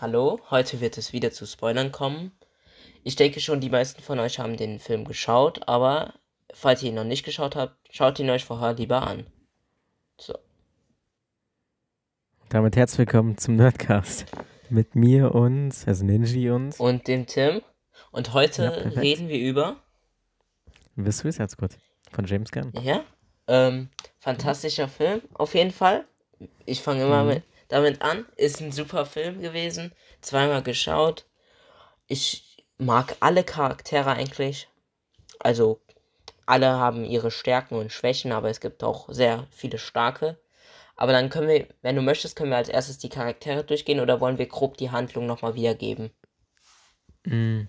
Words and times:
Hallo, 0.00 0.40
heute 0.50 0.80
wird 0.80 0.98
es 0.98 1.12
wieder 1.12 1.30
zu 1.30 1.46
Spoilern 1.46 1.92
kommen. 1.92 2.32
Ich 3.02 3.16
denke 3.16 3.40
schon, 3.40 3.60
die 3.60 3.70
meisten 3.70 4.02
von 4.02 4.18
euch 4.18 4.38
haben 4.38 4.56
den 4.56 4.78
Film 4.78 5.04
geschaut, 5.04 5.66
aber 5.68 6.14
falls 6.52 6.82
ihr 6.82 6.90
ihn 6.90 6.96
noch 6.96 7.04
nicht 7.04 7.24
geschaut 7.24 7.56
habt, 7.56 7.76
schaut 7.90 8.18
ihn 8.18 8.28
euch 8.30 8.44
vorher 8.44 8.74
lieber 8.74 9.06
an. 9.06 9.26
So. 10.18 10.34
Damit 12.48 12.76
herzlich 12.76 12.98
willkommen 12.98 13.38
zum 13.38 13.56
Nerdcast. 13.56 14.26
Mit 14.68 14.96
mir 14.96 15.34
und, 15.34 15.72
also 15.86 16.04
Ninji 16.04 16.50
und. 16.50 16.78
Und 16.80 17.06
dem 17.08 17.26
Tim. 17.26 17.62
Und 18.10 18.34
heute 18.34 18.64
Ja, 18.64 18.70
reden 19.00 19.28
wir 19.28 19.38
über. 19.38 19.76
The 20.96 21.12
Suicide 21.12 21.48
Squad 21.48 21.78
von 22.10 22.24
James 22.26 22.50
Gunn. 22.50 22.72
Ja, 22.82 23.04
ähm, 23.46 23.90
fantastischer 24.18 24.88
Film, 24.88 25.22
auf 25.34 25.54
jeden 25.54 25.70
Fall. 25.70 26.04
Ich 26.64 26.82
fange 26.82 27.04
immer 27.04 27.22
Mhm. 27.22 27.28
mit, 27.28 27.42
damit 27.68 28.02
an. 28.02 28.26
Ist 28.36 28.60
ein 28.60 28.72
super 28.72 29.06
Film 29.06 29.40
gewesen. 29.42 29.92
Zweimal 30.20 30.62
geschaut. 30.62 31.26
Ich 32.08 32.64
mag 32.78 33.16
alle 33.20 33.44
Charaktere 33.44 34.12
eigentlich. 34.12 34.68
Also, 35.40 35.80
alle 36.46 36.68
haben 36.72 37.04
ihre 37.04 37.30
Stärken 37.30 37.76
und 37.76 37.92
Schwächen, 37.92 38.32
aber 38.32 38.50
es 38.50 38.60
gibt 38.60 38.84
auch 38.84 39.08
sehr 39.10 39.46
viele 39.50 39.78
starke. 39.78 40.38
Aber 40.96 41.12
dann 41.12 41.30
können 41.30 41.48
wir, 41.48 41.68
wenn 41.82 41.96
du 41.96 42.02
möchtest, 42.02 42.36
können 42.36 42.50
wir 42.50 42.58
als 42.58 42.68
erstes 42.70 42.98
die 42.98 43.08
Charaktere 43.10 43.64
durchgehen 43.64 44.00
oder 44.00 44.20
wollen 44.20 44.38
wir 44.38 44.46
grob 44.46 44.76
die 44.78 44.90
Handlung 44.90 45.26
nochmal 45.26 45.54
wiedergeben? 45.54 46.10
Mm, 47.26 47.62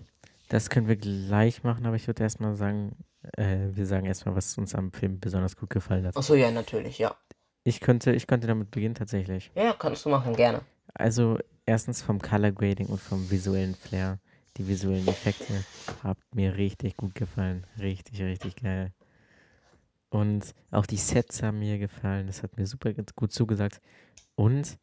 Das 0.48 0.70
können 0.70 0.88
wir 0.88 0.96
gleich 0.96 1.62
machen, 1.62 1.84
aber 1.86 1.96
ich 1.96 2.06
würde 2.06 2.22
erstmal 2.22 2.54
sagen, 2.54 2.96
äh, 3.36 3.68
wir 3.70 3.86
sagen 3.86 4.06
erstmal, 4.06 4.34
was 4.34 4.56
uns 4.56 4.74
am 4.74 4.92
Film 4.92 5.20
besonders 5.20 5.56
gut 5.56 5.70
gefallen 5.70 6.06
hat. 6.06 6.16
Achso, 6.16 6.34
ja, 6.34 6.50
natürlich, 6.50 6.98
ja. 6.98 7.16
Ich 7.64 7.80
könnte, 7.80 8.12
ich 8.12 8.26
könnte 8.26 8.46
damit 8.46 8.70
beginnen 8.70 8.94
tatsächlich. 8.94 9.50
Ja, 9.54 9.74
kannst 9.78 10.04
du 10.04 10.10
machen, 10.10 10.34
gerne. 10.34 10.60
Also 10.94 11.38
erstens 11.66 12.02
vom 12.02 12.20
Color 12.20 12.52
Grading 12.52 12.86
und 12.86 13.00
vom 13.00 13.30
visuellen 13.30 13.74
Flair. 13.74 14.18
Die 14.56 14.66
visuellen 14.66 15.06
Effekte 15.06 15.64
haben 16.02 16.20
mir 16.34 16.56
richtig 16.56 16.96
gut 16.96 17.14
gefallen. 17.14 17.64
Richtig, 17.78 18.20
richtig 18.20 18.56
geil. 18.56 18.92
Und 20.10 20.54
auch 20.70 20.86
die 20.86 20.96
Sets 20.96 21.42
haben 21.42 21.58
mir 21.60 21.78
gefallen. 21.78 22.26
Das 22.26 22.42
hat 22.42 22.56
mir 22.56 22.66
super 22.66 22.92
gut 23.14 23.32
zugesagt. 23.32 23.80
Und 24.34 24.78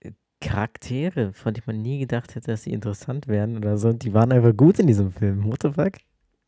äh, 0.00 0.12
Charaktere, 0.40 1.32
von 1.32 1.54
denen 1.54 1.64
man 1.66 1.82
nie 1.82 2.00
gedacht 2.00 2.34
hätte, 2.34 2.50
dass 2.50 2.64
sie 2.64 2.72
interessant 2.72 3.28
wären 3.28 3.56
oder 3.56 3.78
so. 3.78 3.92
Die 3.92 4.12
waren 4.12 4.32
einfach 4.32 4.54
gut 4.56 4.78
in 4.78 4.86
diesem 4.86 5.12
Film. 5.12 5.44
What 5.50 5.62
the 5.62 5.72
fuck? 5.72 5.92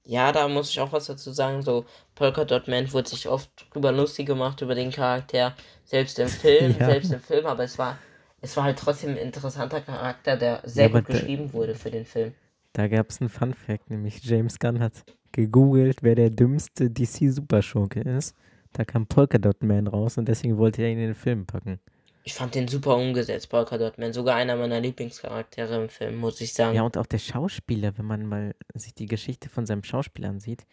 Ja, 0.06 0.32
da 0.32 0.48
muss 0.48 0.70
ich 0.70 0.80
auch 0.80 0.92
was 0.92 1.06
dazu 1.06 1.30
sagen. 1.32 1.62
So, 1.62 1.84
Polka 2.14 2.44
Dot 2.46 2.68
Man 2.68 2.90
wurde 2.92 3.08
sich 3.10 3.28
oft 3.28 3.50
drüber 3.72 3.92
lustig 3.92 4.26
gemacht 4.26 4.60
über 4.62 4.74
den 4.74 4.90
Charakter, 4.90 5.54
selbst 5.84 6.18
im 6.18 6.32
Film, 6.32 6.78
Ja. 6.80 6.86
selbst 6.86 7.12
im 7.12 7.20
Film, 7.20 7.44
aber 7.46 7.64
es 7.64 7.78
war, 7.78 7.98
es 8.40 8.56
war 8.56 8.64
halt 8.64 8.78
trotzdem 8.78 9.10
ein 9.10 9.16
interessanter 9.18 9.80
Charakter, 9.82 10.36
der 10.36 10.62
sehr 10.64 10.88
Ja, 10.88 10.88
gut 10.90 11.06
geschrieben 11.06 11.52
wurde 11.52 11.74
für 11.74 11.90
den 11.90 12.04
Film. 12.06 12.34
Da 12.72 12.88
gab 12.88 13.10
es 13.10 13.20
einen 13.20 13.30
Fun 13.30 13.54
Fact, 13.54 13.90
nämlich 13.90 14.22
James 14.24 14.58
Gunn 14.58 14.80
hat 14.80 15.04
gegoogelt, 15.32 16.02
wer 16.02 16.14
der 16.14 16.30
dümmste 16.30 16.90
DC-Superschurke 16.90 18.00
ist. 18.00 18.34
Da 18.72 18.84
kam 18.84 19.06
Polka 19.06 19.38
Dot 19.38 19.62
Man 19.62 19.86
raus 19.86 20.18
und 20.18 20.26
deswegen 20.28 20.58
wollte 20.58 20.82
er 20.82 20.88
ihn 20.90 20.98
in 20.98 21.06
den 21.06 21.14
Film 21.14 21.46
packen. 21.46 21.78
Ich 22.26 22.32
fand 22.32 22.54
den 22.54 22.68
super 22.68 22.96
umgesetzt, 22.96 23.50
Polka 23.50 23.76
Dot 23.76 23.98
Man. 23.98 24.14
Sogar 24.14 24.36
einer 24.36 24.56
meiner 24.56 24.80
Lieblingscharaktere 24.80 25.82
im 25.82 25.88
Film, 25.90 26.16
muss 26.16 26.40
ich 26.40 26.54
sagen. 26.54 26.74
Ja, 26.74 26.82
und 26.82 26.96
auch 26.96 27.04
der 27.06 27.18
Schauspieler, 27.18 27.96
wenn 27.98 28.06
man 28.06 28.24
mal 28.26 28.54
sich 28.74 28.94
die 28.94 29.04
Geschichte 29.06 29.50
von 29.50 29.66
seinem 29.66 29.84
Schauspieler 29.84 30.30
ansieht, 30.30 30.64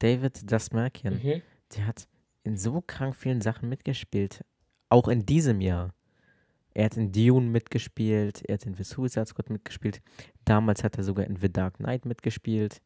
David 0.00 0.50
Dasmarkian, 0.50 1.20
Mhm. 1.22 1.42
der 1.76 1.86
hat 1.86 2.08
in 2.42 2.56
so 2.56 2.82
krank 2.84 3.14
vielen 3.14 3.40
Sachen 3.40 3.68
mitgespielt. 3.68 4.44
Auch 4.88 5.06
in 5.06 5.24
diesem 5.24 5.60
Jahr. 5.60 5.94
Er 6.74 6.86
hat 6.86 6.96
in 6.96 7.12
Dune 7.12 7.46
mitgespielt, 7.46 8.42
er 8.48 8.54
hat 8.54 8.66
in 8.66 8.74
The 8.74 8.84
Suicide 8.84 9.26
Squad 9.26 9.50
mitgespielt. 9.50 10.00
Damals 10.44 10.82
hat 10.82 10.96
er 10.98 11.04
sogar 11.04 11.26
in 11.26 11.36
The 11.36 11.52
Dark 11.52 11.76
Knight 11.78 12.06
mitgespielt. 12.06 12.80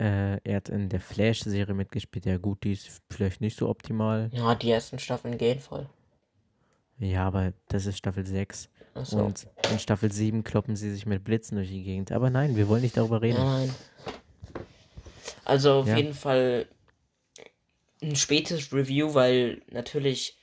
Äh, 0.00 0.38
er 0.44 0.56
hat 0.56 0.68
in 0.68 0.88
der 0.88 1.00
Flash-Serie 1.00 1.74
mitgespielt. 1.74 2.24
Ja, 2.24 2.38
gut, 2.38 2.62
die 2.64 2.72
ist 2.72 3.02
vielleicht 3.10 3.40
nicht 3.40 3.56
so 3.58 3.68
optimal. 3.68 4.30
Ja, 4.32 4.54
die 4.54 4.70
ersten 4.70 4.98
Staffeln 4.98 5.36
gehen 5.38 5.58
voll. 5.58 5.88
Ja, 7.00 7.26
aber 7.26 7.52
das 7.68 7.86
ist 7.86 7.98
Staffel 7.98 8.26
6. 8.26 8.68
Achso. 8.94 9.24
Und 9.24 9.46
in 9.72 9.78
Staffel 9.78 10.12
7 10.12 10.44
kloppen 10.44 10.76
sie 10.76 10.90
sich 10.92 11.06
mit 11.06 11.24
Blitzen 11.24 11.56
durch 11.56 11.68
die 11.68 11.82
Gegend. 11.82 12.12
Aber 12.12 12.28
nein, 12.30 12.56
wir 12.56 12.68
wollen 12.68 12.82
nicht 12.82 12.96
darüber 12.96 13.22
reden. 13.22 13.38
Nein. 13.38 13.74
Also 15.44 15.72
auf 15.72 15.86
Ja. 15.88 15.96
jeden 15.96 16.14
Fall 16.14 16.66
ein 18.02 18.16
spätes 18.16 18.72
Review, 18.72 19.14
weil 19.14 19.62
natürlich 19.70 20.36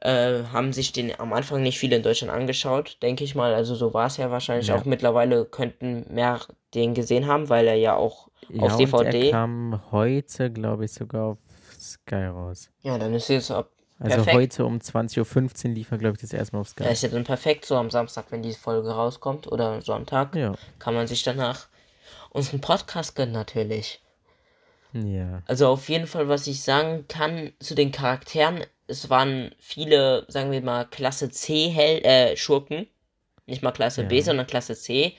äh, 0.00 0.42
haben 0.52 0.72
sich 0.72 0.92
den 0.92 1.18
am 1.20 1.32
Anfang 1.32 1.62
nicht 1.62 1.78
viele 1.78 1.96
in 1.96 2.02
Deutschland 2.02 2.32
angeschaut, 2.32 2.98
denke 3.02 3.22
ich 3.22 3.34
mal. 3.36 3.54
Also 3.54 3.74
so 3.76 3.94
war 3.94 4.06
es 4.06 4.16
ja 4.16 4.30
wahrscheinlich 4.30 4.68
Ja. 4.68 4.76
auch. 4.76 4.84
Mittlerweile 4.84 5.44
könnten 5.44 6.12
mehr 6.12 6.40
den 6.74 6.94
gesehen 6.94 7.26
haben, 7.28 7.48
weil 7.48 7.68
er 7.68 7.76
ja 7.76 7.94
auch 7.94 8.28
Ja, 8.48 8.74
auf 8.74 8.80
und 8.80 8.80
DVD. 8.80 9.26
er 9.26 9.30
kam 9.30 9.80
heute, 9.92 10.50
glaube 10.50 10.84
ich, 10.86 10.92
sogar 10.92 11.26
auf 11.26 11.38
Sky 11.78 12.24
raus. 12.26 12.70
Ja, 12.82 12.98
dann 12.98 13.14
ist 13.14 13.30
es 13.30 13.50
ab. 13.52 13.70
Also 14.02 14.16
Perfekt. 14.16 14.34
heute 14.36 14.64
um 14.66 14.78
20.15 14.78 15.68
Uhr 15.68 15.74
lief 15.74 15.92
er, 15.92 15.98
glaube 15.98 16.16
ich, 16.16 16.20
das 16.22 16.32
erste 16.32 16.56
Mal 16.56 16.60
auf 16.62 16.68
Sky. 16.68 16.82
Er 16.84 16.90
ist 16.90 17.02
ja 17.04 17.08
dann 17.08 17.22
perfekt 17.22 17.64
so 17.64 17.76
am 17.76 17.88
Samstag, 17.90 18.26
wenn 18.30 18.42
die 18.42 18.52
Folge 18.52 18.90
rauskommt 18.90 19.46
oder 19.46 19.80
Sonntag, 19.80 20.34
Ja. 20.34 20.54
kann 20.80 20.94
man 20.94 21.06
sich 21.06 21.22
danach 21.22 21.68
unseren 22.30 22.60
Podcast 22.60 23.14
gönnen 23.14 23.32
natürlich. 23.32 24.00
Ja. 24.92 25.42
Also 25.46 25.68
auf 25.68 25.88
jeden 25.88 26.06
Fall, 26.08 26.28
was 26.28 26.46
ich 26.48 26.62
sagen 26.62 27.06
kann 27.06 27.52
zu 27.60 27.74
den 27.74 27.92
Charakteren, 27.92 28.64
es 28.88 29.08
waren 29.08 29.54
viele, 29.58 30.26
sagen 30.28 30.50
wir 30.50 30.60
mal, 30.62 30.84
Klasse 30.86 31.30
C 31.30 31.68
Hel 31.68 32.04
äh, 32.04 32.36
Schurken. 32.36 32.88
Nicht 33.46 33.62
mal 33.62 33.70
Klasse 33.72 34.04
B, 34.04 34.16
Ja. 34.18 34.22
sondern 34.24 34.46
Klasse 34.46 34.74
C. 34.74 35.14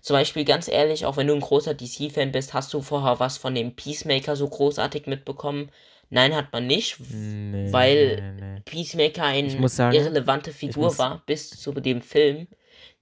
Zum 0.00 0.14
Beispiel, 0.14 0.44
ganz 0.44 0.68
ehrlich, 0.68 1.04
auch 1.04 1.16
wenn 1.16 1.26
du 1.26 1.34
ein 1.34 1.40
großer 1.40 1.74
DC-Fan 1.74 2.32
bist, 2.32 2.54
hast 2.54 2.72
du 2.72 2.80
vorher 2.80 3.20
was 3.20 3.36
von 3.36 3.54
dem 3.54 3.74
Peacemaker 3.76 4.36
so 4.36 4.48
großartig 4.48 5.06
mitbekommen? 5.06 5.70
Nein, 6.10 6.34
hat 6.34 6.52
man 6.52 6.66
nicht, 6.66 6.98
Nee, 7.10 7.72
weil 7.72 8.16
nee, 8.36 8.40
nee. 8.54 8.60
Peacemaker 8.64 9.24
eine 9.24 9.68
sagen, 9.68 9.94
irrelevante 9.96 10.52
Figur 10.52 10.84
muss- 10.86 10.98
war 10.98 11.22
bis 11.24 11.50
zu 11.50 11.72
dem 11.72 12.02
Film. 12.02 12.48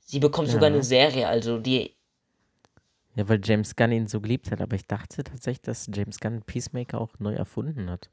Sie 0.01 0.21
bekommt 0.21 0.49
sogar 0.49 0.69
Ja. 0.69 0.75
eine 0.75 0.83
Serie, 0.85 1.27
also 1.27 1.59
die 1.59 1.95
Ja, 3.15 3.29
weil 3.29 3.41
James 3.43 3.75
Gunn 3.75 3.93
ihn 3.93 4.07
so 4.07 4.21
geliebt 4.21 4.51
hat. 4.51 4.61
Aber 4.61 4.77
ich 4.77 4.87
dachte 4.87 5.25
tatsächlich, 5.25 5.63
dass 5.63 5.89
James 5.93 6.21
Gunn 6.21 6.43
Peacemaker 6.43 7.01
auch 7.01 7.19
neu 7.19 7.35
erfunden 7.35 7.91
hat. 7.91 8.09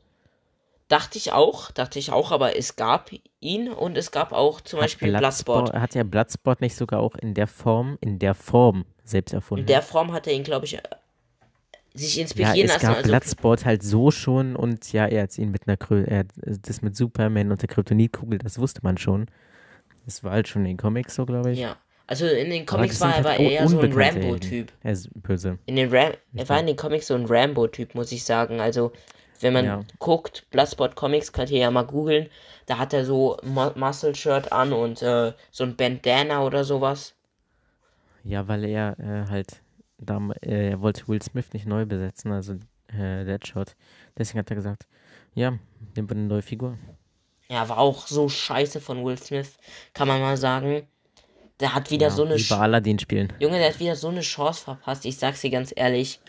dachte 0.87 1.17
ich 1.17 1.31
auch, 1.31 1.71
dachte 1.71 1.97
ich 1.97 2.11
auch, 2.11 2.31
aber 2.31 2.57
es 2.57 2.75
gab 2.75 3.09
ihn 3.39 3.69
und 3.69 3.97
es 3.97 4.11
gab 4.11 4.31
auch 4.31 4.61
zum 4.61 4.79
Beispiel 4.79 5.11
Bloodsport. 5.17 5.73
Hat 5.73 5.95
ja 5.95 6.03
Bloodsport 6.03 6.61
nicht 6.61 6.75
sogar 6.75 6.99
auch 6.99 7.15
in 7.15 7.33
der 7.33 7.47
Form, 7.47 7.97
in 8.01 8.19
der 8.19 8.35
Form 8.35 8.85
selbst 9.03 9.33
erfunden? 9.33 9.61
In 9.61 9.65
der 9.67 9.81
Form 9.81 10.11
hat 10.13 10.27
er 10.27 10.33
ihn, 10.33 10.43
glaube 10.43 10.65
ich, 10.65 10.77
sich 11.95 12.15
ja, 12.17 12.21
inspirieren 12.23 12.65
es 12.65 12.73
lassen. 12.73 12.85
gab 12.85 12.95
Also, 12.97 13.09
Bloodsport 13.09 13.65
halt 13.65 13.83
so 13.83 14.11
schon 14.11 14.55
und 14.55 14.91
ja, 14.93 15.05
er 15.07 15.23
hat 15.23 15.37
ihn 15.37 15.51
mit 15.51 15.67
einer 15.67 15.77
Krö 15.77 16.03
er 16.05 16.19
hat 16.19 16.27
das 16.37 16.81
mit 16.81 16.95
Superman 16.95 17.51
und 17.51 17.61
der 17.61 17.69
Kryptonitkugel, 17.69 18.37
das 18.39 18.59
wusste 18.59 18.81
man 18.83 18.97
schon. 18.97 19.27
Das 20.05 20.23
war 20.23 20.31
halt 20.33 20.47
schon 20.47 20.61
in 20.63 20.69
den 20.69 20.77
Comics 20.77 21.15
so, 21.15 21.25
glaube 21.25 21.51
ich. 21.51 21.59
ja. 21.59 21.77
Also 22.07 22.27
in 22.27 22.51
den 22.51 22.67
Comics 22.67 23.01
war 23.01 23.09
er 23.09 23.15
halt 23.15 23.25
aber 23.25 23.35
auch 23.35 23.39
eher 23.39 23.67
so 23.67 23.79
ein 23.79 23.91
Rambo-Typ. 23.91 24.71
Er 24.83 24.91
ist 24.91 25.09
böse. 25.23 25.57
In 25.65 25.75
den 25.75 25.89
Ram 25.91 26.11
er 26.35 26.47
war 26.49 26.59
in 26.59 26.67
den 26.67 26.75
Comics 26.75 27.07
so 27.07 27.15
ein 27.15 27.25
Rambo-Typ, 27.25 27.95
muss 27.95 28.11
ich 28.11 28.23
sagen. 28.23 28.59
Also, 28.61 28.91
wenn 29.41 29.53
man 29.53 29.65
Ja. 29.65 29.79
guckt, 29.97 30.45
Bloodsport 30.51 30.95
Comics, 30.95 31.33
könnt 31.33 31.49
ihr 31.49 31.57
ja 31.61 31.71
mal 31.71 31.81
googeln. 31.81 32.29
Da 32.67 32.77
hat 32.77 32.93
er 32.93 33.05
so 33.05 33.37
Mu 33.43 33.71
Muscle-Shirt 33.73 34.51
an 34.51 34.71
und 34.71 35.01
äh, 35.01 35.33
so 35.49 35.63
ein 35.63 35.75
Bandana 35.75 36.43
oder 36.43 36.63
sowas. 36.63 37.15
Ja, 38.23 38.47
weil 38.47 38.65
er 38.65 38.97
äh, 38.99 39.27
halt, 39.29 39.61
dam 40.05 40.31
äh, 40.41 40.71
er 40.71 40.81
wollte 40.81 41.07
Will 41.07 41.21
Smith 41.21 41.53
nicht 41.53 41.65
neu 41.65 41.85
besetzen, 41.85 42.31
also 42.31 42.53
äh, 42.87 43.25
Deadshot. 43.25 43.75
Deswegen 44.17 44.39
hat 44.39 44.49
er 44.49 44.55
gesagt, 44.55 44.87
ja, 45.33 45.51
nehmen 45.95 46.09
wir 46.09 46.15
eine 46.15 46.27
neue 46.27 46.41
Figur. 46.41 46.77
Ja, 47.49 47.67
war 47.69 47.77
auch 47.77 48.07
so 48.07 48.27
scheiße 48.29 48.79
von 48.81 49.03
Will 49.05 49.17
Smith, 49.17 49.57
kann 49.93 50.07
man 50.07 50.21
mal 50.21 50.37
sagen. 50.37 50.83
Der 51.59 51.73
hat 51.73 51.89
wieder 51.91 52.07
ja, 52.07 52.13
so 52.13 52.25
eine 52.25 52.35
Lieber 52.35 52.59
Aladdin 52.59 52.99
spielen. 52.99 53.31
Junge, 53.39 53.57
der 53.59 53.69
hat 53.69 53.79
wieder 53.79 53.95
so 53.95 54.09
eine 54.09 54.21
Chance 54.21 54.63
verpasst. 54.63 55.05
Ich 55.05 55.17
sag's 55.17 55.41
dir 55.41 55.51
ganz 55.51 55.71
ehrlich, 55.75 56.19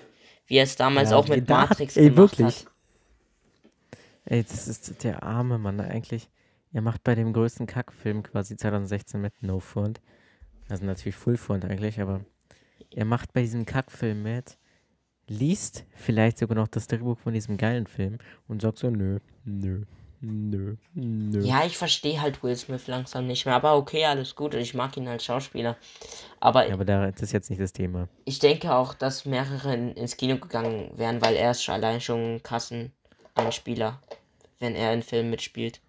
wie 0.47 0.57
er 0.59 0.65
es 0.65 0.77
damals 0.77 1.11
Ja, 1.11 1.17
auch 1.17 1.27
mit 1.27 1.49
da 1.51 1.63
hat- 1.63 1.71
Matrix 1.71 1.97
ey, 1.97 2.05
gemacht 2.11 2.17
wirklich. 2.39 2.67
hat. 2.67 2.73
Ey, 4.27 4.43
das 4.45 4.69
ist 4.69 5.03
der 5.05 5.23
arme 5.23 5.59
Mann 5.59 5.81
eigentlich. 5.81 6.29
Er 6.73 6.83
macht 6.83 7.03
bei 7.05 7.15
dem 7.15 7.33
größten 7.33 7.67
Kackfilm 7.67 8.23
quasi 8.23 8.57
2016 8.57 9.21
mit 9.21 9.33
No 9.41 9.61
Front. 9.61 10.01
Also 10.69 10.85
natürlich 10.85 11.17
Full 11.17 11.37
Front 11.37 11.65
eigentlich, 11.65 12.01
aber 12.01 12.21
er 12.95 13.05
macht 13.05 13.33
bei 13.33 13.43
diesem 13.43 13.67
Kackfilm 13.67 14.23
mit, 14.23 14.59
liest 15.29 15.85
vielleicht 15.95 16.39
sogar 16.39 16.57
noch 16.57 16.69
das 16.69 16.87
Drehbuch 16.87 17.19
von 17.19 17.35
diesem 17.35 17.57
geilen 17.57 17.87
Film 17.87 18.19
und 18.49 18.63
sagt 18.63 18.79
so, 18.79 18.91
nö, 18.91 19.19
nö, 19.45 19.83
nö, 20.21 20.77
nö. 20.95 21.41
Ja, 21.45 21.65
ich 21.67 21.77
verstehe 21.77 22.21
halt 22.21 22.43
Will 22.43 22.57
Smith 22.57 22.87
langsam 22.87 23.27
nicht 23.27 23.45
mehr, 23.45 23.55
aber 23.55 23.77
okay, 23.77 24.05
alles 24.05 24.35
gut. 24.35 24.55
Ich 24.55 24.75
mag 24.75 24.97
ihn 24.97 25.09
als 25.09 25.25
Schauspieler. 25.25 25.77
Aber 26.41 26.67
Ja, 26.69 26.75
aber 26.75 26.85
da, 26.85 27.11
das 27.11 27.23
ist 27.23 27.33
jetzt 27.33 27.51
nicht 27.51 27.61
das 27.61 27.73
Thema. 27.73 28.09
ich 28.25 28.39
denke 28.39 28.75
auch, 28.75 28.95
dass 28.95 29.25
mehrere 29.25 29.75
in, 29.75 29.93
ins 29.93 30.17
Kino 30.17 30.37
gegangen 30.39 30.91
wären, 30.97 31.21
weil 31.23 31.35
er 31.37 31.51
ist 31.51 31.65
schon 31.65 31.75
allein 31.75 32.01
schon 32.01 32.37
ein 32.37 32.43
Kasseneinspieler, 32.43 34.01
wenn 34.61 34.75
er 34.75 34.93
in 34.95 35.03
Filmen 35.03 35.31
mitspielt. 35.31 35.81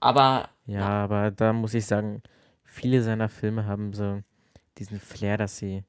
Aber 0.00 0.48
Ja, 0.66 1.04
aber 1.04 1.30
da 1.30 1.52
muss 1.52 1.72
ich 1.74 1.86
sagen, 1.86 2.22
viele 2.64 3.02
seiner 3.02 3.28
Filme 3.28 3.64
haben 3.66 3.92
so 3.94 4.20
diesen 4.78 5.00
Flair, 5.00 5.36
dass 5.36 5.58
sie 5.58 5.84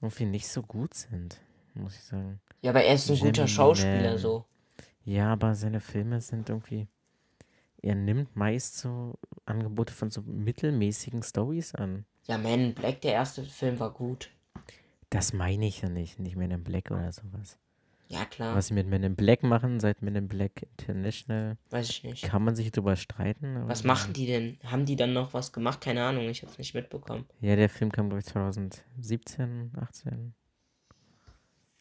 irgendwie 0.00 0.26
nicht 0.26 0.48
so 0.48 0.62
gut 0.62 0.94
sind, 0.94 1.40
muss 1.74 1.96
ich 1.96 2.04
sagen. 2.04 2.40
Ja, 2.62 2.70
aber 2.70 2.82
er 2.82 2.94
ist 2.94 3.08
ein 3.10 3.16
guter 3.18 3.32
Gemini 3.32 3.48
Schauspieler, 3.48 4.10
Man. 4.10 4.18
so. 4.18 4.44
Ja, 5.04 5.32
aber 5.32 5.54
seine 5.54 5.80
Filme 5.80 6.20
sind 6.20 6.48
irgendwie. 6.48 6.86
Er 7.80 7.94
nimmt 7.94 8.34
meist 8.36 8.78
so 8.78 9.14
Angebote 9.46 9.92
von 9.92 10.10
so 10.10 10.22
mittelmäßigen 10.22 11.22
Stories 11.22 11.74
an. 11.74 12.04
Ja, 12.26 12.36
Man 12.36 12.74
Black, 12.74 13.00
der 13.02 13.12
erste 13.12 13.44
Film 13.44 13.78
war 13.78 13.92
gut. 13.92 14.30
Das 15.10 15.32
meine 15.32 15.66
ich 15.66 15.80
ja 15.80 15.88
nicht, 15.88 16.18
nicht 16.18 16.36
Men 16.36 16.50
in 16.50 16.64
Black 16.64 16.90
oder 16.90 17.10
sowas. 17.12 17.58
Ja, 18.10 18.24
klar. 18.24 18.54
Was 18.56 18.68
sie 18.68 18.74
mit 18.74 18.86
Men 18.86 19.02
in 19.02 19.16
Black 19.16 19.42
machen, 19.42 19.80
seit 19.80 20.00
Men 20.00 20.16
in 20.16 20.28
Black 20.28 20.62
International, 20.78 21.58
Weiß 21.68 21.90
ich 21.90 22.04
nicht. 22.04 22.24
kann 22.24 22.42
man 22.42 22.56
sich 22.56 22.70
drüber 22.72 22.96
streiten. 22.96 23.68
Was 23.68 23.84
machen 23.84 24.14
die 24.14 24.26
denn? 24.26 24.58
Haben 24.64 24.86
die 24.86 24.96
dann 24.96 25.12
noch 25.12 25.34
was 25.34 25.52
gemacht? 25.52 25.80
Keine 25.82 26.02
Ahnung, 26.04 26.26
ich 26.28 26.42
hab's 26.42 26.56
nicht 26.56 26.72
mitbekommen. 26.74 27.26
Ja, 27.40 27.54
der 27.54 27.68
Film 27.68 27.92
kam, 27.92 28.08
glaube 28.08 28.20
ich, 28.20 28.24
2017, 28.26 29.72
18 29.78 30.34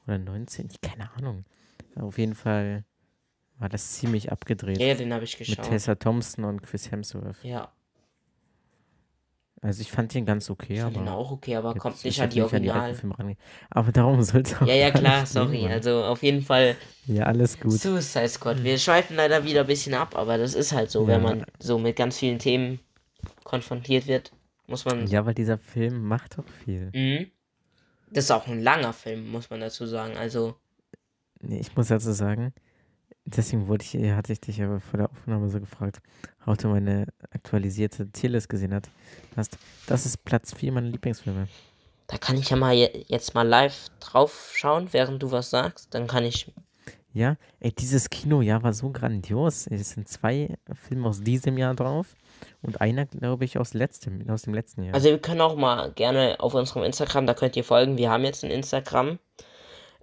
oder 0.06 0.18
19, 0.18 0.68
ich- 0.70 0.82
keine 0.82 1.10
Ahnung. 1.14 1.46
Auf 1.96 2.18
jeden 2.18 2.36
Fall 2.36 2.84
war 3.60 3.70
das 3.70 3.94
ziemlich 3.94 4.32
abgedreht. 4.32 4.80
Ja, 4.80 4.94
den 4.96 5.14
habe 5.14 5.24
ich 5.24 5.40
mit 5.40 5.48
geschaut. 5.48 5.66
Tessa 5.66 5.96
Thompson 5.96 6.44
und 6.44 6.62
Chris 6.62 6.92
Hemsworth. 6.92 7.42
Ja, 7.44 7.72
Also 9.62 9.82
ich 9.82 9.92
fand 9.92 10.14
den 10.14 10.26
ganz 10.26 10.50
okay, 10.50 10.76
ich 10.76 10.80
fand 10.82 10.96
aber 10.98 11.06
den 11.06 11.10
auch 11.12 11.32
okay, 11.32 11.56
aber 11.56 11.72
jetzt 11.74 11.80
kommt 11.80 12.04
nicht 12.06 12.22
an 12.22 12.30
die 12.30 12.42
nicht 12.42 12.54
an 12.54 12.62
die 12.62 12.70
Original. 12.72 13.36
Aber 13.72 13.92
darum 13.92 14.22
soll 14.22 14.42
es 14.42 14.56
auch 14.56 14.68
Ja, 14.68 14.76
ja, 14.76 14.92
klar, 14.92 15.26
sorry. 15.26 15.64
Mann. 15.64 15.72
Also 15.72 16.04
auf 16.04 16.22
jeden 16.22 16.44
Fall 16.44 16.76
Ja, 17.08 17.24
alles 17.24 17.60
gut. 17.60 17.74
Suicide 17.74 18.30
Squad. 18.30 18.64
Wir 18.64 18.78
schweifen 18.78 19.16
leider 19.16 19.44
wieder 19.44 19.62
ein 19.62 19.68
bisschen 19.68 19.96
ab, 19.96 20.16
aber 20.16 20.38
das 20.38 20.54
ist 20.54 20.74
halt 20.74 20.92
so, 20.92 21.08
wenn 21.08 21.24
Ja. 21.24 21.36
man 21.36 21.46
so 21.60 21.80
mit 21.80 21.96
ganz 21.96 22.18
vielen 22.20 22.38
Themen 22.38 22.80
konfrontiert 23.44 24.06
wird, 24.08 24.32
muss 24.68 24.86
man. 24.86 25.08
Ja, 25.08 25.26
weil 25.26 25.34
dieser 25.34 25.58
Film 25.58 26.04
macht 26.04 26.38
doch 26.38 26.48
viel. 26.64 26.92
Mhm. 26.94 27.32
Das 28.12 28.26
ist 28.26 28.32
auch 28.32 28.48
ein 28.48 28.62
langer 28.62 28.94
Film, 28.94 29.32
muss 29.32 29.50
man 29.50 29.60
dazu 29.60 29.86
sagen. 29.86 30.16
Also, 30.18 30.56
Nee, 31.42 31.60
ich 31.60 31.76
muss 31.76 31.88
dazu 31.90 32.12
sagen, 32.14 32.54
deswegen 33.28 33.68
wollte 33.68 33.86
ich, 33.86 34.12
hatte 34.12 34.34
ich 34.34 34.42
dich 34.42 34.62
aber 34.62 34.80
vor 34.80 34.98
der 34.98 35.12
Aufnahme 35.12 35.50
so 35.50 35.60
gefragt, 35.60 36.00
ob 36.46 36.58
du 36.58 36.70
meine 36.70 37.08
aktualisierte 37.32 38.10
Tierlist 38.10 38.50
gesehen 38.50 38.74
hat, 38.74 38.90
hast. 39.36 39.58
Das 39.86 40.06
ist 40.06 40.24
Platz 40.24 40.54
4 40.54 40.72
meiner 40.72 40.88
Lieblingsfilme. 40.88 41.48
da 42.08 42.18
kann 42.18 42.38
ich 42.38 42.50
ja 42.50 42.56
mal 42.58 42.74
je 42.74 43.06
jetzt 43.08 43.36
mal 43.36 43.48
live 43.48 43.90
drauf 44.00 44.54
schauen, 44.56 44.90
während 44.92 45.22
du 45.22 45.32
was 45.32 45.50
sagst. 45.50 45.94
Dann 45.94 46.08
kann 46.08 46.24
ich. 46.24 46.52
Ja, 47.14 47.36
ey, 47.60 47.72
dieses 47.72 48.10
Kinojahr 48.10 48.62
war 48.64 48.74
so 48.74 48.92
grandios. 48.92 49.68
Es 49.68 49.92
sind 49.92 50.08
zwei 50.08 50.56
Filme 50.74 51.10
aus 51.10 51.22
diesem 51.22 51.58
Jahr 51.58 51.74
drauf 51.74 52.16
und 52.62 52.80
einer, 52.80 53.06
glaube 53.06 53.44
ich, 53.44 53.58
aus, 53.58 53.74
letztem, 53.74 54.30
aus 54.30 54.44
dem 54.44 54.54
letzten 54.54 54.84
Jahr. 54.84 54.94
Also, 54.94 55.10
wir 55.10 55.20
können 55.20 55.42
auch 55.42 55.56
mal 55.56 55.92
gerne 55.94 56.36
auf 56.40 56.54
unserem 56.54 56.84
Instagram, 56.84 57.26
da 57.26 57.34
könnt 57.34 57.56
ihr 57.56 57.64
folgen. 57.64 57.98
Wir 57.98 58.12
haben 58.12 58.24
jetzt 58.24 58.44
ein 58.44 58.52
Instagram. 58.52 59.18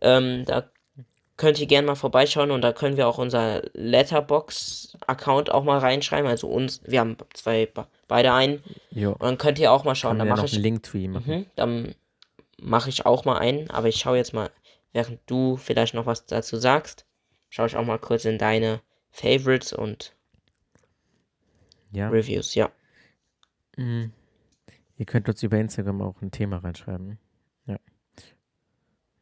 Ähm, 0.01 0.45
da 0.45 0.69
könnt 1.37 1.59
ihr 1.61 1.67
gerne 1.67 1.87
mal 1.87 1.95
vorbeischauen 1.97 2.51
und 2.51 2.63
da 2.63 2.73
können 2.73 2.97
wir 2.97 3.09
auch 3.09 3.19
unser 3.19 3.63
Letterbox-Account 3.75 5.51
auch 5.51 5.65
mal 5.65 5.79
reinschreiben. 5.79 6.29
Also 6.29 6.49
uns, 6.49 6.81
wir 6.85 7.01
haben 7.01 7.17
zwei, 7.33 7.69
beide 8.09 8.33
einen. 8.33 8.63
jo, 8.91 9.13
Und 9.13 9.23
dann 9.23 9.39
könnt 9.39 9.59
ihr 9.59 9.73
auch 9.73 9.85
mal 9.85 9.95
schauen. 9.95 10.19
kann 10.19 10.19
Da 10.19 10.25
man 10.25 10.29
ja 10.29 10.43
mache 10.43 10.47
noch 10.47 10.53
einen 10.53 10.59
ich, 10.61 10.63
Linktree 10.65 11.09
machen. 11.09 11.35
mhm, 11.41 11.47
dann 11.57 11.95
mache 12.61 12.89
ich 12.89 13.05
auch 13.07 13.25
mal 13.25 13.39
einen. 13.39 13.69
Aber 13.71 13.89
ich 13.89 13.97
schaue 13.97 14.17
jetzt 14.17 14.33
mal, 14.33 14.51
während 14.93 15.21
du 15.27 15.57
vielleicht 15.57 15.95
noch 15.95 16.07
was 16.07 16.27
dazu 16.27 16.57
sagst, 16.57 17.05
schaue 17.51 17.67
ich 17.67 17.77
auch 17.77 17.85
mal 17.85 17.99
kurz 17.99 18.25
in 18.25 18.39
deine 18.39 18.81
Favorites 19.11 19.73
und 19.73 20.15
Ja. 21.93 22.09
Reviews. 22.11 22.55
Ja. 22.55 22.71
Mhm. 23.77 24.13
Ihr 24.97 25.07
könnt 25.07 25.29
uns 25.29 25.43
über 25.43 25.59
Instagram 25.59 26.01
auch 26.03 26.23
ein 26.23 26.31
Thema 26.31 26.59
reinschreiben. 26.59 27.19
Ja. 27.67 27.77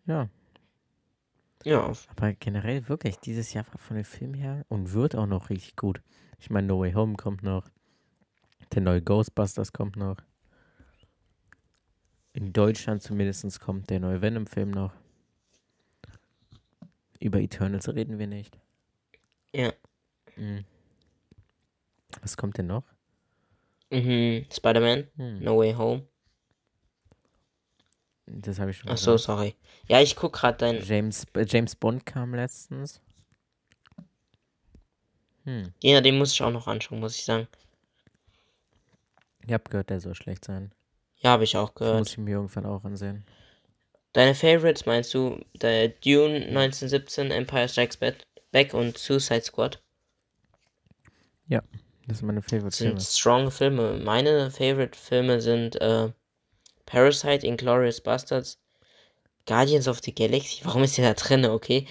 Ja, 0.07 0.29
Ja, 1.65 1.93
aber 2.09 2.33
generell 2.35 2.89
wirklich, 2.89 3.19
dieses 3.19 3.53
Jahr 3.53 3.67
war 3.69 3.79
von 3.79 3.97
dem 3.97 4.05
Film 4.05 4.35
her 4.35 4.65
und 4.69 4.93
wird 4.93 5.15
auch 5.15 5.27
noch 5.27 5.51
richtig 5.51 5.77
gut. 5.77 6.01
Ich 6.39 6.51
meine, 6.51 6.67
No 6.67 6.81
Way 6.81 6.93
Home 6.93 7.15
kommt 7.15 7.43
noch. 7.43 7.69
Der 8.73 8.83
neue 8.83 9.03
Ghostbusters 9.03 9.73
kommt 9.73 9.97
noch. 9.97 10.17
In 12.33 12.53
Deutschland 12.53 13.03
zumindest 13.03 13.61
kommt 13.61 13.91
der 13.91 14.01
neue 14.01 14.23
Venom-Film 14.23 14.71
noch. 14.71 14.93
Über 17.21 17.41
Eternals 17.41 17.89
reden 17.89 18.19
wir 18.19 18.27
nicht. 18.27 18.59
ja. 19.55 19.73
Mhm. 20.37 20.65
Was 22.21 22.37
kommt 22.37 22.59
denn 22.59 22.67
noch? 22.67 22.85
Mhm, 23.91 24.47
Spider-Man, 24.51 25.07
Hm, 25.17 25.39
No 25.41 25.59
Way 25.59 25.75
Home. 25.75 26.09
Das 28.27 28.59
habe 28.59 28.71
ich 28.71 28.79
schon 28.79 28.91
Ach 28.91 28.97
so, 28.97 29.13
gesagt. 29.13 29.27
sorry. 29.39 29.55
Ja, 29.89 30.01
ich 30.01 30.17
guck 30.17 30.33
gerade 30.35 30.59
dein. 30.59 30.83
James, 30.83 31.27
äh, 31.35 31.45
James 31.49 31.75
Bond 31.77 32.07
kam 32.07 32.35
letztens. 32.35 33.01
Hm. 35.45 35.73
Ja, 35.83 36.01
den 36.01 36.19
muss 36.19 36.33
ich 36.33 36.43
auch 36.43 36.51
noch 36.53 36.67
anschauen, 36.69 37.01
muss 37.01 37.17
ich 37.17 37.25
sagen. 37.25 37.49
Ich 39.45 39.53
habe 39.53 39.65
gehört, 39.69 39.91
der 39.91 40.01
soll 40.01 40.15
schlecht 40.15 40.45
sein. 40.45 40.73
Ja, 41.17 41.31
habe 41.31 41.45
ich 41.45 41.57
auch 41.57 41.71
Das 41.71 41.75
gehört. 41.79 41.99
muss 41.99 42.11
ich 42.13 42.19
mir 42.19 42.33
irgendwann 42.37 42.67
auch 42.67 42.85
ansehen. 42.85 43.25
Deine 44.13 44.35
Favorites 44.35 44.87
meinst 44.87 45.15
du 45.15 45.41
der 45.55 45.89
Dune 45.89 46.37
1917, 46.47 47.31
Empire 47.31 47.69
Strikes 47.69 47.97
Back 47.97 48.75
und 48.75 48.99
Suicide 48.99 49.43
Squad? 49.43 49.83
Das 52.09 52.19
sind 52.19 52.27
meine 52.27 52.43
Favorite 52.43 52.67
Das 52.67 52.79
sind 52.79 52.89
Filme. 52.89 53.01
strong 53.01 53.51
Filme. 53.51 54.01
Meine 54.05 54.51
Favorite 54.51 54.99
Filme 54.99 55.41
sind 55.41 55.81
äh, 55.81 56.11
Parasite, 56.87 57.47
Inglourious 57.47 58.01
Bastards, 58.01 58.59
Guardians 59.47 59.89
of 59.89 60.01
the 60.03 60.15
Galaxy. 60.15 60.65
Warum 60.65 60.83
ist 60.83 60.99
der 60.99 61.15
da 61.15 61.21
drin? 61.21 61.45
Okay. 61.47 61.87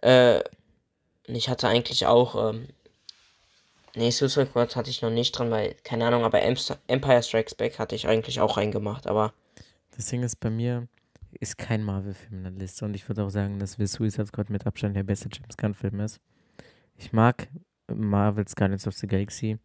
Äh, 0.00 0.42
und 1.26 1.34
ich 1.34 1.48
hatte 1.48 1.68
eigentlich 1.68 2.06
auch. 2.06 2.50
Ähm, 2.50 2.68
nee, 3.94 4.10
Suicide 4.10 4.46
Squad 4.46 4.76
hatte 4.76 4.90
ich 4.90 5.02
noch 5.02 5.10
nicht 5.10 5.32
dran, 5.32 5.50
weil, 5.50 5.74
keine 5.84 6.06
Ahnung, 6.06 6.24
aber 6.24 6.42
Emp- 6.42 6.78
Empire 6.86 7.22
Strikes 7.22 7.54
Back 7.54 7.78
hatte 7.78 7.94
ich 7.94 8.06
eigentlich 8.06 8.40
auch 8.40 8.56
reingemacht. 8.56 9.06
Aber 9.06 9.32
Das 9.96 10.06
Ding 10.06 10.22
ist, 10.22 10.40
bei 10.40 10.50
mir 10.50 10.88
ist 11.40 11.58
kein 11.58 11.82
Marvel-Film 11.82 12.38
in 12.38 12.42
der 12.44 12.52
Liste 12.52 12.84
und 12.84 12.94
ich 12.94 13.06
würde 13.08 13.22
auch 13.24 13.30
sagen, 13.30 13.58
dass 13.58 13.72
The 13.72 13.86
Suicide 13.86 14.26
Squad 14.26 14.48
mit 14.48 14.66
Abstand 14.66 14.96
der 14.96 15.02
beste 15.02 15.28
James 15.30 15.56
Gunn-Film 15.56 16.00
ist. 16.00 16.20
Ich 16.96 17.12
mag 17.12 17.48
Marvel's 17.92 18.56
Guardians 18.56 18.86
of 18.86 18.94
the 18.94 19.06
Galaxy, 19.06 19.58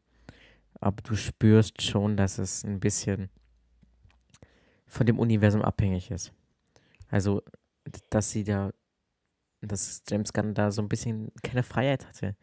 aber 0.81 1.01
du 1.04 1.16
spürst 1.16 1.81
schon, 1.81 2.18
dass 2.18 2.38
es 2.38 2.63
ein 2.63 2.80
bisschen 2.80 3.30
von 4.94 5.06
dem 5.06 5.19
Universum 5.19 5.62
abhängig 5.62 6.12
ist. 6.12 6.31
Also, 7.09 7.42
dass 8.09 8.31
sie 8.31 8.44
da, 8.44 8.71
dass 9.62 10.04
James 10.09 10.33
Gunn 10.33 10.54
da 10.54 10.71
so 10.71 10.81
ein 10.81 10.90
bisschen 10.90 11.31
keine 11.44 11.64
Freiheit 11.64 12.06
hatte. 12.07 12.35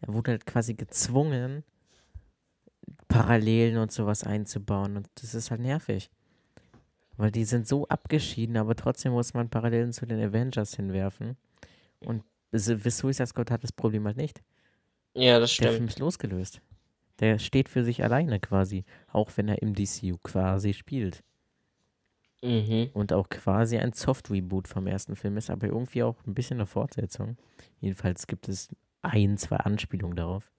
Er 0.00 0.12
wurde 0.12 0.32
halt 0.32 0.46
quasi 0.46 0.74
gezwungen, 0.74 1.64
Parallelen 3.08 3.78
und 3.78 3.92
sowas 3.92 4.24
einzubauen 4.24 4.96
und 4.96 5.08
das 5.16 5.34
ist 5.34 5.50
halt 5.50 5.60
nervig. 5.60 6.10
Weil 7.16 7.30
die 7.30 7.44
sind 7.44 7.68
so 7.68 7.86
abgeschieden, 7.88 8.56
aber 8.56 8.74
trotzdem 8.74 9.12
muss 9.12 9.34
man 9.34 9.50
Parallelen 9.50 9.92
zu 9.92 10.06
den 10.06 10.20
Avengers 10.20 10.74
hinwerfen. 10.74 11.36
Und 12.00 12.24
Suicide 12.52 13.26
Squad 13.26 13.50
hat 13.50 13.62
das 13.64 13.72
Problem 13.72 14.06
halt 14.06 14.16
nicht. 14.16 14.42
ja, 15.14 15.38
das 15.38 15.56
Der 15.58 15.72
Film 15.72 15.88
stimmt. 15.88 15.90
ist 15.90 15.98
losgelöst. 15.98 16.60
Der 17.20 17.38
steht 17.38 17.68
für 17.68 17.84
sich 17.84 18.02
alleine 18.02 18.40
quasi, 18.40 18.84
auch 19.08 19.30
wenn 19.36 19.48
er 19.48 19.62
im 19.62 19.74
DCU 19.74 20.18
quasi 20.22 20.74
spielt. 20.74 21.22
Mhm. 22.42 22.90
Und 22.92 23.12
auch 23.12 23.28
quasi 23.28 23.78
ein 23.78 23.92
Soft-Reboot 23.92 24.66
vom 24.68 24.86
ersten 24.88 25.14
Film 25.16 25.36
ist, 25.36 25.48
aber 25.50 25.68
irgendwie 25.68 26.02
auch 26.02 26.16
ein 26.26 26.34
bisschen 26.34 26.56
eine 26.58 26.66
Fortsetzung. 26.66 27.36
Jedenfalls 27.80 28.26
gibt 28.26 28.48
es 28.48 28.68
ein, 29.02 29.36
zwei 29.38 29.56
Anspielungen 29.56 30.16
darauf. 30.16 30.50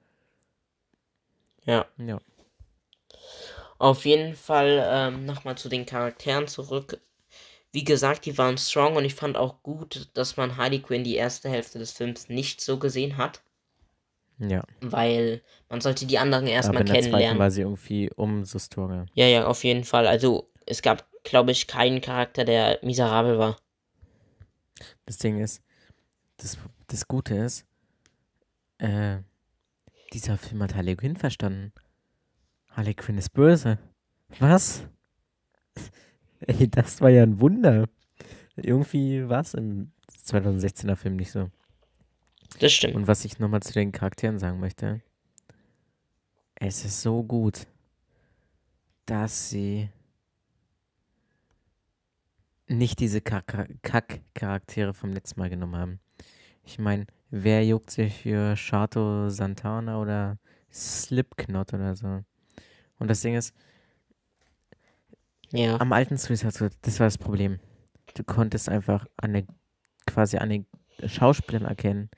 Ja. 1.66 1.86
Ja. 1.98 2.20
Auf 3.80 4.06
jeden 4.06 4.36
Fall 4.36 4.82
ähm, 4.86 5.26
nochmal 5.26 5.58
zu 5.58 5.68
den 5.70 5.86
Charakteren 5.86 6.48
zurück. 6.48 7.02
Wie 7.72 7.84
gesagt, 7.84 8.26
die 8.26 8.38
waren 8.38 8.58
strong 8.58 8.96
und 8.96 9.04
ich 9.06 9.16
fand 9.16 9.36
auch 9.36 9.62
gut, 9.64 10.10
dass 10.14 10.38
man 10.38 10.58
Harley 10.58 10.80
Quinn 10.80 11.04
die 11.04 11.16
erste 11.16 11.50
Hälfte 11.50 11.80
des 11.80 11.92
Films 11.92 12.30
nicht 12.30 12.62
so 12.62 12.78
gesehen 12.78 13.18
hat, 13.18 13.42
Ja. 14.38 14.64
weil 14.82 15.42
man 15.70 15.82
sollte 15.82 16.06
die 16.06 16.20
anderen 16.20 16.46
Aber 16.46 16.54
erstmal 16.54 16.82
in 16.82 16.86
der 16.86 16.94
zweiten 16.96 17.06
kennenlernen. 17.10 17.40
war 17.40 17.52
sie 17.52 17.62
irgendwie 17.62 18.10
umso 18.16 18.60
stronger. 18.60 19.08
Ja, 19.16 19.26
ja, 19.26 19.48
auf 19.48 19.64
jeden 19.64 19.84
Fall. 19.84 20.06
Also 20.08 20.50
es 20.68 20.82
gab, 20.84 21.06
glaube 21.24 21.52
ich, 21.52 21.68
keinen 21.68 22.02
Charakter, 22.02 22.46
der 22.46 22.80
miserabel 22.82 23.38
war. 23.40 23.58
Das 25.06 25.18
Ding 25.18 25.40
ist, 25.40 25.62
das, 26.38 26.58
das 26.88 27.08
Gute 27.08 27.36
ist, 27.36 27.66
äh, 28.78 29.20
dieser 30.14 30.38
Film 30.38 30.62
hat 30.64 30.76
Harley 30.76 30.96
Quinn 30.96 31.16
verstanden. 31.16 31.72
Harley 32.70 32.94
Quinn 32.94 33.18
ist 33.18 33.30
böse. 33.30 33.80
Was? 34.40 34.84
Ey, 36.42 36.70
das 36.70 37.02
war 37.02 37.10
ja 37.10 37.24
ein 37.24 37.40
Wunder. 37.40 37.88
Irgendwie 38.56 39.28
war 39.28 39.42
es 39.42 39.54
im 39.54 39.92
2016er 40.26 40.96
Film 40.96 41.16
nicht 41.16 41.32
so. 41.32 41.50
Das 42.60 42.72
stimmt. 42.72 42.96
Und 42.96 43.08
was 43.08 43.26
ich 43.26 43.40
nochmal 43.40 43.62
zu 43.62 43.74
den 43.74 43.92
Charakteren 43.92 44.40
sagen 44.40 44.60
möchte, 44.60 45.02
es 46.56 46.86
ist 46.86 47.02
so 47.02 47.24
gut, 47.24 47.68
dass 49.06 49.50
sie 49.50 49.90
nicht 52.78 53.00
diese 53.00 53.22
Kack- 53.22 53.70
Kack-Charaktere 53.82 54.94
vom 54.94 55.12
letzten 55.14 55.40
Mal 55.40 55.50
genommen 55.50 55.76
haben. 55.78 56.00
Ich 56.66 56.80
meine, 56.80 57.06
wer 57.30 57.66
juckt 57.66 57.92
sich 57.92 58.22
für 58.22 58.56
Chato 58.56 59.30
Santana 59.30 60.00
oder 60.00 60.38
Slipknot 60.72 61.74
oder 61.74 61.96
so? 61.96 62.24
Und 63.00 63.08
das 63.10 63.22
Ding 63.22 63.36
ist, 63.36 63.54
Ja. 65.52 65.80
am 65.80 65.94
alten 65.94 66.18
Suicide 66.18 66.52
Squad, 66.52 66.74
das 66.82 67.00
war 67.00 67.08
das 67.08 67.18
Problem. 67.18 67.60
Du 68.16 68.24
konntest 68.24 68.70
einfach 68.70 69.06
an 69.18 69.34
der, 69.34 69.44
quasi 70.08 70.38
an 70.38 70.50
den 70.50 70.66
Schauspielern 71.06 71.66
erkennen, 71.66 72.10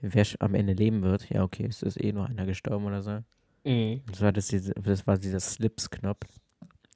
wer 0.00 0.24
am 0.40 0.54
Ende 0.54 0.74
leben 0.74 1.02
wird. 1.02 1.28
Ja, 1.30 1.42
okay, 1.42 1.66
es 1.66 1.82
ist 1.82 2.00
eh 2.02 2.12
nur 2.12 2.26
einer 2.26 2.46
gestorben 2.46 2.84
oder 2.86 3.02
so. 3.02 3.20
Mhm. 3.64 4.02
Das 4.10 4.20
war, 4.20 4.32
das, 4.32 4.48
das 4.48 5.06
war 5.06 5.16
dieser 5.18 5.40
Slipsknot. 5.40 6.18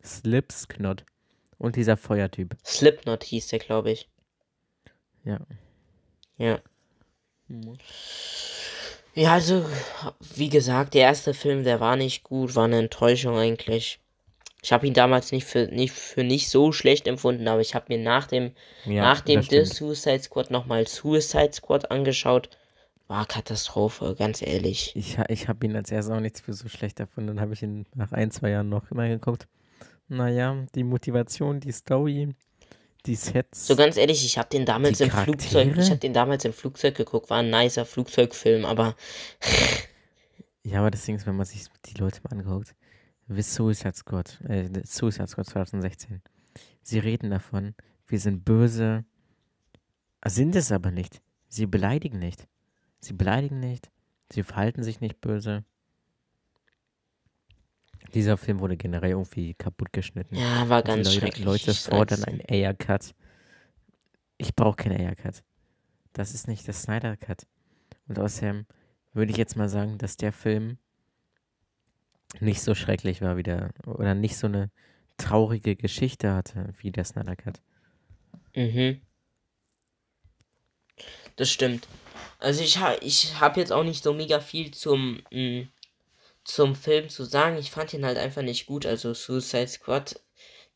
Slipsknot. 0.04 1.04
Und 1.58 1.76
dieser 1.76 1.96
Feuertyp. 1.96 2.56
Slipknot 2.64 3.24
hieß 3.24 3.48
der, 3.48 3.58
glaube 3.58 3.90
ich. 3.90 4.08
Ja. 5.24 5.40
Ja. 6.36 6.60
Ja, 9.14 9.32
also, 9.32 9.64
wie 10.36 10.48
gesagt, 10.48 10.94
der 10.94 11.02
erste 11.02 11.34
Film, 11.34 11.64
der 11.64 11.80
war 11.80 11.96
nicht 11.96 12.22
gut, 12.22 12.54
war 12.54 12.64
eine 12.64 12.78
Enttäuschung 12.78 13.36
eigentlich. 13.36 14.00
Ich 14.62 14.72
habe 14.72 14.86
ihn 14.86 14.94
damals 14.94 15.32
nicht 15.32 15.44
für 15.44 15.66
nicht 15.66 15.92
für 15.92 16.24
nicht 16.24 16.50
so 16.50 16.72
schlecht 16.72 17.06
empfunden, 17.06 17.46
aber 17.46 17.60
ich 17.60 17.74
habe 17.74 17.86
mir 17.88 17.98
nach 18.02 18.26
dem 18.26 18.52
ja 18.84 19.02
nach 19.02 19.20
dem 19.20 19.42
The. 19.42 19.64
Suicide 19.64 20.20
Squad 20.20 20.50
nochmal 20.50 20.86
Suicide 20.86 21.52
Squad 21.52 21.90
angeschaut. 21.90 22.50
War 23.06 23.24
Katastrophe, 23.24 24.14
ganz 24.18 24.42
ehrlich. 24.42 24.92
Ich, 24.94 25.16
ich 25.28 25.48
habe 25.48 25.64
ihn 25.64 25.74
als 25.76 25.90
erstes 25.90 26.14
auch 26.14 26.20
nichts 26.20 26.40
für 26.40 26.52
so 26.52 26.68
schlecht 26.68 27.00
erfunden. 27.00 27.28
Dann 27.28 27.40
habe 27.40 27.54
ich 27.54 27.62
ihn 27.62 27.86
nach 27.94 28.12
ein, 28.12 28.30
zwei 28.30 28.50
Jahren 28.50 28.68
noch 28.68 28.90
immer 28.90 29.08
geguckt. 29.08 29.46
Naja, 30.08 30.66
die 30.74 30.84
Motivation, 30.84 31.60
die 31.60 31.72
Story, 31.72 32.34
die 33.06 33.14
Sets. 33.14 33.66
So 33.66 33.76
ganz 33.76 33.96
ehrlich, 33.96 34.24
ich 34.24 34.38
habe 34.38 34.48
den 34.48 34.64
damals 34.64 35.00
im 35.00 35.10
Flugzeug, 35.10 35.76
ich 35.76 35.90
habe 35.90 36.00
den 36.00 36.12
damals 36.12 36.44
im 36.44 36.52
Flugzeug 36.52 36.96
geguckt, 36.96 37.30
war 37.30 37.38
ein 37.38 37.50
nicer 37.50 37.84
Flugzeugfilm, 37.84 38.64
aber 38.64 38.96
Ja, 40.62 40.80
aber 40.80 40.90
das 40.90 41.04
Ding 41.04 41.16
ist, 41.16 41.26
wenn 41.26 41.36
man 41.36 41.46
sich 41.46 41.66
die 41.86 41.98
Leute 41.98 42.20
mal 42.24 42.38
anguckt, 42.38 42.74
wie 43.26 43.42
Suicide 43.42 43.94
Squad, 43.94 44.40
äh, 44.48 44.68
Suicide 44.84 45.26
Squad 45.26 45.46
2016, 45.46 46.22
sie 46.82 46.98
reden 46.98 47.30
davon, 47.30 47.74
wir 48.06 48.20
sind 48.20 48.44
böse, 48.44 49.04
sind 50.26 50.56
es 50.56 50.72
aber 50.72 50.90
nicht. 50.90 51.22
Sie 51.48 51.66
beleidigen 51.66 52.18
nicht. 52.18 52.46
Sie 53.00 53.12
beleidigen 53.14 53.60
nicht, 53.60 53.90
sie 54.30 54.42
verhalten 54.42 54.82
sich 54.82 55.00
nicht 55.00 55.20
böse. 55.20 55.64
Dieser 58.14 58.36
Film 58.36 58.60
wurde 58.60 58.76
generell 58.76 59.10
irgendwie 59.10 59.54
kaputt 59.54 59.92
geschnitten. 59.92 60.34
ja, 60.34 60.68
war 60.68 60.82
ganz 60.82 61.08
Leute, 61.08 61.20
schrecklich. 61.20 61.44
Leute 61.44 61.74
fordern 61.74 62.24
einen 62.24 62.40
Air-Cut. 62.40 63.14
Ich 64.38 64.54
brauche 64.54 64.76
keinen 64.76 64.98
Air-Cut. 64.98 65.42
Das 66.12 66.32
ist 66.34 66.48
nicht 66.48 66.66
der 66.66 66.74
Snyder-Cut. 66.74 67.46
Und 68.08 68.18
außerdem 68.18 68.66
würde 69.12 69.30
ich 69.30 69.36
jetzt 69.36 69.56
mal 69.56 69.68
sagen, 69.68 69.98
dass 69.98 70.16
der 70.16 70.32
Film 70.32 70.78
nicht 72.40 72.62
so 72.62 72.74
schrecklich 72.74 73.20
war 73.20 73.36
wie 73.36 73.42
der, 73.42 73.70
oder 73.86 74.14
nicht 74.14 74.36
so 74.36 74.46
eine 74.46 74.70
traurige 75.16 75.76
Geschichte 75.76 76.32
hatte 76.32 76.72
wie 76.78 76.90
der 76.90 77.04
Snyder-Cut. 77.04 77.60
Mhm. 78.54 79.00
Das 81.36 81.50
stimmt. 81.50 81.86
Also 82.38 82.62
ich 82.62 82.78
habe 82.78 82.98
ich 83.02 83.40
hab 83.40 83.56
jetzt 83.56 83.72
auch 83.72 83.84
nicht 83.84 84.02
so 84.02 84.12
mega 84.12 84.40
viel 84.40 84.70
zum, 84.72 85.20
mh, 85.30 85.66
zum 86.48 86.74
Film 86.74 87.08
zu 87.10 87.24
sagen. 87.24 87.58
Ich 87.58 87.70
fand 87.70 87.92
ihn 87.92 88.04
halt 88.06 88.16
einfach 88.16 88.42
nicht 88.42 88.66
gut. 88.66 88.86
Also 88.86 89.12
Suicide 89.12 89.68
Squad, 89.68 90.20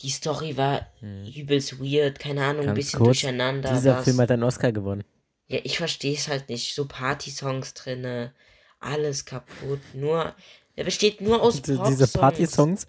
die 0.00 0.11
Story 0.11 0.57
war 0.57 0.87
übelst 1.35 1.81
weird, 1.81 2.19
keine 2.19 2.45
Ahnung, 2.45 2.69
ein 2.69 2.75
bisschen 2.75 2.99
kurz, 2.99 3.21
durcheinander. 3.21 3.73
Dieser 3.73 3.97
was- 3.97 4.05
Film 4.05 4.21
hat 4.21 4.31
einen 4.31 4.43
Oscar 4.43 4.71
gewonnen. 4.71 5.02
Ja, 5.49 5.59
ich 5.64 5.79
verstehe 5.79 6.14
es 6.14 6.29
halt 6.29 6.49
nicht. 6.49 6.75
So 6.75 6.87
Party-Songs 6.87 7.75
drinne, 7.75 8.33
alles 8.81 9.25
kaputt. 9.25 9.81
Nur, 9.95 10.35
er 10.76 10.85
besteht 10.85 11.21
nur 11.21 11.43
aus 11.43 11.55
Diese, 11.62 11.76
Pop 11.76 11.87
diese 11.88 12.07
Party-Songs, 12.19 12.87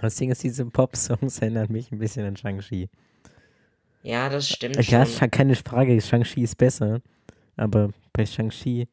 das 0.00 0.16
Ding 0.16 0.30
ist, 0.30 0.42
diese 0.42 0.66
Pop-Songs 0.66 1.38
erinnern 1.40 1.70
mich 1.70 1.92
ein 1.92 1.98
bisschen 1.98 2.26
an 2.26 2.36
Shang-Chi. 2.36 2.88
Ja, 4.02 4.28
das 4.28 4.48
stimmt 4.48 4.76
Ja, 4.88 5.06
schon. 5.06 5.30
Keine 5.30 5.54
Frage, 5.56 6.00
Shang-Chi 6.00 6.42
ist 6.42 6.56
besser. 6.58 7.00
Aber 7.56 7.90
bei 8.12 8.26
Shang-Chi 8.26 8.88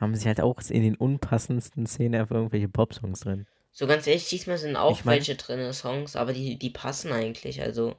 haben 0.00 0.14
sie 0.14 0.26
halt 0.28 0.40
auch 0.40 0.60
in 0.70 0.82
den 0.82 0.96
unpassendsten 0.96 1.86
Szenen 1.86 2.20
einfach 2.20 2.36
irgendwelche 2.36 2.68
Pop-Songs 2.68 3.20
drin. 3.20 3.46
So 3.72 3.86
ganz 3.86 4.06
ehrlich, 4.06 4.28
diesmal 4.28 4.58
sind 4.58 4.76
auch 4.76 4.98
Ich 4.98 5.04
mein- 5.04 5.16
welche 5.16 5.36
drinne 5.36 5.72
Songs, 5.72 6.16
aber 6.16 6.32
die, 6.32 6.58
die 6.58 6.70
passen 6.70 7.12
eigentlich. 7.12 7.60
Also, 7.62 7.94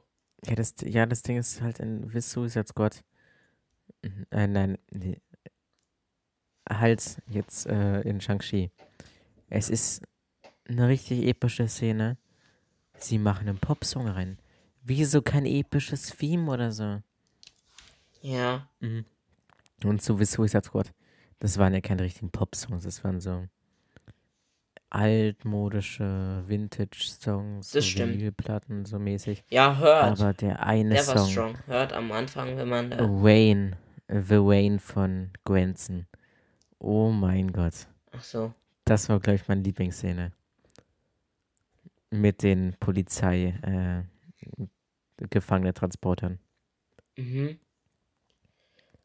Ja, 0.46 0.54
das, 0.54 0.74
ja, 0.82 1.06
das 1.06 1.22
Ding 1.22 1.36
ist 1.38 1.60
halt 1.62 1.78
in 1.80 2.12
Wiss 2.12 2.30
Suicide 2.30 2.66
Squad. 2.66 3.02
Äh, 4.30 4.46
nein, 4.46 4.78
nee. 4.90 5.20
halt 6.68 7.18
jetzt 7.28 7.66
äh, 7.66 8.00
in 8.02 8.20
Shang-Chi. 8.20 8.70
Es 9.48 9.68
ist 9.68 10.02
eine 10.68 10.88
richtig 10.88 11.24
epische 11.26 11.66
Szene. 11.68 12.16
Sie 12.96 13.18
machen 13.18 13.48
einen 13.48 13.58
Popsong 13.58 14.08
rein. 14.08 14.38
Wieso 14.82 15.20
kein 15.22 15.44
episches 15.46 16.14
Theme 16.16 16.50
oder 16.50 16.72
so? 16.72 17.02
ja. 18.22 18.68
Und 19.82 20.02
so 20.02 20.20
wie 20.20 20.24
Suicide 20.26 20.62
Squad, 20.64 20.92
das 21.40 21.58
waren 21.58 21.74
ja 21.74 21.80
keine 21.80 22.02
richtigen 22.02 22.30
Pop-Songs, 22.30 22.84
das 22.84 23.02
waren 23.02 23.20
so 23.20 23.46
altmodische 24.90 26.42
Vintage-Songs, 26.46 27.70
so. 27.70 27.80
Vinylplatten 27.80 28.84
so 28.84 28.98
mäßig. 28.98 29.44
Ja, 29.48 29.78
hört. 29.78 30.20
Aber 30.20 30.32
der 30.34 30.64
eine 30.64 30.94
der 30.94 31.06
war 31.06 31.18
Song, 31.18 31.30
strong. 31.30 31.58
Hört 31.66 31.92
am 31.92 32.10
Anfang, 32.12 32.56
wenn 32.56 32.68
man. 32.68 32.92
Äh, 32.92 32.98
Wayne, 33.00 33.78
The 34.08 34.38
Wayne 34.38 34.78
von 34.80 35.30
Gwenson. 35.44 36.06
Oh 36.78 37.10
mein 37.10 37.52
Gott. 37.52 37.86
ach 38.12 38.22
so. 38.22 38.52
Das 38.84 39.08
war, 39.08 39.20
glaube 39.20 39.36
ich, 39.36 39.46
meine 39.46 39.62
Lieblingsszene. 39.62 40.32
Mit 42.10 42.42
den 42.42 42.74
Polizei, 42.80 43.54
äh, 43.62 44.02
Gefangene-Transportern. 45.28 46.40
Mhm. 47.16 47.58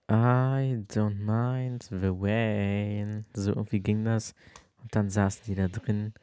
I 0.10 0.84
don't 0.88 1.20
mind 1.20 1.84
the 1.90 2.12
Wayne. 2.12 3.26
So 3.36 3.52
irgendwie 3.52 3.80
ging 3.80 4.04
das. 4.06 4.34
Und 4.82 4.96
dann 4.96 5.10
saßen 5.10 5.44
die 5.46 5.56
da 5.56 5.68
drin. 5.68 6.14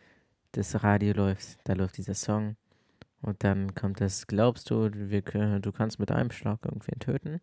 Das 0.53 0.83
Radio 0.85 1.15
läuft, 1.15 1.59
da 1.65 1.75
läuft 1.75 1.97
dieser 1.99 2.15
Song. 2.15 2.57
Und 3.23 3.45
dann 3.45 3.75
kommt 3.75 4.01
das, 4.01 4.27
glaubst 4.27 4.71
du, 4.71 4.91
wir, 4.93 5.23
können- 5.23 5.63
du 5.63 5.73
kannst 5.73 5.99
mit 5.99 6.11
einem 6.13 6.31
Schlag 6.31 6.61
irgendwen 6.65 6.99
töten? 7.01 7.41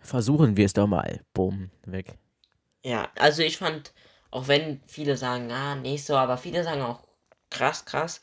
Versuchen 0.00 0.56
wir 0.56 0.66
es 0.66 0.72
doch 0.72 0.88
mal. 0.88 1.20
Bumm, 1.34 1.70
weg. 1.84 2.18
Ja, 2.84 3.10
also 3.16 3.42
ich 3.42 3.56
fand, 3.58 3.92
auch 4.30 4.48
wenn 4.48 4.80
viele 4.86 5.16
sagen, 5.16 5.50
ah, 5.52 5.74
nicht 5.76 6.04
so, 6.04 6.16
aber 6.16 6.36
viele 6.38 6.64
sagen 6.64 6.82
auch 6.82 7.06
krass, 7.50 7.84
krass. 7.84 8.20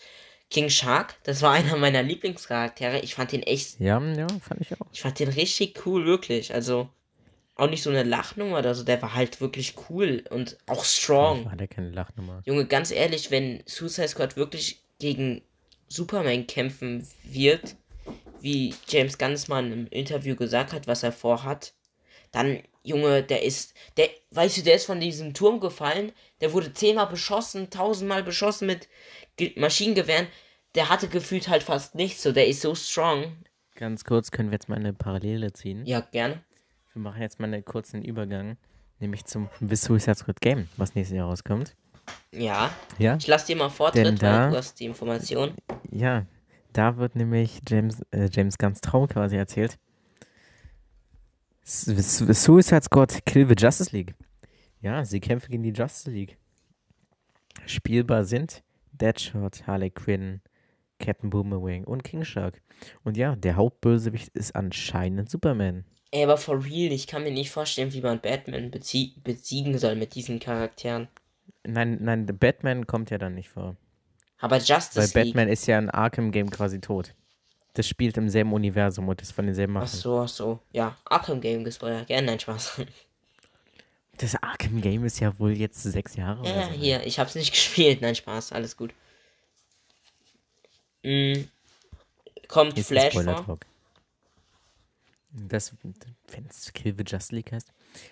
King 0.50 0.70
Shark, 0.70 1.16
das 1.24 1.42
war 1.42 1.52
einer 1.54 1.78
meiner 1.78 2.04
Lieblingscharaktere. 2.04 3.00
Ich 3.00 3.16
fand 3.16 3.32
den 3.32 3.44
echt, 3.44 3.80
Ja, 3.80 4.00
ja, 4.02 4.28
fand 4.42 4.62
ich 4.62 4.80
auch. 4.82 4.88
ich 4.92 5.02
fand 5.02 5.20
den 5.20 5.30
richtig 5.30 5.86
cool, 5.86 6.06
wirklich. 6.06 6.54
Also 6.54 6.90
auch 7.56 7.70
nicht 7.70 7.84
so 7.84 7.90
eine 7.90 8.04
Lachnummer 8.04 8.60
oder 8.60 8.76
so, 8.76 8.84
der 8.84 9.02
war 9.02 9.16
halt 9.16 9.40
wirklich 9.40 9.76
cool 9.90 10.24
und 10.30 10.58
auch 10.68 10.84
strong. 10.84 11.46
War 11.46 11.56
der 11.56 11.68
keine 11.68 11.90
Lachnummer. 11.90 12.42
Junge, 12.46 12.66
ganz 12.66 12.92
ehrlich, 12.92 13.32
wenn 13.32 13.64
Suicide 13.66 14.10
Squad 14.10 14.36
wirklich 14.36 14.82
gegen 15.00 15.42
Superman 15.88 16.48
kämpfen 16.48 17.08
wird, 17.24 17.76
wie 18.42 18.76
James 18.88 19.18
Gunn 19.18 19.32
es 19.32 19.48
mal 19.48 19.66
im 19.72 19.88
Interview 19.88 20.36
gesagt 20.36 20.74
hat, 20.74 20.88
was 20.88 21.04
er 21.04 21.12
vorhat, 21.12 21.74
dann, 22.32 22.62
Junge, 22.84 23.24
der 23.24 23.44
ist, 23.44 23.74
der, 23.98 24.10
weißt 24.32 24.58
du, 24.58 24.62
der 24.64 24.76
ist 24.76 24.86
von 24.86 25.00
diesem 25.00 25.34
Turm 25.34 25.60
gefallen, 25.60 26.12
der 26.42 26.52
wurde 26.52 26.74
zehnmal 26.74 27.08
beschossen, 27.08 27.70
tausendmal 27.70 28.24
beschossen 28.24 28.68
mit 28.68 28.90
Ge 29.38 29.54
Maschinengewehren, 29.58 30.28
der 30.76 30.90
hatte 30.90 31.08
gefühlt 31.08 31.48
halt 31.48 31.64
fast 31.64 31.96
nichts, 31.96 32.22
so, 32.22 32.34
der 32.34 32.48
ist 32.48 32.62
so 32.62 32.76
strong. 32.76 33.38
Ganz 33.76 34.04
kurz 34.04 34.32
können 34.32 34.52
wir 34.52 34.56
jetzt 34.56 34.70
mal 34.70 34.78
eine 34.78 34.94
Parallele 34.94 35.54
ziehen. 35.54 35.86
Ja, 35.86 36.02
gerne. 36.02 36.44
Wir 36.96 37.02
machen 37.02 37.22
jetzt 37.22 37.40
mal 37.40 37.46
einen 37.54 37.64
kurzen 37.64 38.04
Übergang. 38.04 38.58
Nämlich 39.00 39.26
zum 39.26 39.50
The 39.60 39.76
Suicide 39.76 40.16
Squad 40.16 40.40
Game, 40.40 40.70
was 40.78 40.96
nächstes 40.96 41.18
Jahr 41.18 41.28
rauskommt. 41.28 41.76
Ja, 42.32 42.72
Ja? 42.98 43.18
ich 43.18 43.28
lass 43.28 43.46
dir 43.46 43.58
mal 43.58 43.70
Vortritt, 43.70 44.06
Denn 44.06 44.16
da- 44.16 44.44
weil 44.46 44.52
du 44.52 44.58
hast 44.58 44.80
die 44.80 44.86
Information. 44.86 45.54
Ja, 45.92 46.26
da 46.72 46.96
wird 46.98 47.16
nämlich 47.18 47.60
James, 47.68 48.02
äh, 48.12 48.30
James 48.32 48.58
Gunns 48.58 48.80
Traum 48.80 49.08
quasi 49.10 49.36
erzählt. 49.36 49.78
S- 51.64 51.88
S- 51.88 52.44
Suicide 52.44 52.84
Squad 52.84 53.26
Kill 53.26 53.48
the 53.48 53.56
Justice 53.58 53.92
League. 53.96 54.14
Ja, 54.82 55.04
sie 55.04 55.20
kämpfen 55.20 55.52
gegen 55.52 55.64
die 55.64 55.72
Justice 55.74 56.10
League. 56.12 56.38
Spielbar 57.66 58.24
sind 58.24 58.64
Deadshot, 58.94 59.66
Harley 59.68 59.90
Quinn, 59.90 60.42
Captain 61.00 61.30
Boomerang 61.30 61.84
und 61.84 62.04
King 62.04 62.24
Shark. 62.24 62.62
Und 63.04 63.18
ja, 63.18 63.36
der 63.36 63.56
Hauptbösewicht 63.58 64.30
ist 64.30 64.56
anscheinend 64.56 65.30
Superman. 65.30 65.84
Ey, 66.16 66.24
aber 66.24 66.38
for 66.38 66.64
real, 66.64 66.94
ich 66.94 67.08
kann 67.08 67.24
mir 67.24 67.32
nicht 67.32 67.50
vorstellen, 67.52 67.92
wie 67.92 68.00
man 68.00 68.22
Batman 68.22 68.72
bezie 68.72 69.16
besiegen 69.26 69.78
soll 69.78 69.98
mit 69.98 70.16
diesen 70.16 70.40
Charakteren. 70.40 71.10
Nein, 71.66 71.98
nein, 72.00 72.26
der 72.26 72.34
Batman 72.36 72.88
kommt 72.88 73.10
ja 73.10 73.18
dann 73.18 73.36
nicht 73.36 73.50
vor. 73.50 73.76
Aber 74.40 74.56
Weil 74.56 74.62
Justice 74.62 75.14
League. 75.20 75.34
Batman 75.34 75.50
ist 75.50 75.66
ja 75.68 75.78
ein 75.78 75.90
Arkham-Game 75.90 76.52
quasi 76.52 76.80
tot. 76.80 77.14
Das 77.74 77.86
spielt 77.86 78.16
im 78.16 78.30
selben 78.30 78.54
Universum 78.54 79.10
und 79.10 79.22
ist 79.22 79.34
von 79.34 79.46
denselben 79.46 79.76
Ach 79.76 79.82
Machern. 79.82 80.00
so, 80.00 80.20
ach 80.22 80.30
so. 80.30 80.60
Ja, 80.72 80.96
Arkham 81.04 81.42
Game 81.42 81.66
gespoilert. 81.66 82.08
Gerne, 82.08 82.28
nein, 82.28 82.40
Spaß. 82.40 82.82
Das 84.18 84.42
Arkham-Game 84.42 85.04
ist 85.04 85.20
ja 85.20 85.38
wohl 85.40 85.52
jetzt 85.52 85.84
sechs 85.84 86.16
Jahre 86.16 86.48
Ja, 86.48 86.68
so. 86.68 86.72
hier, 86.72 87.06
ich 87.06 87.20
hab's 87.20 87.36
nicht 87.36 87.52
gespielt. 87.52 88.00
Nein, 88.00 88.16
Spaß, 88.16 88.54
alles 88.54 88.78
gut. 88.78 88.94
Mm, 91.04 91.42
kommt 92.48 92.80
Flash 92.80 93.14
vor? 93.14 93.26
Talk. 93.26 93.66
Das, 95.38 95.76
wenn 96.32 96.46
es 96.50 96.72
Kill 96.74 96.96
the 96.98 97.04
Just 97.06 97.32
League 97.32 97.52
heißt. 97.52 97.68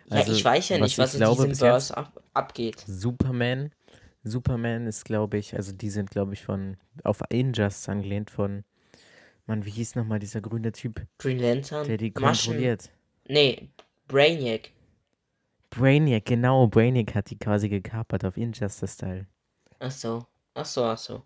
Ja, 0.08 0.18
Also, 0.18 0.34
ich 0.34 0.44
weiß 0.44 0.70
ja 0.70 0.78
nicht, 0.78 0.98
was, 0.98 1.14
ich 1.14 1.22
in 1.22 1.26
glaube 1.26 1.48
diesem 1.48 1.56
Verse 1.56 1.96
ab, 1.96 2.22
abgeht. 2.34 2.84
Superman. 2.86 3.72
Superman 4.24 4.88
ist, 4.88 5.06
glaube 5.06 5.38
ich, 5.38 5.56
also 5.56 5.74
die 5.74 5.90
sind, 5.90 6.10
glaube 6.10 6.34
ich, 6.34 6.44
von 6.44 6.78
auf 7.04 7.22
Injustice 7.30 7.90
angelehnt 7.90 8.30
von, 8.30 8.64
Mann, 9.46 9.66
wie 9.66 9.70
hieß 9.72 9.96
nochmal 9.96 10.20
dieser 10.20 10.42
grüne 10.42 10.72
Typ, 10.72 11.06
Green 11.18 11.40
Lantern. 11.40 11.86
der 11.88 11.98
die 11.98 12.12
Maschen. 12.18 12.52
kontrolliert? 12.54 12.90
Nee, 13.28 13.70
Brainiac. 14.08 14.72
Brainiac, 15.70 16.26
genau, 16.26 16.68
Brainiac 16.68 17.16
hat 17.16 17.30
die 17.30 17.38
quasi 17.38 17.68
gekapert 17.68 18.24
auf 18.24 18.38
Injustice-Style. 18.38 19.26
Ach 19.80 19.92
so, 19.92 20.26
ach 20.54 20.66
so, 20.66 20.84
ach 20.86 20.98
so. 20.98 21.24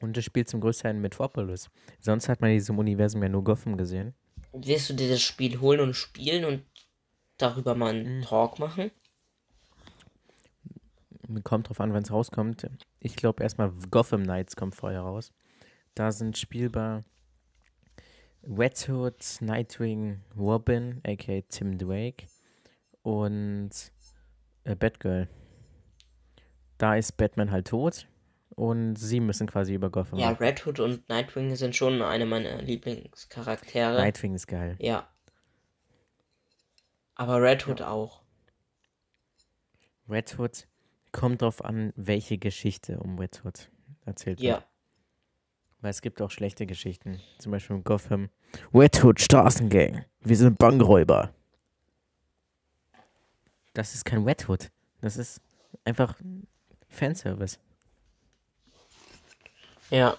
Und 0.00 0.16
das 0.16 0.24
spielt 0.24 0.48
zum 0.48 0.60
größten 0.60 0.82
Teil 0.82 0.96
in 0.96 1.00
Metropolis. 1.00 1.70
Sonst 2.00 2.28
hat 2.28 2.40
man 2.40 2.50
in 2.50 2.56
diesem 2.56 2.78
Universum 2.78 3.22
ja 3.22 3.28
nur 3.28 3.44
Gotham 3.44 3.76
gesehen. 3.76 4.14
Wirst 4.54 4.88
du 4.88 4.94
dir 4.94 5.08
das 5.08 5.20
Spiel 5.20 5.60
holen 5.60 5.80
und 5.80 5.94
spielen 5.94 6.44
und 6.44 6.64
darüber 7.38 7.74
mal 7.74 7.90
einen 7.90 8.18
Mhm. 8.18 8.22
Talk 8.22 8.58
machen? 8.58 8.90
Kommt 11.42 11.68
drauf 11.68 11.80
an, 11.80 11.92
wenn 11.92 12.02
es 12.02 12.12
rauskommt. 12.12 12.70
Ich 13.00 13.16
glaube 13.16 13.42
erstmal 13.42 13.72
Gotham 13.90 14.22
Knights 14.22 14.56
kommt 14.56 14.74
vorher 14.74 15.00
raus. 15.00 15.32
Da 15.94 16.12
sind 16.12 16.38
spielbar 16.38 17.04
Red 18.46 18.88
Hood, 18.88 19.16
Nightwing, 19.40 20.20
Robin, 20.36 21.00
aka 21.04 21.40
Tim 21.48 21.78
Drake 21.78 22.26
und 23.02 23.70
äh, 24.64 24.76
Batgirl. 24.76 25.28
Da 26.78 26.94
ist 26.94 27.16
Batman 27.16 27.50
halt 27.50 27.68
tot 27.68 28.06
und 28.54 28.96
sie 28.96 29.20
müssen 29.20 29.46
quasi 29.46 29.74
über 29.74 29.90
Gotham. 29.90 30.18
Ja, 30.18 30.30
Red 30.30 30.64
Hood 30.66 30.80
und 30.80 31.08
Nightwing 31.08 31.54
sind 31.56 31.74
schon 31.76 32.02
eine 32.02 32.26
meiner 32.26 32.62
Lieblingscharaktere. 32.62 33.96
Nightwing 33.96 34.34
ist 34.34 34.46
geil. 34.46 34.76
Ja. 34.78 35.08
Aber 37.14 37.40
Red 37.40 37.66
Hood 37.66 37.82
auch. 37.82 38.22
Red 40.08 40.38
Hood 40.38 40.66
kommt 41.12 41.42
drauf 41.42 41.64
an, 41.64 41.92
welche 41.96 42.38
Geschichte 42.38 42.98
um 42.98 43.18
Red 43.18 43.44
Hood 43.44 43.70
erzählt 44.04 44.40
wird. 44.40 44.62
Ja. 44.62 44.64
Weil 45.80 45.90
es 45.90 46.02
gibt 46.02 46.20
auch 46.22 46.30
schlechte 46.30 46.66
Geschichten. 46.66 47.20
Zum 47.38 47.52
Beispiel 47.52 47.76
in 47.76 47.84
Gotham. 47.84 48.30
Red 48.72 49.02
Hood 49.02 49.20
Straßengang. 49.20 50.04
Wir 50.20 50.36
sind 50.36 50.58
Bankräuber. 50.58 51.32
Das 53.74 53.94
ist 53.94 54.04
kein 54.04 54.24
Red 54.24 54.48
Hood. 54.48 54.70
Das 55.00 55.16
ist 55.16 55.40
einfach 55.84 56.16
Fanservice. 56.88 57.58
Ja. 59.94 60.16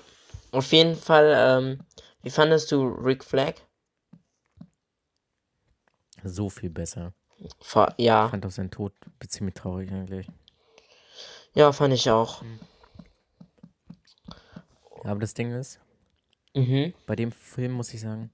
Auf 0.52 0.72
jeden 0.72 0.96
Fall, 0.96 1.34
ähm, 1.36 1.80
wie 2.24 2.30
fandest 2.30 2.72
du 2.72 2.82
Rick 2.88 3.26
Flag? 3.26 3.56
So 6.24 6.50
viel 6.50 6.70
besser. 6.70 7.14
Fa 7.60 7.94
Ich 7.98 8.06
ja. 8.06 8.30
fand 8.30 8.46
auch 8.46 8.52
seinen 8.52 8.72
Tod 8.72 8.94
ziemlich 9.28 9.56
traurig 9.56 9.92
eigentlich. 9.92 10.28
Ja, 11.54 11.74
fand 11.74 11.94
ich 11.94 12.10
auch. 12.10 12.42
Aber 15.04 15.20
das 15.20 15.34
Ding 15.34 15.52
ist, 15.52 15.82
Mhm. 16.56 16.94
bei 17.06 17.18
dem 17.18 17.34
Film 17.34 17.74
muss 17.74 17.94
ich 17.94 18.00
sagen, 18.00 18.32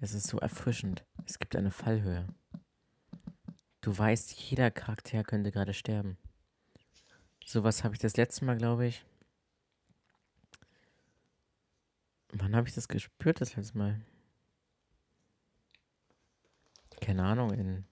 es 0.00 0.14
ist 0.14 0.28
so 0.28 0.38
erfrischend. 0.38 1.04
Es 1.26 1.40
gibt 1.40 1.56
eine 1.56 1.72
Fallhöhe. 1.72 2.28
Du 3.80 3.96
weißt, 3.98 4.32
jeder 4.34 4.70
Charakter 4.70 5.24
könnte 5.24 5.50
gerade 5.50 5.74
sterben. 5.74 6.16
Sowas 7.44 7.82
habe 7.82 7.94
ich 7.96 8.00
das 8.00 8.16
letzte 8.16 8.44
Mal, 8.44 8.56
glaube 8.56 8.86
ich. 8.86 9.04
Wann 12.38 12.54
habe 12.56 12.68
ich 12.68 12.74
das 12.74 12.88
gespürt 12.88 13.40
das 13.40 13.56
letzte 13.56 13.78
Mal? 13.78 14.00
Keine 17.00 17.22
Ahnung, 17.24 17.50
in 17.52 17.84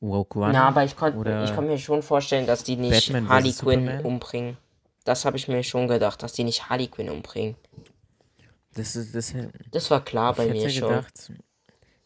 Rogue 0.00 0.40
One. 0.42 0.52
Na, 0.52 0.68
aber 0.68 0.84
ich 0.84 0.96
konnte 0.96 1.18
ich 1.44 1.56
mir 1.60 1.78
schon 1.78 2.02
vorstellen, 2.02 2.46
dass 2.46 2.62
die 2.64 2.76
nicht 2.76 3.06
Batman 3.12 3.28
Harley. 3.28 3.52
Quinn 3.52 3.80
Superman? 3.80 4.04
umbringen. 4.04 4.56
Das 5.04 5.24
habe 5.24 5.36
ich 5.36 5.48
mir 5.48 5.62
schon 5.62 5.88
gedacht, 5.88 6.22
dass 6.22 6.32
die 6.34 6.44
nicht 6.44 6.68
Harley 6.68 6.86
Quinn 6.88 7.10
umbringen. 7.10 7.56
Das 8.74 8.94
ist 8.94 9.14
das, 9.14 9.34
Das 9.72 9.90
war 9.90 10.04
klar 10.04 10.34
bei 10.34 10.48
mir 10.48 10.68
schon. 10.70 10.88
gedacht, 10.88 11.32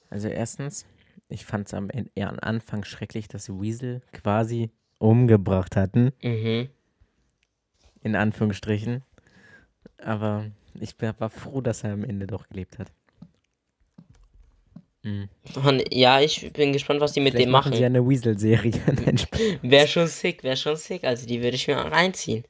also 0.08 0.28
erstens, 0.28 0.86
ich 1.28 1.44
fand 1.44 1.66
es 1.66 1.74
am, 1.74 1.88
am 2.18 2.38
Anfang 2.40 2.84
schrecklich, 2.84 3.28
dass 3.28 3.44
sie 3.46 3.60
Weasel 3.60 4.02
quasi 4.12 4.70
umgebracht 4.98 5.76
hatten. 5.76 6.12
Mhm. 6.22 6.70
in 8.02 8.16
Anführungsstrichen. 8.16 9.02
Aber 9.98 10.50
ich 10.80 10.94
war 11.00 11.30
froh, 11.30 11.60
dass 11.60 11.84
er 11.84 11.92
am 11.92 12.04
Ende 12.04 12.26
doch 12.26 12.48
gelebt 12.48 12.78
hat. 12.78 12.90
Mhm. 15.02 15.28
Mann, 15.62 15.82
Ja, 15.90 16.20
ich 16.20 16.52
bin 16.52 16.72
gespannt, 16.72 17.00
was 17.00 17.12
die 17.12 17.20
mit 17.20 17.32
Vielleicht 17.32 17.46
dem 17.46 17.50
machen 17.50 17.70
machen. 17.70 17.78
sie 17.78 17.84
eine 17.84 18.08
Weasel-Serie. 18.08 18.72
Wäre 19.62 19.88
schon 19.88 20.06
sick, 20.06 20.44
wäre 20.44 20.56
schon 20.56 20.76
sick. 20.76 21.02
Also 21.04 21.26
die 21.26 21.42
würde 21.42 21.56
ich 21.56 21.66
mir 21.66 21.76
reinziehen. 21.76 22.44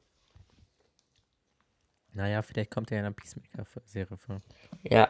naja, 2.13 2.43
vielleicht 2.43 2.71
kommt 2.71 2.93
er 2.93 2.99
in 2.99 3.07
einer 3.07 3.15
Peacemaker-Serie 3.15 4.17
vor. 4.19 4.41
Ja. 4.83 5.09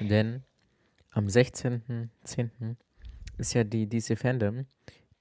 Denn 0.00 0.42
am 1.10 1.26
16.10. 1.26 2.76
ist 3.38 3.54
ja 3.54 3.64
die 3.64 3.88
DC 3.88 4.18
Fandom. 4.18 4.66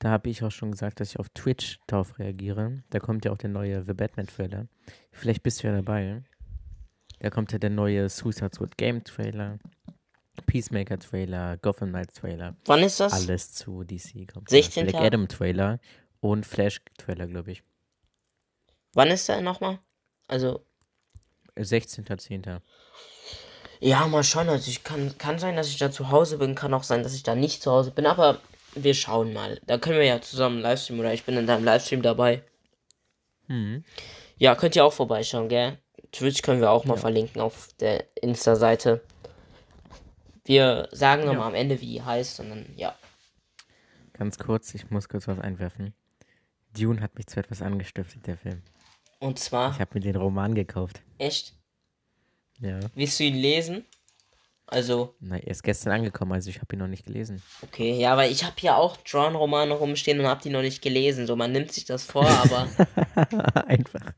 Da 0.01 0.09
habe 0.09 0.31
ich 0.31 0.43
auch 0.43 0.49
schon 0.49 0.71
gesagt, 0.71 0.99
dass 0.99 1.09
ich 1.09 1.19
auf 1.19 1.29
Twitch 1.29 1.79
darauf 1.85 2.17
reagiere. 2.17 2.81
Da 2.89 2.97
kommt 2.97 3.23
ja 3.23 3.31
auch 3.31 3.37
der 3.37 3.51
neue 3.51 3.83
The 3.83 3.93
Batman-Trailer. 3.93 4.67
Vielleicht 5.11 5.43
bist 5.43 5.61
du 5.61 5.67
ja 5.67 5.75
dabei. 5.75 6.23
Da 7.19 7.29
kommt 7.29 7.51
ja 7.51 7.59
der 7.59 7.69
neue 7.69 8.09
Suicide 8.09 8.49
Squad 8.51 8.77
Game-Trailer, 8.77 9.59
Peacemaker-Trailer, 10.47 11.57
Gotham 11.57 11.89
Knights-Trailer. 11.89 12.55
Wann 12.65 12.79
ist 12.81 12.99
das? 12.99 13.13
Alles 13.13 13.53
zu 13.53 13.83
DC 13.83 14.27
kommt. 14.27 14.49
16. 14.49 14.87
Black 14.87 15.03
Adam 15.03 15.27
Trailer 15.27 15.79
und 16.19 16.47
Flash 16.47 16.81
Trailer, 16.97 17.27
glaube 17.27 17.51
ich. 17.51 17.63
Wann 18.93 19.09
ist 19.09 19.29
der 19.29 19.41
nochmal? 19.41 19.77
Also, 20.27 20.65
16.10. 21.55 22.59
ja, 23.81 24.07
mal 24.07 24.23
schauen. 24.23 24.49
Also 24.49 24.67
ich 24.71 24.83
kann, 24.83 25.15
kann 25.19 25.37
sein, 25.37 25.55
dass 25.55 25.67
ich 25.67 25.77
da 25.77 25.91
zu 25.91 26.09
Hause 26.09 26.39
bin, 26.39 26.55
kann 26.55 26.73
auch 26.73 26.83
sein, 26.83 27.03
dass 27.03 27.13
ich 27.13 27.21
da 27.21 27.35
nicht 27.35 27.61
zu 27.61 27.69
Hause 27.71 27.91
bin, 27.91 28.07
aber 28.07 28.41
wir 28.75 28.93
schauen 28.93 29.33
mal. 29.33 29.59
Da 29.65 29.77
können 29.77 29.97
wir 29.99 30.05
ja 30.05 30.21
zusammen 30.21 30.59
Livestream 30.61 30.99
oder 30.99 31.13
ich 31.13 31.23
bin 31.23 31.37
in 31.37 31.47
deinem 31.47 31.63
Livestream 31.65 32.01
dabei. 32.01 32.43
Hm. 33.47 33.83
Ja, 34.37 34.55
könnt 34.55 34.75
ihr 34.75 34.85
auch 34.85 34.93
vorbeischauen, 34.93 35.49
gell? 35.49 35.77
Twitch 36.11 36.41
können 36.41 36.61
wir 36.61 36.71
auch 36.71 36.85
mal 36.85 36.97
verlinken 36.97 37.41
auf 37.41 37.69
der 37.79 38.05
Insta-Seite. 38.21 39.01
Wir 40.45 40.89
sagen 40.91 41.21
nochmal 41.25 41.41
Ja. 41.43 41.47
am 41.47 41.55
Ende, 41.55 41.79
wie 41.81 41.85
die 41.93 42.01
heißt, 42.01 42.37
sondern 42.37 42.65
ja. 42.75 42.95
Ganz 44.13 44.37
kurz, 44.37 44.73
ich 44.75 44.89
muss 44.89 45.07
kurz 45.09 45.27
was 45.27 45.39
einwerfen. 45.39 45.93
Dune 46.77 47.01
hat 47.01 47.15
mich 47.15 47.27
zu 47.27 47.39
etwas 47.39 47.61
angestiftet, 47.61 48.25
der 48.27 48.37
Film. 48.37 48.61
Und 49.19 49.37
zwar, 49.39 49.71
Ich 49.73 49.79
habe 49.79 49.91
mir 49.93 49.99
den 50.01 50.15
Roman 50.15 50.55
gekauft. 50.55 51.01
echt, 51.17 51.53
Ja. 52.59 52.79
willst 52.95 53.19
du 53.19 53.23
ihn 53.25 53.35
lesen? 53.35 53.85
Also, 54.73 55.13
Na, 55.19 55.35
er 55.37 55.47
ist 55.51 55.63
gestern 55.63 55.91
angekommen, 55.91 56.31
also 56.31 56.49
ich 56.49 56.61
habe 56.61 56.73
ihn 56.75 56.79
noch 56.79 56.87
nicht 56.87 57.05
gelesen. 57.05 57.41
okay, 57.61 57.99
ja, 57.99 58.13
aber 58.13 58.27
ich 58.29 58.45
habe 58.45 58.55
hier 58.57 58.77
auch 58.77 58.95
Drawn-Romane 58.97 59.73
rumstehen 59.73 60.17
und 60.21 60.25
habe 60.27 60.41
die 60.41 60.49
noch 60.49 60.61
nicht 60.61 60.81
gelesen. 60.81 61.27
So, 61.27 61.35
man 61.35 61.51
nimmt 61.51 61.73
sich 61.73 61.83
das 61.83 62.05
vor, 62.05 62.25
aber 62.25 62.69
einfach, 63.67 64.13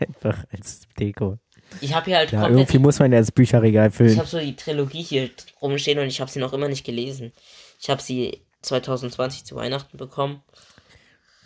einfach 0.00 0.44
als 0.50 0.80
Deko. 0.98 1.38
ich 1.82 1.94
habe 1.94 2.06
hier 2.06 2.16
halt 2.16 2.32
Ja, 2.32 2.48
irgendwie 2.48 2.78
muss 2.78 2.98
man 3.00 3.12
ja 3.12 3.18
das 3.18 3.30
Bücherregal 3.32 3.90
Ich 3.90 3.94
füllen. 3.94 4.16
habe 4.16 4.26
so 4.26 4.40
die 4.40 4.56
Trilogie 4.56 5.02
hier 5.02 5.28
rumstehen 5.60 5.98
und 5.98 6.06
ich 6.06 6.22
habe 6.22 6.30
sie 6.30 6.38
noch 6.40 6.54
immer 6.54 6.68
nicht 6.68 6.84
gelesen. 6.86 7.30
Ich 7.78 7.90
habe 7.90 8.00
sie 8.00 8.40
2020 8.62 9.44
zu 9.44 9.56
Weihnachten 9.56 9.98
bekommen. 9.98 10.42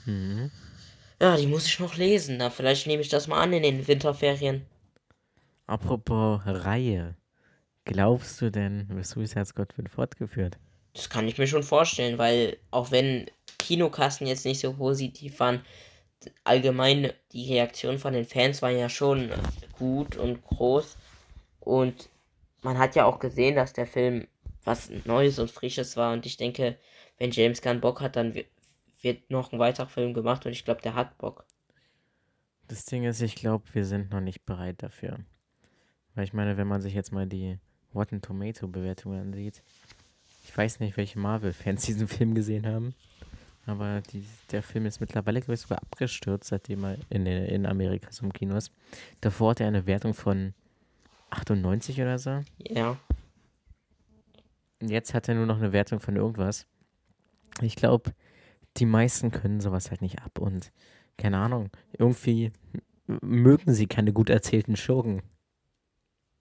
Mhm. 0.04 0.52
Ja, 1.20 1.36
die 1.36 1.48
muss 1.48 1.66
ich 1.66 1.80
noch 1.80 1.96
lesen. 1.96 2.36
Na, 2.36 2.50
vielleicht 2.50 2.86
nehme 2.86 3.02
ich 3.02 3.08
das 3.08 3.26
mal 3.26 3.40
an 3.42 3.52
in 3.52 3.64
den 3.64 3.88
Winterferien. 3.88 4.66
Apropos 5.66 6.40
Reihe. 6.46 7.16
Glaubst 7.86 8.40
du 8.40 8.50
denn, 8.50 8.88
Suicide 9.02 9.46
Squad 9.46 9.78
wird 9.78 9.88
fortgeführt? 9.88 10.58
Das 10.92 11.08
kann 11.08 11.28
ich 11.28 11.38
mir 11.38 11.46
schon 11.46 11.62
vorstellen, 11.62 12.18
weil 12.18 12.58
auch 12.70 12.90
wenn 12.90 13.30
Kinokassen 13.58 14.26
jetzt 14.26 14.44
nicht 14.44 14.60
so 14.60 14.72
positiv 14.72 15.38
waren, 15.40 15.64
allgemein 16.42 17.12
die 17.32 17.52
Reaktion 17.52 17.98
von 17.98 18.12
den 18.12 18.24
Fans 18.24 18.60
war 18.60 18.70
ja 18.70 18.88
schon 18.88 19.30
gut 19.78 20.16
und 20.16 20.42
groß. 20.42 20.96
Und 21.60 22.08
man 22.62 22.76
hat 22.76 22.96
ja 22.96 23.04
auch 23.04 23.20
gesehen, 23.20 23.54
dass 23.54 23.72
der 23.72 23.86
Film 23.86 24.26
was 24.64 24.90
Neues 25.04 25.38
und 25.38 25.50
Frisches 25.50 25.96
war. 25.96 26.12
Und 26.12 26.26
ich 26.26 26.36
denke, 26.36 26.76
wenn 27.18 27.30
James 27.30 27.62
Gunn 27.62 27.80
Bock 27.80 28.00
hat, 28.00 28.16
dann 28.16 28.34
wi- 28.34 28.46
wird 29.00 29.30
noch 29.30 29.52
ein 29.52 29.60
weiterer 29.60 29.86
Film 29.86 30.12
gemacht 30.12 30.44
und 30.44 30.52
ich 30.52 30.64
glaube, 30.64 30.82
der 30.82 30.94
hat 30.94 31.16
Bock. 31.18 31.44
Das 32.66 32.84
Ding 32.84 33.04
ist, 33.04 33.20
ich 33.20 33.36
glaube, 33.36 33.64
wir 33.74 33.84
sind 33.84 34.10
noch 34.10 34.20
nicht 34.20 34.44
bereit 34.44 34.82
dafür. 34.82 35.20
Weil 36.16 36.24
ich 36.24 36.32
meine, 36.32 36.56
wenn 36.56 36.66
man 36.66 36.80
sich 36.80 36.94
jetzt 36.94 37.12
mal 37.12 37.26
die 37.26 37.60
Rotten 37.96 38.22
Tomato 38.22 38.68
Bewertungen 38.68 39.20
ansieht, 39.20 39.62
ich 40.44 40.56
weiß 40.56 40.80
nicht, 40.80 40.96
welche 40.96 41.18
Marvel-Fans 41.18 41.82
diesen 41.86 42.08
Film 42.08 42.34
gesehen 42.34 42.66
haben, 42.66 42.94
aber 43.66 44.00
die, 44.12 44.24
der 44.52 44.62
Film 44.62 44.86
ist 44.86 45.00
mittlerweile, 45.00 45.40
glaube 45.40 45.54
ich, 45.54 45.60
sogar 45.60 45.82
abgestürzt, 45.82 46.48
seitdem 46.48 46.84
er 46.84 46.98
in, 47.10 47.26
in 47.26 47.66
Amerika 47.66 48.12
so 48.12 48.24
im 48.24 48.32
Kino 48.32 48.56
ist. 48.56 48.70
Davor 49.20 49.50
hat 49.50 49.60
er 49.60 49.66
eine 49.66 49.86
Wertung 49.86 50.14
von 50.14 50.54
98 51.30 52.00
oder 52.00 52.18
so. 52.18 52.42
Ja. 52.58 52.96
Und 54.80 54.88
jetzt 54.88 55.14
hat 55.14 55.28
er 55.28 55.34
nur 55.34 55.46
noch 55.46 55.56
eine 55.56 55.72
Wertung 55.72 56.00
von 56.00 56.14
irgendwas. 56.14 56.66
Ich 57.60 57.74
glaube, 57.74 58.12
die 58.76 58.86
meisten 58.86 59.30
können 59.30 59.60
sowas 59.60 59.90
halt 59.90 60.02
nicht 60.02 60.20
ab 60.20 60.38
und 60.38 60.70
keine 61.16 61.38
Ahnung, 61.38 61.70
irgendwie 61.98 62.52
mögen 63.06 63.72
sie 63.72 63.86
keine 63.86 64.12
gut 64.12 64.30
erzählten 64.30 64.76
Schurken. 64.76 65.22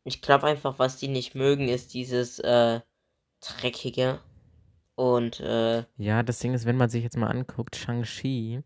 Ich 0.06 0.22
glaube 0.22 0.48
einfach, 0.48 0.80
was 0.80 0.98
die 0.98 1.10
nicht 1.10 1.36
mögen, 1.36 1.68
ist 1.68 1.94
dieses 1.94 2.40
äh, 2.40 2.80
Dreckige. 3.42 4.22
Und 4.96 5.42
äh, 5.42 5.84
Ja, 5.98 6.24
das 6.24 6.40
Ding 6.40 6.54
ist, 6.54 6.66
wenn 6.66 6.78
man 6.78 6.90
sich 6.90 7.04
jetzt 7.04 7.18
mal 7.18 7.28
anguckt, 7.28 7.76
Shang-Chi 7.76 8.64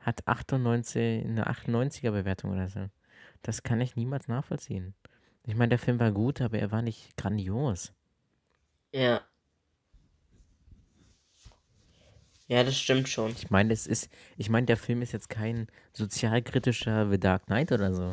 hat 0.00 0.26
98, 0.26 1.24
eine 1.26 1.48
98er 1.50 2.12
Bewertung 2.12 2.52
oder 2.52 2.68
so. 2.68 2.88
Das 3.42 3.62
kann 3.62 3.80
ich 3.80 3.96
niemals 3.96 4.28
nachvollziehen. 4.28 4.94
Ich 5.44 5.54
meine, 5.56 5.70
der 5.70 5.78
Film 5.78 6.00
war 6.00 6.12
gut, 6.12 6.40
aber 6.40 6.58
er 6.58 6.70
war 6.72 6.82
nicht 6.82 7.16
grandios. 7.16 7.92
ja. 8.92 9.22
Ja, 12.48 12.64
das 12.64 12.78
stimmt 12.78 13.08
schon. 13.10 13.36
Ich 13.36 13.50
meine, 13.50 13.74
es 13.74 13.86
ist, 13.86 14.10
ich 14.38 14.48
meine, 14.48 14.66
der 14.66 14.78
Film 14.78 15.02
ist 15.02 15.12
jetzt 15.12 15.28
kein 15.28 15.66
sozialkritischer 15.92 17.10
The 17.10 17.20
Dark 17.20 17.44
Knight 17.46 17.72
oder 17.72 17.92
so. 17.94 18.12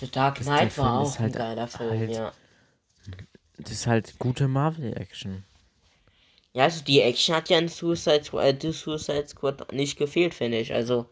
The 0.00 0.10
Dark 0.10 0.40
Knight 0.40 0.76
war 0.78 1.00
auch 1.00 1.08
ist 1.08 1.16
ein 1.16 1.22
halt- 1.24 1.36
geiler 1.36 1.68
Film, 1.68 1.90
halt- 1.90 2.10
ja. 2.10 2.32
Das 3.58 3.70
ist 3.70 3.86
halt 3.86 4.18
gute 4.18 4.48
Marvel-Action. 4.48 5.44
Ja, 6.52 6.64
also 6.64 6.82
die 6.84 7.00
Action 7.00 7.34
hat 7.34 7.48
ja 7.48 7.58
in 7.58 7.68
Suicide, 7.68 8.24
äh, 8.40 8.54
The 8.60 8.72
Suicide 8.72 9.26
Squad 9.28 9.72
nicht 9.72 9.96
gefehlt, 9.98 10.34
finde 10.34 10.58
ich. 10.58 10.72
Also, 10.72 11.06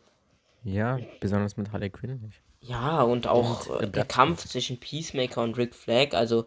Ja, 0.64 0.98
besonders 1.20 1.56
mit 1.56 1.72
Harley 1.72 1.90
Quinn 1.90 2.20
nicht. 2.20 2.40
ja, 2.60 3.02
und 3.02 3.26
auch 3.26 3.66
Und, 3.68 3.80
äh, 3.80 3.84
äh, 3.86 3.90
der. 3.90 4.04
Kampf 4.04 4.46
zwischen 4.46 4.78
Peacemaker 4.78 5.42
und 5.42 5.56
Rick 5.56 5.74
Flag, 5.74 6.14
also, 6.14 6.46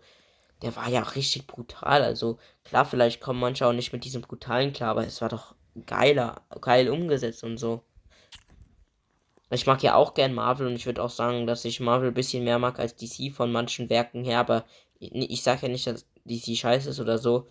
der 0.62 0.76
war 0.78 0.88
ja 0.90 1.02
richtig 1.02 1.48
brutal. 1.48 2.04
Also, 2.04 2.40
klar, 2.64 2.86
vielleicht 2.86 3.20
kommen 3.22 3.40
manche 3.42 3.68
auch 3.68 3.74
nicht 3.74 3.92
mit 3.94 4.06
diesem 4.06 4.22
brutalen 4.22 4.72
klar, 4.74 4.92
aber 4.92 5.06
es 5.06 5.22
war 5.22 5.28
doch 5.30 5.56
geiler, 5.86 6.42
geil 6.62 6.90
umgesetzt 6.90 7.44
und 7.44 7.58
so. 7.58 7.84
Ich 9.52 9.68
mag 9.68 9.84
ja 9.84 9.96
auch 9.96 10.14
gern 10.16 10.34
Marvel 10.34 10.68
und 10.68 10.76
ich 10.76 10.86
würde 10.86 11.04
auch 11.04 11.10
sagen, 11.10 11.46
dass 11.46 11.66
ich 11.66 11.80
Marvel 11.80 12.10
ein 12.10 12.14
bisschen 12.14 12.44
mehr 12.44 12.60
mag 12.60 12.80
als 12.80 12.96
DC 12.96 13.32
von 13.32 13.52
manchen 13.52 13.90
Werken 13.90 14.24
her, 14.24 14.40
aber 14.40 14.66
ich, 15.00 15.14
ich 15.14 15.44
sage 15.44 15.64
ja 15.64 15.68
nicht, 15.68 15.86
dass 15.88 16.06
DC 16.26 16.58
scheiße 16.58 16.90
ist 16.90 17.00
oder 17.00 17.18
so. 17.18 17.48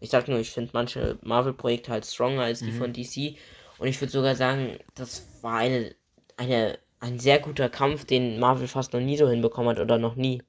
Ich 0.00 0.10
sag 0.10 0.28
nur, 0.28 0.38
ich 0.38 0.50
finde 0.50 0.70
manche 0.72 1.18
Marvel-Projekte 1.22 1.92
halt 1.92 2.06
stronger 2.06 2.42
als 2.42 2.60
die 2.60 2.66
Mhm. 2.72 2.78
von 2.78 2.92
DC. 2.92 3.36
Und 3.78 3.88
ich 3.88 4.00
würde 4.00 4.12
sogar 4.12 4.36
sagen, 4.36 4.78
das 4.94 5.26
war 5.42 5.58
eine, 5.58 5.94
eine, 6.36 6.78
ein 7.00 7.18
sehr 7.18 7.40
guter 7.40 7.68
Kampf, 7.68 8.04
den 8.04 8.38
Marvel 8.38 8.68
fast 8.68 8.92
noch 8.92 9.00
nie 9.00 9.16
so 9.16 9.28
hinbekommen 9.28 9.70
hat 9.70 9.80
oder 9.80 9.98
noch 9.98 10.14
nie. 10.14 10.42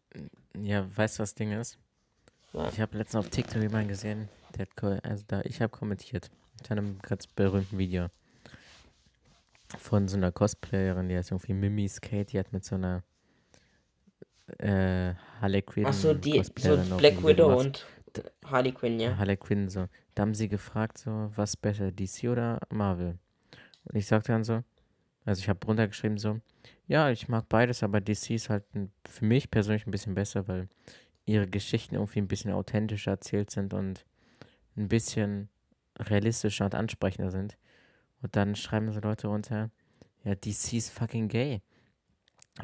Ja, 0.59 0.85
weißt 0.95 1.17
du, 1.17 1.23
was 1.23 1.31
das 1.31 1.35
Ding 1.35 1.51
ist? 1.51 1.79
Was? 2.51 2.73
Ich 2.73 2.79
habe 2.79 2.97
letztens 2.97 3.25
auf 3.25 3.29
TikTok 3.31 3.61
jemanden 3.61 3.87
gesehen, 3.87 4.29
der 4.55 4.67
hat, 4.67 5.03
also 5.03 5.23
da, 5.27 5.41
ich 5.41 5.59
habe 5.61 5.69
kommentiert, 5.69 6.29
mit 6.59 6.69
einem 6.71 6.99
ganz 6.99 7.25
berühmten 7.25 7.77
Video 7.79 8.07
von 9.77 10.07
so 10.07 10.17
einer 10.17 10.31
Cosplayerin, 10.31 11.09
die 11.09 11.15
heißt 11.15 11.31
irgendwie 11.31 11.53
Mimi 11.53 11.87
Skate, 11.87 12.33
die 12.33 12.39
hat 12.39 12.51
mit 12.51 12.63
so 12.65 12.75
einer 12.75 13.03
äh, 14.59 15.13
Harley 15.41 15.61
Quinn 15.61 15.85
Achso, 15.85 16.13
die, 16.13 16.43
so 16.57 16.77
Black 16.97 17.23
Widow 17.23 17.59
und 17.59 17.85
Harley 18.45 18.71
Quinn, 18.71 18.99
ja. 18.99 19.17
Harley 19.17 19.37
Quinn 19.37 19.69
so. 19.69 19.87
Da 20.15 20.21
haben 20.21 20.35
sie 20.35 20.47
gefragt 20.47 20.97
so, 20.97 21.31
was 21.35 21.57
besser, 21.57 21.91
DC 21.91 22.29
oder 22.29 22.59
Marvel? 22.69 23.17
Und 23.85 23.95
ich 23.95 24.05
sagte 24.05 24.31
dann 24.31 24.43
so, 24.43 24.63
also 25.25 25.39
ich 25.39 25.49
habe 25.49 25.65
runtergeschrieben 25.65 26.17
so, 26.17 26.39
ja, 26.87 27.09
ich 27.09 27.27
mag 27.27 27.47
beides, 27.49 27.81
aber 27.81 28.01
DC 28.01 28.31
ist 28.31 28.49
halt 28.49 28.63
für 29.09 29.25
mich 29.25 29.49
persönlich 29.49 29.87
ein 29.87 29.91
bisschen 29.91 30.15
besser, 30.15 30.47
weil 30.47 30.67
ihre 31.25 31.47
Geschichten 31.47 31.95
irgendwie 31.95 32.19
ein 32.19 32.27
bisschen 32.27 32.51
authentischer 32.51 33.11
erzählt 33.11 33.49
sind 33.49 33.73
und 33.73 34.05
ein 34.75 34.89
bisschen 34.89 35.49
realistischer 35.97 36.65
und 36.65 36.75
ansprechender 36.75 37.31
sind. 37.31 37.57
Und 38.23 38.35
dann 38.35 38.55
schreiben 38.55 38.91
so 38.91 38.99
Leute 38.99 39.27
runter, 39.27 39.69
ja, 40.23 40.33
DC 40.33 40.73
ist 40.73 40.89
fucking 40.91 41.27
gay. 41.27 41.61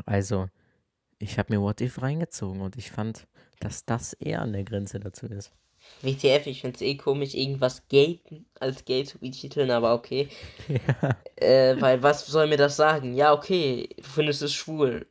Also, 0.05 0.47
ich 1.19 1.37
habe 1.37 1.53
mir 1.53 1.61
What 1.61 1.81
If 1.81 2.01
reingezogen 2.01 2.61
und 2.61 2.77
ich 2.77 2.89
fand, 2.89 3.27
dass 3.59 3.85
das 3.85 4.13
eher 4.13 4.41
an 4.41 4.53
der 4.53 4.63
Grenze 4.63 4.99
dazu 4.99 5.25
ist. 5.25 5.51
WTF, 6.01 6.47
ich 6.47 6.61
find's 6.61 6.81
eh 6.81 6.95
komisch, 6.95 7.33
irgendwas 7.33 7.87
gay 7.87 8.19
als 8.59 8.85
gay 8.85 9.03
zu 9.03 9.19
betiteln, 9.19 9.71
aber 9.71 9.93
okay. 9.93 10.29
Äh, 11.41 11.79
weil 11.79 12.03
was 12.03 12.27
soll 12.27 12.47
mir 12.47 12.57
das 12.57 12.75
sagen? 12.75 13.15
Ja, 13.15 13.31
okay, 13.31 13.87
du 13.95 14.03
findest 14.03 14.41
es 14.41 14.53
schwul. 14.53 15.07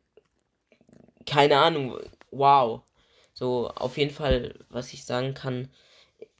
Keine 1.24 1.56
Ahnung, 1.56 1.98
wow. 2.30 2.82
So, 3.32 3.68
auf 3.70 3.96
jeden 3.96 4.12
Fall, 4.12 4.54
was 4.68 4.92
ich 4.92 5.06
sagen 5.06 5.32
kann, 5.32 5.70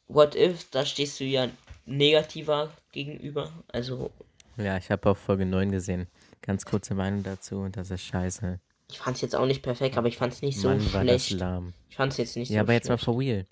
What 0.07 0.35
If, 0.35 0.69
da 0.71 0.85
stehst 0.85 1.21
du 1.21 1.25
ja 1.25 1.49
negativer 1.89 2.71
gegenüber. 2.93 3.53
Also, 3.69 4.11
Ja, 4.57 4.77
ich 4.77 4.91
habe 4.91 5.11
auch 5.11 5.17
Folge 5.17 5.47
9 5.47 5.71
gesehen. 5.71 6.07
Ganz 6.43 6.65
kurze 6.65 6.95
Meinung 6.95 7.23
dazu 7.23 7.57
und 7.59 7.77
das 7.77 7.91
ist 7.91 8.03
scheiße. 8.03 8.61
ich 8.91 8.99
fand's 8.99 9.21
jetzt 9.21 9.35
auch 9.37 9.47
nicht 9.47 9.63
perfekt, 9.63 9.97
aber 9.99 10.09
ich 10.09 10.17
fand's 10.17 10.41
nicht 10.43 10.59
so 10.59 10.69
Mann, 10.69 10.93
war 10.93 11.05
das 11.05 11.27
schlecht. 11.27 11.41
lahm. 11.41 11.75
Ich 11.91 11.97
fand's 11.97 12.17
jetzt 12.17 12.37
nicht 12.37 12.51
Ja, 12.51 12.59
so 12.59 12.61
aber 12.61 12.73
jetzt 12.73 12.89
mal 12.89 12.97
schlecht. 12.99 13.05
for 13.05 13.19
real. 13.19 13.47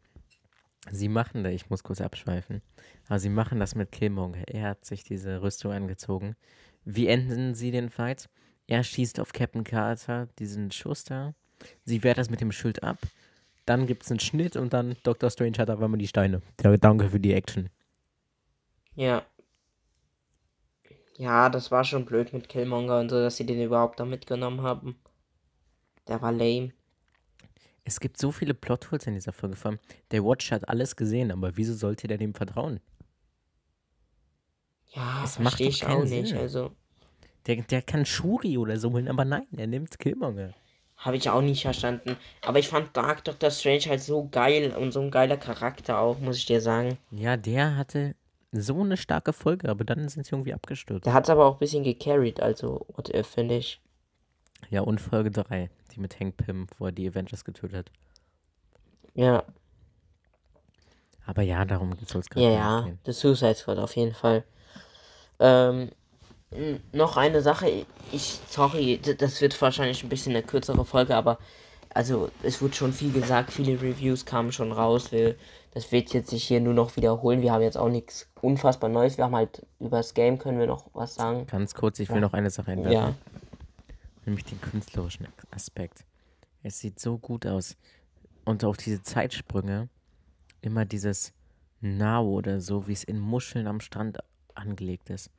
Sie 0.93 1.09
machen 1.09 1.43
da, 1.43 1.51
ich 1.51 1.69
muss 1.69 1.83
kurz 1.83 2.01
abschweifen, 2.01 2.63
aber 3.09 3.19
sie 3.19 3.29
machen 3.29 3.59
das 3.59 3.75
mit 3.75 3.91
Killmonger. 3.91 4.47
Er 4.49 4.69
hat 4.71 4.85
sich 4.85 5.03
diese 5.03 5.43
Rüstung 5.43 5.73
angezogen. 5.73 6.37
Wie 6.85 7.09
enden 7.09 7.55
sie 7.55 7.73
den 7.73 7.91
Fight? 7.91 8.29
Er 8.69 8.85
schießt 8.85 9.19
auf 9.21 9.33
Captain 9.33 9.65
Carter 9.65 10.29
diesen 10.39 10.71
Schuss 10.71 11.03
da. 11.05 11.35
Sie 11.85 12.03
wehrt 12.05 12.19
das 12.19 12.31
mit 12.31 12.41
dem 12.41 12.53
Schild 12.53 12.83
ab. 12.85 12.99
Dann 13.65 13.87
gibt 13.87 14.05
es 14.05 14.11
einen 14.11 14.21
Schnitt 14.21 14.55
und 14.55 14.73
dann 14.73 14.95
Dr. 15.03 15.29
Strange 15.31 15.59
hat 15.59 15.71
auf 15.71 15.81
einmal 15.83 15.99
die 15.99 16.07
Steine. 16.07 16.41
Ja, 16.63 16.77
danke 16.77 17.11
für 17.11 17.19
die 17.19 17.33
Action. 17.35 17.69
Ja. 18.97 19.27
Ja, 21.19 21.51
das 21.51 21.71
war 21.71 21.85
schon 21.85 22.07
blöd 22.07 22.33
mit 22.33 22.49
Killmonger 22.49 23.01
und 23.01 23.11
so, 23.11 23.21
dass 23.21 23.37
sie 23.37 23.45
den 23.45 23.63
überhaupt 23.63 24.01
da 24.01 24.05
mitgenommen 24.07 24.63
haben. 24.63 24.99
Der 26.09 26.23
war 26.23 26.33
lame. 26.33 26.73
Es 27.85 28.01
gibt 28.01 28.19
so 28.19 28.33
viele 28.33 28.53
Plotholes 28.53 29.07
in 29.07 29.15
dieser 29.15 29.33
Folge. 29.33 29.57
Vor 29.57 29.71
allem, 29.71 29.81
der 30.11 30.23
Watch 30.23 30.51
hat 30.53 30.69
alles 30.69 30.95
gesehen, 30.95 31.33
aber 31.33 31.57
wieso 31.57 31.73
sollte 31.73 32.07
der 32.07 32.19
dem 32.19 32.35
vertrauen? 32.35 32.81
Ja, 34.95 35.23
Es 35.23 35.39
macht 35.39 35.61
ich 35.61 35.87
auch 35.87 36.05
nicht. 36.05 36.31
Sinn. 36.31 36.37
Also, 36.37 36.75
Der, 37.47 37.57
der 37.63 37.81
kann 37.81 38.05
Shuri 38.05 38.59
oder 38.59 38.79
so 38.79 38.93
holen, 38.93 39.09
aber 39.09 39.25
nein, 39.25 39.47
er 39.57 39.67
nimmt 39.67 39.99
Killmonger. 39.99 40.55
habe 40.99 41.17
ich 41.17 41.31
auch 41.31 41.41
nicht 41.41 41.63
verstanden. 41.63 42.19
Aber 42.43 42.59
ich 42.59 42.69
fand 42.69 42.95
Dark 42.97 43.25
Doctor 43.25 43.51
Strange 43.51 43.85
halt 43.89 44.03
so 44.03 44.29
geil 44.29 44.75
und 44.77 44.93
so 44.93 45.01
ein 45.01 45.11
geiler 45.11 45.39
Charakter 45.39 45.99
auch, 46.01 46.19
muss 46.19 46.37
ich 46.37 46.45
dir 46.47 46.61
sagen. 46.61 46.99
Ja, 47.11 47.37
der 47.37 47.77
hatte 47.77 48.15
so 48.63 48.81
eine 48.81 48.97
starke 48.97 49.33
Folge, 49.33 49.69
aber 49.69 49.85
dann 49.85 50.09
sind 50.09 50.27
sie 50.27 50.35
irgendwie 50.35 50.55
abgestürzt. 50.55 51.07
Der 51.07 51.13
hat 51.15 51.31
aber 51.31 51.47
auch 51.47 51.55
ein 51.55 51.59
bisschen 51.59 51.85
gecarried, 51.85 52.41
also, 52.41 52.87
what 52.95 53.09
if, 53.15 53.27
finde 53.27 53.57
ich. 53.57 53.81
Ja, 54.71 54.81
und 54.83 55.01
Folge 55.01 55.31
3, 55.31 55.71
die 55.95 56.01
mit 56.01 56.19
Hank 56.19 56.37
Pym, 56.39 56.67
wo 56.79 56.87
er 56.87 56.93
die 56.93 57.09
Avengers 57.09 57.45
getötet 57.45 57.77
hat. 57.77 57.91
Ja, 59.15 59.45
Aber 61.27 61.43
ja, 61.43 61.65
darum 61.65 61.95
soll 62.07 62.21
es 62.21 62.29
gerade 62.31 62.47
ja, 62.47 62.51
nicht 62.51 62.59
ja. 62.59 62.81
gehen. 62.83 62.99
The 63.05 63.13
Suicide 63.13 63.55
Squad 63.55 63.79
auf 63.79 63.97
jeden 63.97 64.15
Fall. 64.15 64.45
Ähm, 65.41 65.91
noch 66.93 67.17
eine 67.17 67.43
Sache. 67.43 67.87
Ich, 68.13 68.41
sorry, 68.49 69.01
das 69.19 69.41
wird 69.41 69.61
wahrscheinlich 69.61 70.03
ein 70.03 70.09
bisschen 70.09 70.33
eine 70.35 70.45
kürzere 70.45 70.85
Folge, 70.85 71.17
aber 71.17 71.39
also 71.97 72.31
es 72.43 72.61
wurde 72.61 72.75
schon 72.75 72.93
viel 72.93 73.11
gesagt, 73.11 73.51
viele 73.51 73.81
Reviews 73.81 74.27
kamen 74.27 74.53
schon 74.53 74.71
raus. 74.71 75.13
Wir, 75.13 75.35
das 75.73 75.91
wird 75.93 76.13
jetzt 76.13 76.29
sich 76.29 76.45
hier 76.45 76.61
nur 76.61 76.75
noch 76.75 76.95
wiederholen. 76.97 77.41
Wir 77.41 77.53
haben 77.53 77.63
jetzt 77.63 77.79
auch 77.79 77.89
nichts 77.89 78.29
unfassbar 78.43 78.91
Neues. 78.91 79.17
Wir 79.17 79.25
haben 79.25 79.35
halt 79.35 79.67
über 79.81 79.97
das 79.97 80.13
Game 80.13 80.39
können 80.39 80.59
wir 80.59 80.67
noch 80.67 80.91
was 80.93 81.15
sagen. 81.15 81.47
Ganz 81.47 81.73
kurz, 81.73 81.99
ich 81.99 82.11
will 82.11 82.21
noch 82.21 82.35
eine 82.35 82.51
Sache 82.51 82.73
einwerfen. 82.73 82.93
Ja, 82.93 83.15
Nämlich 84.27 84.45
den 84.45 84.61
künstlerischen 84.61 85.27
Aspekt. 85.51 86.05
Es 86.63 86.81
sieht 86.81 87.01
so 87.01 87.17
gut 87.17 87.47
aus. 87.47 87.79
Und 88.45 88.63
auch 88.63 88.77
diese 88.77 89.01
Zeitsprünge, 89.01 89.89
immer 90.61 90.85
dieses 90.85 91.33
Now 91.81 92.25
oder 92.29 92.61
so, 92.61 92.89
wie 92.89 92.93
es 92.93 93.05
in 93.05 93.19
Muscheln 93.19 93.67
am 93.67 93.81
Strand 93.81 94.19
angelegt 94.55 95.09
ist. 95.09 95.31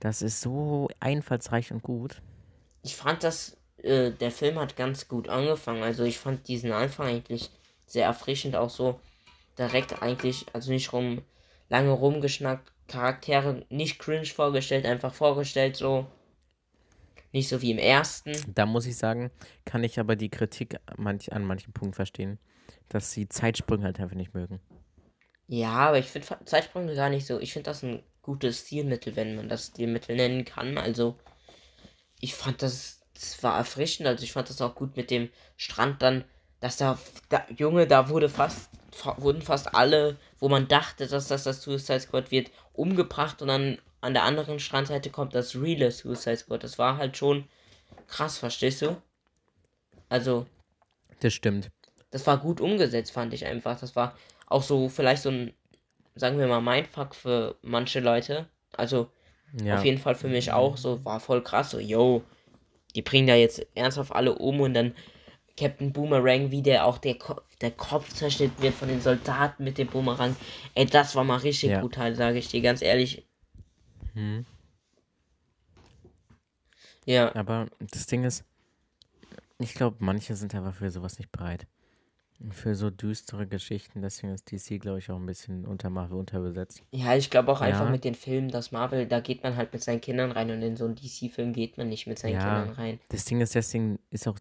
Das 0.00 0.22
ist 0.22 0.40
so 0.40 0.88
einfallsreich 1.00 1.70
und 1.70 1.82
gut. 1.82 2.22
ich 2.82 2.96
fand 2.96 3.24
das, 3.24 3.58
äh, 3.88 4.10
der 4.12 4.30
Film 4.30 4.58
hat 4.58 4.76
ganz 4.76 5.08
gut 5.08 5.28
angefangen. 5.28 5.82
Also 5.82 6.04
ich 6.04 6.18
fand 6.18 6.46
diesen 6.48 6.72
Anfang 6.72 7.08
eigentlich 7.08 7.50
sehr 7.86 8.06
erfrischend, 8.06 8.56
auch 8.56 8.70
so 8.70 9.00
direkt 9.58 10.02
eigentlich, 10.02 10.46
also 10.52 10.70
nicht 10.70 10.92
rum, 10.92 11.22
lange 11.68 11.90
rumgeschnackt, 11.90 12.72
Charaktere 12.86 13.66
nicht 13.68 13.98
cringe 13.98 14.26
vorgestellt, 14.26 14.86
einfach 14.86 15.12
vorgestellt 15.12 15.76
so. 15.76 16.06
Nicht 17.32 17.48
so 17.48 17.60
wie 17.60 17.70
im 17.70 17.78
ersten. 17.78 18.32
Da 18.54 18.64
muss 18.64 18.86
ich 18.86 18.96
sagen, 18.96 19.30
kann 19.66 19.84
ich 19.84 20.00
aber 20.00 20.16
die 20.16 20.30
Kritik 20.30 20.78
manch, 20.96 21.32
an 21.32 21.44
manchen 21.44 21.74
Punkten 21.74 21.94
verstehen, 21.94 22.38
dass 22.88 23.12
sie 23.12 23.28
Zeitsprünge 23.28 23.84
halt 23.84 24.00
einfach 24.00 24.16
nicht 24.16 24.32
mögen. 24.32 24.60
Ja, 25.46 25.72
aber 25.72 25.98
ich 25.98 26.06
finde 26.06 26.26
Zeitsprünge 26.44 26.94
gar 26.94 27.10
nicht 27.10 27.26
so. 27.26 27.38
Ich 27.40 27.52
finde 27.52 27.64
das 27.70 27.82
ein 27.82 28.02
gutes 28.22 28.60
Stilmittel, 28.60 29.16
wenn 29.16 29.36
man 29.36 29.48
das 29.48 29.68
Stilmittel 29.68 30.16
nennen 30.16 30.44
kann. 30.44 30.78
Also, 30.78 31.16
ich 32.20 32.34
fand 32.34 32.62
das, 32.62 32.97
das 33.20 33.42
war 33.42 33.58
erfrischend. 33.58 34.06
Also, 34.06 34.24
ich 34.24 34.32
fand 34.32 34.48
das 34.48 34.60
auch 34.60 34.74
gut 34.74 34.96
mit 34.96 35.10
dem 35.10 35.28
Strand 35.56 36.02
dann, 36.02 36.24
dass 36.60 36.76
da, 36.76 36.98
da 37.28 37.44
Junge, 37.56 37.86
da 37.86 38.08
wurde 38.08 38.28
fast, 38.28 38.70
wurden 39.16 39.42
fast 39.42 39.74
alle, 39.74 40.16
wo 40.38 40.48
man 40.48 40.68
dachte, 40.68 41.06
dass 41.06 41.28
das 41.28 41.44
das 41.44 41.62
Suicide 41.62 42.00
Squad 42.00 42.30
wird, 42.30 42.50
umgebracht 42.72 43.42
und 43.42 43.48
dann 43.48 43.78
an 44.00 44.14
der 44.14 44.22
anderen 44.22 44.60
Strandseite 44.60 45.10
kommt 45.10 45.34
das 45.34 45.56
reale 45.56 45.90
Suicide 45.90 46.36
Squad. 46.36 46.64
Das 46.64 46.78
war 46.78 46.96
halt 46.96 47.16
schon 47.16 47.48
krass, 48.06 48.38
verstehst 48.38 48.82
du? 48.82 48.96
Also. 50.08 50.46
Das 51.20 51.34
stimmt. 51.34 51.70
Das 52.10 52.26
war 52.26 52.38
gut 52.38 52.60
umgesetzt, 52.60 53.12
fand 53.12 53.34
ich 53.34 53.44
einfach. 53.44 53.78
Das 53.78 53.96
war 53.96 54.16
auch 54.46 54.62
so 54.62 54.88
vielleicht 54.88 55.22
so 55.22 55.30
ein, 55.30 55.52
sagen 56.14 56.38
wir 56.38 56.46
mal, 56.46 56.60
Mindfuck 56.60 57.14
für 57.14 57.56
manche 57.62 58.00
Leute. 58.00 58.48
Also 58.72 59.10
ja. 59.62 59.76
auf 59.76 59.84
jeden 59.84 59.98
Fall 59.98 60.14
für 60.14 60.28
mich 60.28 60.52
auch 60.52 60.76
so, 60.76 61.04
war 61.04 61.20
voll 61.20 61.42
krass, 61.42 61.70
so, 61.70 61.78
yo, 61.78 62.22
die 62.98 63.02
bringen 63.02 63.28
da 63.28 63.36
jetzt 63.36 63.64
ernsthaft 63.76 64.10
alle 64.10 64.34
um 64.34 64.60
und 64.60 64.74
dann 64.74 64.92
Captain 65.56 65.92
Boomerang, 65.92 66.50
wie 66.50 66.62
der 66.62 66.84
auch 66.84 66.98
der, 66.98 67.16
Ko 67.16 67.40
der 67.60 67.70
Kopf 67.70 68.12
zerschnitten 68.12 68.60
wird 68.60 68.74
von 68.74 68.88
den 68.88 69.00
Soldaten 69.00 69.62
mit 69.62 69.78
dem 69.78 69.86
Boomerang. 69.86 70.34
Ey, 70.74 70.84
das 70.84 71.14
war 71.14 71.22
mal 71.22 71.36
richtig 71.36 71.70
ja. 71.70 71.80
brutal, 71.80 72.16
sage 72.16 72.38
ich 72.38 72.48
dir 72.48 72.60
ganz 72.60 72.82
ehrlich. 72.82 73.24
Hm. 74.14 74.44
Ja. 77.04 77.32
Aber 77.36 77.68
das 77.78 78.06
Ding 78.06 78.24
ist, 78.24 78.42
ich 79.60 79.74
glaube, 79.74 79.98
manche 80.00 80.34
sind 80.34 80.56
einfach 80.56 80.74
für 80.74 80.90
sowas 80.90 81.20
nicht 81.20 81.30
bereit. 81.30 81.68
Für 82.50 82.76
so 82.76 82.90
düstere 82.90 83.48
Geschichten, 83.48 84.00
deswegen 84.00 84.32
ist 84.32 84.52
DC, 84.52 84.80
glaube 84.80 85.00
ich, 85.00 85.10
auch 85.10 85.16
ein 85.16 85.26
bisschen 85.26 85.66
unter 85.66 85.90
Marvel 85.90 86.18
unterbesetzt. 86.18 86.84
Ja, 86.92 87.16
ich 87.16 87.30
glaube 87.30 87.50
auch 87.50 87.60
einfach 87.60 87.90
mit 87.90 88.04
den 88.04 88.14
Filmen, 88.14 88.48
dass 88.48 88.70
Marvel, 88.70 89.06
da 89.06 89.18
geht 89.18 89.42
man 89.42 89.56
halt 89.56 89.72
mit 89.72 89.82
seinen 89.82 90.00
Kindern 90.00 90.30
rein 90.30 90.48
und 90.52 90.62
in 90.62 90.76
so 90.76 90.84
einen 90.84 90.94
DC-Film 90.94 91.52
geht 91.52 91.78
man 91.78 91.88
nicht 91.88 92.06
mit 92.06 92.20
seinen 92.20 92.34
ja, 92.34 92.38
Kindern 92.38 92.76
rein. 92.76 93.00
Das 93.08 93.24
Ding 93.24 93.40
ist, 93.40 93.56
deswegen 93.56 93.98
ist 94.10 94.28
auch, 94.28 94.38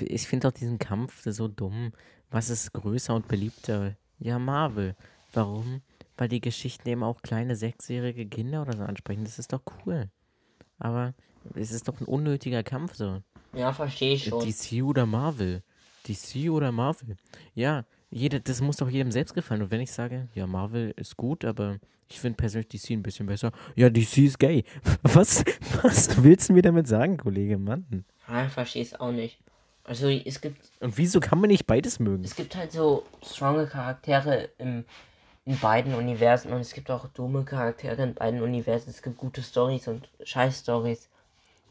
ich 0.00 0.26
finde 0.26 0.48
auch 0.48 0.52
diesen 0.52 0.80
Kampf 0.80 1.22
so 1.24 1.46
dumm. 1.46 1.92
Was 2.30 2.50
ist 2.50 2.72
größer 2.72 3.14
und 3.14 3.28
beliebter? 3.28 3.94
Ja, 4.18 4.40
Marvel. 4.40 4.96
Warum? 5.32 5.82
Weil 6.16 6.28
die 6.28 6.40
Geschichten 6.40 6.88
eben 6.88 7.04
auch 7.04 7.22
kleine 7.22 7.54
sechsjährige 7.54 8.26
Kinder 8.26 8.62
oder 8.62 8.76
so 8.76 8.82
ansprechen. 8.82 9.22
Das 9.22 9.38
ist 9.38 9.52
doch 9.52 9.62
cool. 9.86 10.08
Aber 10.80 11.14
es 11.54 11.70
ist 11.70 11.86
doch 11.86 12.00
ein 12.00 12.06
unnötiger 12.06 12.64
Kampf 12.64 12.94
so. 12.94 13.22
Ja, 13.52 13.72
verstehe 13.72 14.14
ich 14.14 14.24
schon. 14.24 14.44
DC 14.44 14.82
oder 14.82 15.06
Marvel. 15.06 15.62
DC 16.08 16.50
oder 16.50 16.72
Marvel? 16.72 17.16
Ja, 17.54 17.84
jeder, 18.10 18.40
das 18.40 18.60
muss 18.60 18.76
doch 18.76 18.88
jedem 18.88 19.10
selbst 19.10 19.34
gefallen. 19.34 19.62
Und 19.62 19.70
wenn 19.70 19.80
ich 19.80 19.90
sage, 19.90 20.28
ja, 20.34 20.46
Marvel 20.46 20.94
ist 20.96 21.16
gut, 21.16 21.44
aber 21.44 21.78
ich 22.08 22.20
finde 22.20 22.36
persönlich 22.36 22.68
DC 22.68 22.90
ein 22.90 23.02
bisschen 23.02 23.26
besser, 23.26 23.52
ja, 23.74 23.90
DC 23.90 24.18
ist 24.18 24.38
gay. 24.38 24.64
Was, 25.02 25.44
was 25.82 26.22
willst 26.22 26.48
du 26.48 26.52
mir 26.52 26.62
damit 26.62 26.86
sagen, 26.86 27.16
Kollege 27.16 27.58
Mann? 27.58 28.04
Ja, 28.28 28.46
ich 28.46 28.52
verstehe 28.52 28.82
es 28.82 28.98
auch 28.98 29.10
nicht. 29.10 29.38
Also 29.84 30.08
es 30.08 30.40
gibt. 30.40 30.58
Und 30.80 30.96
wieso 30.96 31.20
kann 31.20 31.40
man 31.40 31.48
nicht 31.48 31.66
beides 31.66 31.98
mögen? 31.98 32.24
Es 32.24 32.36
gibt 32.36 32.56
halt 32.56 32.72
so 32.72 33.04
stronge 33.22 33.66
Charaktere 33.66 34.48
im, 34.58 34.84
in 35.44 35.58
beiden 35.58 35.94
Universen 35.94 36.52
und 36.52 36.60
es 36.60 36.72
gibt 36.72 36.90
auch 36.90 37.06
dumme 37.08 37.44
Charaktere 37.44 38.02
in 38.02 38.14
beiden 38.14 38.40
Universen. 38.42 38.90
Es 38.90 39.02
gibt 39.02 39.18
gute 39.18 39.42
Stories 39.42 39.88
und 39.88 40.08
scheiß 40.22 40.60
Stories. 40.60 41.10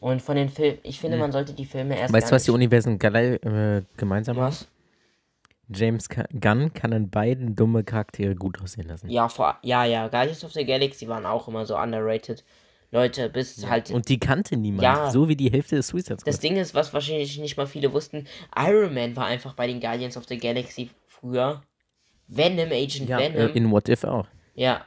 Und 0.04 0.22
von 0.22 0.36
den 0.36 0.50
Filmen, 0.50 0.80
ich 0.84 1.00
finde, 1.00 1.16
man 1.16 1.32
sollte 1.32 1.54
die 1.54 1.64
Filme 1.64 1.98
erst. 1.98 2.14
Weißt 2.14 2.30
du, 2.30 2.36
was 2.36 2.44
die 2.44 2.52
Universen 2.52 3.00
äh, 3.00 3.84
gemeinsam 3.96 4.36
haben? 4.36 4.48
Was? 4.48 4.68
James 5.70 6.10
Gunn 6.10 6.74
kann 6.74 6.92
an 6.92 7.10
beiden 7.10 7.56
dumme 7.56 7.86
Charaktere 7.86 8.36
gut 8.36 8.62
aussehen 8.62 8.90
lassen. 8.90 9.10
Ja, 9.10 9.30
vor, 9.30 9.58
ja, 9.62 9.86
ja. 9.86 10.10
Guardians 10.10 10.44
of 10.44 10.52
the 10.52 10.66
Galaxy 10.66 11.08
waren 11.08 11.26
auch 11.26 11.48
immer 11.48 11.66
so 11.66 11.78
underrated. 11.78 12.44
Leute, 12.92 13.30
bis 13.30 13.62
ja. 13.62 13.70
halt. 13.70 13.92
Und 13.92 14.10
die 14.10 14.20
kannte 14.20 14.58
niemand. 14.58 14.84
Ja. 14.84 15.10
So 15.10 15.30
wie 15.30 15.38
die 15.38 15.50
Hälfte 15.50 15.78
des 15.78 15.88
Suicide 15.88 16.20
Squad. 16.20 16.28
Das 16.28 16.42
Ding 16.42 16.58
ist, 16.58 16.76
was 16.76 16.94
wahrscheinlich 16.94 17.40
nicht 17.40 17.56
mal 17.56 17.66
viele 17.66 17.94
wussten: 17.94 18.28
Iron 18.58 18.94
Man 18.94 19.16
war 19.16 19.28
einfach 19.28 19.54
bei 19.54 19.68
den 19.68 19.80
Guardians 19.80 20.18
of 20.18 20.26
the 20.28 20.38
Galaxy 20.38 20.90
früher. 21.08 21.62
Venom, 22.28 22.74
Agent 22.74 23.08
ja, 23.08 23.20
Venom. 23.20 23.38
Äh, 23.38 23.52
in 23.52 23.72
What 23.72 23.88
If 23.88 24.04
auch. 24.04 24.28
Ja. 24.54 24.86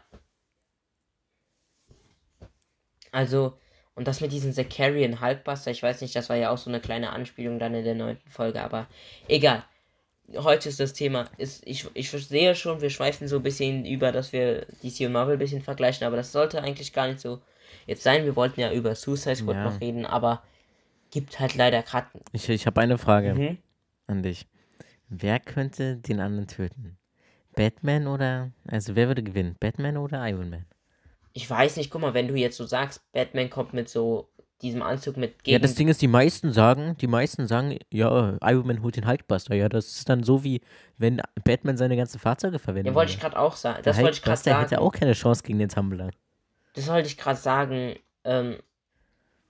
Also, 3.13 3.55
und 3.97 4.07
das 4.07 4.21
mit 4.21 4.31
diesem 4.31 4.53
Zakarian 4.53 5.21
Hulkbuster, 5.21 5.71
ich 5.71 5.83
weiß 5.83 6.03
nicht, 6.03 6.15
das 6.15 6.29
war 6.29 6.37
ja 6.37 6.51
auch 6.51 6.59
so 6.59 6.71
eine 6.71 6.81
kleine 6.81 7.11
Anspielung 7.11 7.59
dann 7.59 7.75
in 7.75 7.85
der 7.85 7.95
neunten 7.95 8.31
Folge, 8.31 8.63
aber 8.63 8.87
egal. 9.27 9.65
Heute 10.37 10.69
ist 10.69 10.81
das 10.81 10.93
Thema. 10.93 11.31
Ist, 11.39 11.67
ich, 11.67 11.87
ich 11.95 12.11
sehe 12.11 12.55
schon, 12.55 12.81
wir 12.81 12.91
schweifen 12.91 13.27
so 13.27 13.37
ein 13.37 13.43
bisschen 13.43 13.87
über, 13.87 14.13
dass 14.13 14.33
wir 14.33 14.67
DC 14.83 15.07
und 15.07 15.13
Marvel 15.13 15.37
ein 15.37 15.39
bisschen 15.39 15.63
vergleichen, 15.63 16.07
aber 16.07 16.17
das 16.17 16.33
sollte 16.33 16.63
eigentlich 16.63 16.93
gar 16.93 17.07
nicht 17.07 17.21
so 17.21 17.41
jetzt 17.87 18.03
sein. 18.03 18.25
Wir 18.25 18.37
wollten 18.37 18.61
ja 18.61 18.73
über 18.73 18.95
Suicide 18.95 19.37
Squad 19.37 19.57
ja. 19.57 19.65
noch 19.65 19.81
reden, 19.81 20.05
aber 20.05 20.43
gibt 21.11 21.41
halt 21.41 21.55
leider 21.55 21.83
gerade. 21.83 22.09
Ich, 22.33 22.49
ich 22.49 22.67
habe 22.67 22.81
eine 22.81 22.99
Frage 22.99 23.35
mhm. 23.35 23.59
an 24.09 24.23
dich. 24.23 24.47
Wer 25.09 25.41
könnte 25.41 25.97
den 25.97 26.21
anderen 26.21 26.49
töten? 26.49 26.99
Batman 27.55 28.07
oder. 28.09 28.51
Also 28.67 28.97
wer 28.97 29.07
würde 29.07 29.23
gewinnen? 29.23 29.57
Batman 29.59 29.97
oder 29.97 30.29
Iron 30.29 30.51
Man? 30.51 30.67
Ich 31.37 31.49
weiß 31.49 31.77
nicht, 31.77 31.91
guck 31.91 32.01
mal, 32.01 32.15
wenn 32.15 32.29
du 32.29 32.35
jetzt 32.35 32.57
so 32.57 32.65
sagst, 32.65 33.13
Batman 33.13 33.51
kommt 33.51 33.75
mit 33.75 33.91
so 33.91 34.31
diesem 34.63 34.81
Anzug 34.81 35.19
mit 35.19 35.45
gegen 35.45 35.53
Ja, 35.53 35.59
das 35.59 35.75
Ding 35.75 35.87
ist, 35.87 36.01
die 36.01 36.09
meisten 36.09 36.51
sagen, 36.51 36.97
die 36.99 37.09
meisten 37.09 37.47
sagen, 37.47 37.79
ja, 37.93 38.39
Iron 38.41 38.67
Man 38.67 38.83
holt 38.83 38.97
den 38.97 39.07
Hulkbuster. 39.07 39.55
Ja, 39.55 39.69
das 39.69 39.99
ist 39.99 40.09
dann 40.09 40.23
so 40.23 40.45
wie, 40.45 40.63
wenn 40.97 41.21
Batman 41.45 41.77
seine 41.77 41.95
ganzen 41.95 42.19
Fahrzeuge 42.19 42.59
verwendet. 42.59 42.91
Ja, 42.91 42.95
wollte 42.95 43.13
ich 43.13 43.21
gerade 43.21 43.39
auch 43.39 43.55
sagen. 43.55 43.83
Das 43.83 43.99
wollte 43.99 44.13
ich 44.13 44.23
gerade 44.23 44.41
sagen. 44.41 44.61
hätte 44.63 44.81
auch 44.81 44.91
keine 44.93 45.13
Chance 45.13 45.43
gegen 45.43 45.59
den 45.59 45.69
Tumblr. 45.69 46.11
Das 46.73 46.89
wollte 46.89 47.07
ich 47.07 47.19
gerade 47.19 47.39
sagen. 47.39 47.97
Ähm, 48.25 48.57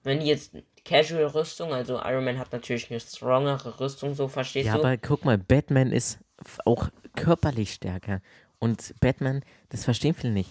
wenn 0.03 0.18
die 0.18 0.27
jetzt 0.27 0.57
Casual-Rüstung, 0.85 1.72
also 1.72 2.01
Iron 2.05 2.25
Man 2.25 2.40
hat 2.40 2.53
natürlich 2.53 2.90
eine 2.90 2.99
strongere 2.99 3.79
Rüstung, 3.79 4.14
so 4.14 4.27
verstehst 4.27 4.66
ja, 4.66 4.72
du? 4.72 4.79
Ja, 4.79 4.85
aber 4.85 4.96
guck 4.96 5.25
mal, 5.25 5.38
Batman 5.38 5.92
ist 5.92 6.18
auch 6.64 6.88
körperlich 7.14 7.75
stärker. 7.75 8.22
Und 8.59 8.92
Batman, 9.01 9.42
das 9.68 9.85
verstehen 9.85 10.14
viele 10.14 10.33
nicht 10.33 10.51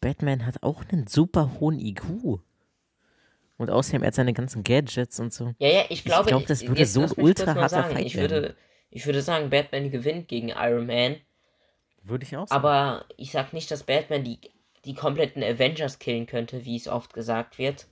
Batman 0.00 0.46
hat 0.46 0.62
auch 0.62 0.82
einen 0.90 1.06
super 1.06 1.52
hohen 1.60 1.78
IQ. 1.78 2.40
Und 3.58 3.68
außerdem 3.68 4.02
er 4.02 4.08
hat 4.08 4.14
seine 4.14 4.32
ganzen 4.32 4.64
Gadgets 4.64 5.20
und 5.20 5.34
so. 5.34 5.52
Ja, 5.58 5.68
ja, 5.68 5.84
ich 5.90 6.04
glaube, 6.04 6.22
ich 6.22 6.28
glaube 6.28 6.46
das 6.46 6.66
würde 6.66 6.86
so 6.86 7.02
ein 7.02 7.12
ultra 7.16 7.54
harter 7.54 7.84
Fight 7.84 8.06
ich 8.06 8.16
würde, 8.16 8.56
ich 8.90 9.04
würde 9.04 9.20
sagen, 9.20 9.50
Batman 9.50 9.90
gewinnt 9.90 10.28
gegen 10.28 10.48
Iron 10.48 10.86
Man. 10.86 11.16
Würde 12.02 12.24
ich 12.24 12.36
auch 12.36 12.48
sagen. 12.48 12.58
Aber 12.58 13.04
ich 13.18 13.32
sag 13.32 13.52
nicht, 13.52 13.70
dass 13.70 13.82
Batman 13.82 14.24
die, 14.24 14.38
die 14.86 14.94
kompletten 14.94 15.42
Avengers 15.42 15.98
killen 15.98 16.26
könnte, 16.26 16.64
wie 16.64 16.76
es 16.76 16.88
oft 16.88 17.12
gesagt 17.12 17.58
wird. 17.58 17.86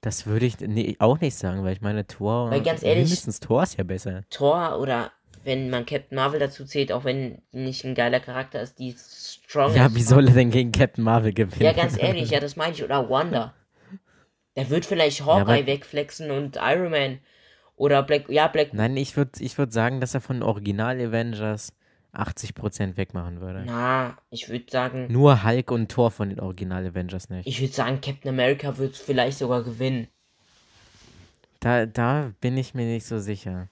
Das 0.00 0.26
würde 0.26 0.46
ich 0.46 0.58
nee, 0.60 0.96
auch 0.98 1.20
nicht 1.20 1.34
sagen, 1.34 1.62
weil 1.62 1.74
ich 1.74 1.82
meine, 1.82 2.06
Thor. 2.06 2.50
Weil 2.50 2.62
ganz 2.62 2.82
ehrlich. 2.82 3.04
Mindestens 3.04 3.40
Thor 3.40 3.62
ist 3.62 3.76
ja 3.76 3.84
besser. 3.84 4.22
Thor 4.30 4.78
oder 4.80 5.12
wenn 5.44 5.70
man 5.70 5.86
Captain 5.86 6.16
Marvel 6.16 6.40
dazu 6.40 6.64
zählt, 6.64 6.92
auch 6.92 7.04
wenn 7.04 7.42
nicht 7.52 7.84
ein 7.84 7.94
geiler 7.94 8.20
Charakter 8.20 8.60
ist, 8.60 8.78
die 8.78 8.94
strong 8.98 9.74
Ja, 9.74 9.94
wie 9.94 10.02
soll 10.02 10.28
er 10.28 10.34
denn 10.34 10.50
gegen 10.50 10.72
Captain 10.72 11.02
Marvel 11.02 11.32
gewinnen? 11.32 11.62
Ja, 11.62 11.72
ganz 11.72 12.00
ehrlich, 12.00 12.30
ja, 12.30 12.40
das 12.40 12.56
meine 12.56 12.74
ich. 12.74 12.84
Oder 12.84 13.08
Wanda. 13.08 13.54
Der 14.56 14.68
wird 14.68 14.84
vielleicht 14.84 15.24
Hawkeye 15.24 15.60
ja, 15.60 15.66
wegflexen 15.66 16.30
und 16.30 16.56
Iron 16.56 16.90
Man. 16.90 17.18
Oder 17.76 18.02
Black, 18.02 18.28
ja, 18.28 18.48
Black. 18.48 18.74
Nein, 18.74 18.96
ich 18.96 19.16
würde 19.16 19.32
ich 19.42 19.56
würd 19.56 19.72
sagen, 19.72 20.00
dass 20.00 20.12
er 20.12 20.20
von 20.20 20.42
Original 20.42 21.00
Avengers 21.00 21.72
80% 22.12 22.96
wegmachen 22.96 23.40
würde. 23.40 23.62
Na, 23.64 24.18
ich 24.30 24.48
würde 24.48 24.66
sagen. 24.68 25.06
Nur 25.10 25.44
Hulk 25.44 25.70
und 25.70 25.90
Thor 25.90 26.10
von 26.10 26.28
den 26.28 26.40
Original 26.40 26.86
Avengers 26.86 27.30
nicht. 27.30 27.46
Ich 27.46 27.60
würde 27.60 27.72
sagen, 27.72 28.00
Captain 28.00 28.28
America 28.28 28.76
wird 28.76 28.96
vielleicht 28.96 29.38
sogar 29.38 29.62
gewinnen. 29.62 30.08
Da, 31.60 31.86
da 31.86 32.32
bin 32.40 32.56
ich 32.56 32.74
mir 32.74 32.86
nicht 32.86 33.06
so 33.06 33.18
sicher. 33.18 33.68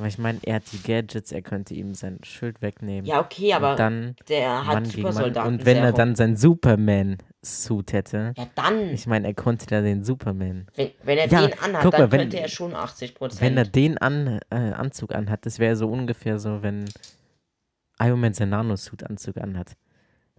Aber 0.00 0.08
ich 0.08 0.16
meine, 0.16 0.38
er 0.44 0.54
hat 0.54 0.62
die 0.72 0.82
Gadgets, 0.82 1.30
er 1.30 1.42
könnte 1.42 1.74
ihm 1.74 1.92
sein 1.92 2.20
Schild 2.22 2.62
wegnehmen. 2.62 3.04
Ja, 3.04 3.20
okay, 3.20 3.52
aber 3.52 3.76
dann 3.76 4.16
der 4.30 4.66
hat 4.66 4.86
Supersoldaten. 4.86 5.52
Und 5.52 5.66
wenn 5.66 5.76
er 5.76 5.92
dann 5.92 6.16
sein 6.16 6.36
Superman-Suit 6.36 7.92
hätte. 7.92 8.32
Ja, 8.34 8.46
dann. 8.54 8.94
Ich 8.94 9.06
meine, 9.06 9.26
er 9.26 9.34
konnte 9.34 9.66
da 9.66 9.82
den 9.82 10.02
Superman. 10.02 10.68
Wenn, 10.74 10.92
wenn 11.02 11.18
er 11.18 11.28
ja, 11.28 11.46
den 11.46 11.58
anhat, 11.58 11.84
dann 11.84 12.00
mal, 12.00 12.12
wenn, 12.12 12.20
könnte 12.20 12.40
er 12.40 12.48
schon 12.48 12.72
80%. 12.72 13.42
Wenn 13.42 13.58
er 13.58 13.66
den 13.66 13.98
an, 13.98 14.40
äh, 14.48 14.54
Anzug 14.54 15.14
anhat, 15.14 15.44
das 15.44 15.58
wäre 15.58 15.76
so 15.76 15.86
ungefähr 15.86 16.38
so, 16.38 16.62
wenn 16.62 16.86
Iron 18.00 18.20
Man 18.20 18.32
seinen 18.32 18.50
Nanosuit-Anzug 18.50 19.36
anhat. 19.36 19.76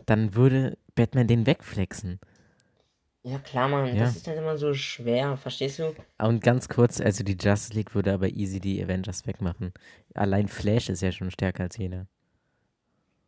Dann 0.07 0.33
würde 0.33 0.75
Batman 0.95 1.27
den 1.27 1.45
wegflexen. 1.45 2.19
Ja, 3.23 3.37
klar, 3.37 3.69
Mann, 3.69 3.95
ja. 3.95 4.03
das 4.03 4.15
ist 4.15 4.27
halt 4.27 4.39
immer 4.39 4.57
so 4.57 4.73
schwer, 4.73 5.37
verstehst 5.37 5.77
du? 5.77 5.95
Und 6.17 6.41
ganz 6.41 6.67
kurz, 6.69 6.99
also 6.99 7.23
die 7.23 7.37
Justice 7.39 7.73
League 7.73 7.93
würde 7.93 8.13
aber 8.13 8.29
easy 8.29 8.59
die 8.59 8.83
Avengers 8.83 9.27
wegmachen. 9.27 9.73
Allein 10.15 10.47
Flash 10.47 10.89
ist 10.89 11.01
ja 11.01 11.11
schon 11.11 11.29
stärker 11.29 11.63
als 11.63 11.77
jeder. 11.77 12.07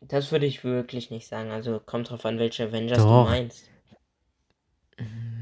Das 0.01 0.31
würde 0.31 0.47
ich 0.47 0.63
wirklich 0.63 1.11
nicht 1.11 1.27
sagen. 1.27 1.51
Also 1.51 1.79
kommt 1.79 2.09
drauf 2.09 2.25
an, 2.25 2.39
welche 2.39 2.65
Avengers 2.65 2.97
Doch. 2.97 3.25
du 3.25 3.29
meinst. 3.29 3.69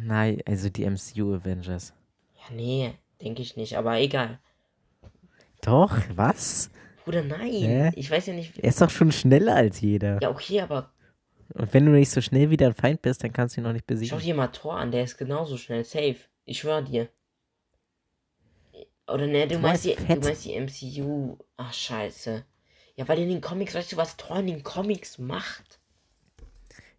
Nein, 0.04 0.42
also 0.46 0.70
die 0.70 0.86
MCU 0.86 1.36
Avengers. 1.36 1.94
Ja, 2.36 2.56
nee, 2.56 2.94
denke 3.22 3.42
ich 3.42 3.56
nicht, 3.56 3.78
aber 3.78 4.00
egal. 4.00 4.40
Doch, 5.62 5.98
was? 6.16 6.72
Bruder, 7.06 7.24
nein. 7.24 7.52
Hä? 7.52 7.92
Ich 7.96 8.12
weiß 8.12 8.28
ja 8.28 8.34
nicht. 8.34 8.58
Er 8.58 8.70
ist 8.70 8.82
doch 8.82 8.90
schon 8.90 9.12
schneller 9.12 9.56
als 9.56 9.80
jeder. 9.82 10.20
Ja, 10.22 10.30
okay, 10.30 10.62
aber 10.62 10.92
Und 11.54 11.74
wenn 11.74 11.86
du 11.86 11.92
nicht 11.92 12.10
so 12.10 12.22
schnell 12.22 12.50
wie 12.50 12.58
dein 12.58 12.74
Feind 12.74 13.02
bist, 13.02 13.24
dann 13.24 13.34
kannst 13.34 13.56
du 13.56 13.62
ihn 13.62 13.64
noch 13.66 13.74
nicht 13.74 13.86
schau 13.88 13.94
besiegen. 13.94 14.20
dir 14.20 14.36
mal 14.36 14.48
Thor 14.48 14.76
an, 14.76 14.92
der 14.92 15.04
ist 15.04 15.18
genauso 15.18 15.58
schnell. 15.58 15.84
Safe. 15.84 16.18
Ich 16.46 16.60
schwör 16.60 16.82
dir. 16.82 17.10
Oder 19.08 19.28
ne, 19.28 19.48
du 19.48 19.56
Thor 19.56 19.62
meinst, 19.62 19.86
die, 19.86 19.96
du 19.96 20.20
meinst 20.20 20.46
die 20.46 20.60
MCU. 20.60 21.38
Ach, 21.58 21.74
scheiße. 21.74 22.46
Ja, 22.96 23.08
weil 23.08 23.20
in 23.20 23.30
den 23.30 23.42
Comics, 23.42 23.74
weißt 23.74 23.92
du, 23.92 23.98
was 23.98 24.18
Thor 24.18 24.40
in 24.40 24.48
den 24.48 24.64
Comics 24.64 25.18
macht? 25.18 25.80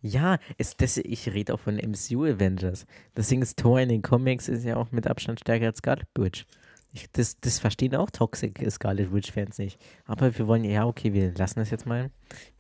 Ja, 0.00 0.38
ist 0.58 0.80
das, 0.82 0.96
ich 0.96 1.32
rede 1.32 1.54
auch 1.54 1.60
von 1.60 1.76
MCU 1.76 2.24
Avengers. 2.24 2.86
Deswegen 3.16 3.40
ist 3.40 3.58
Thor 3.58 3.78
in 3.78 3.88
den 3.88 4.02
Comics 4.02 4.48
ist 4.48 4.64
ja 4.64 4.76
auch 4.76 4.90
mit 4.90 5.06
Abstand 5.06 5.40
stärker 5.40 5.66
als 5.66 5.78
Scarlet 5.78 6.08
Witch. 6.18 6.44
Ich, 6.94 7.10
das, 7.12 7.40
das 7.40 7.58
verstehen 7.58 7.94
auch 7.96 8.10
Toxic 8.10 8.70
Scarlet 8.70 9.12
Witch 9.12 9.32
Fans 9.32 9.56
nicht. 9.58 9.80
Aber 10.04 10.36
wir 10.36 10.46
wollen, 10.46 10.62
ja, 10.64 10.84
okay, 10.86 11.12
wir 11.14 11.32
lassen 11.34 11.60
das 11.60 11.70
jetzt 11.70 11.86
mal. 11.86 12.10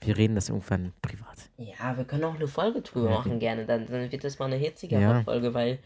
Wir 0.00 0.16
reden 0.16 0.34
das 0.34 0.48
irgendwann 0.48 0.92
privat. 1.02 1.50
Ja, 1.58 1.96
wir 1.98 2.04
können 2.04 2.24
auch 2.24 2.34
eine 2.34 2.48
Folge 2.48 2.80
drüber 2.80 3.10
Ja, 3.10 3.18
machen, 3.18 3.38
gerne. 3.38 3.66
Dann, 3.66 3.86
dann 3.86 4.10
wird 4.10 4.24
das 4.24 4.38
mal 4.38 4.46
eine 4.46 4.56
hitzigere 4.56 5.00
Ja. 5.02 5.22
Folge, 5.22 5.52
weil 5.52 5.78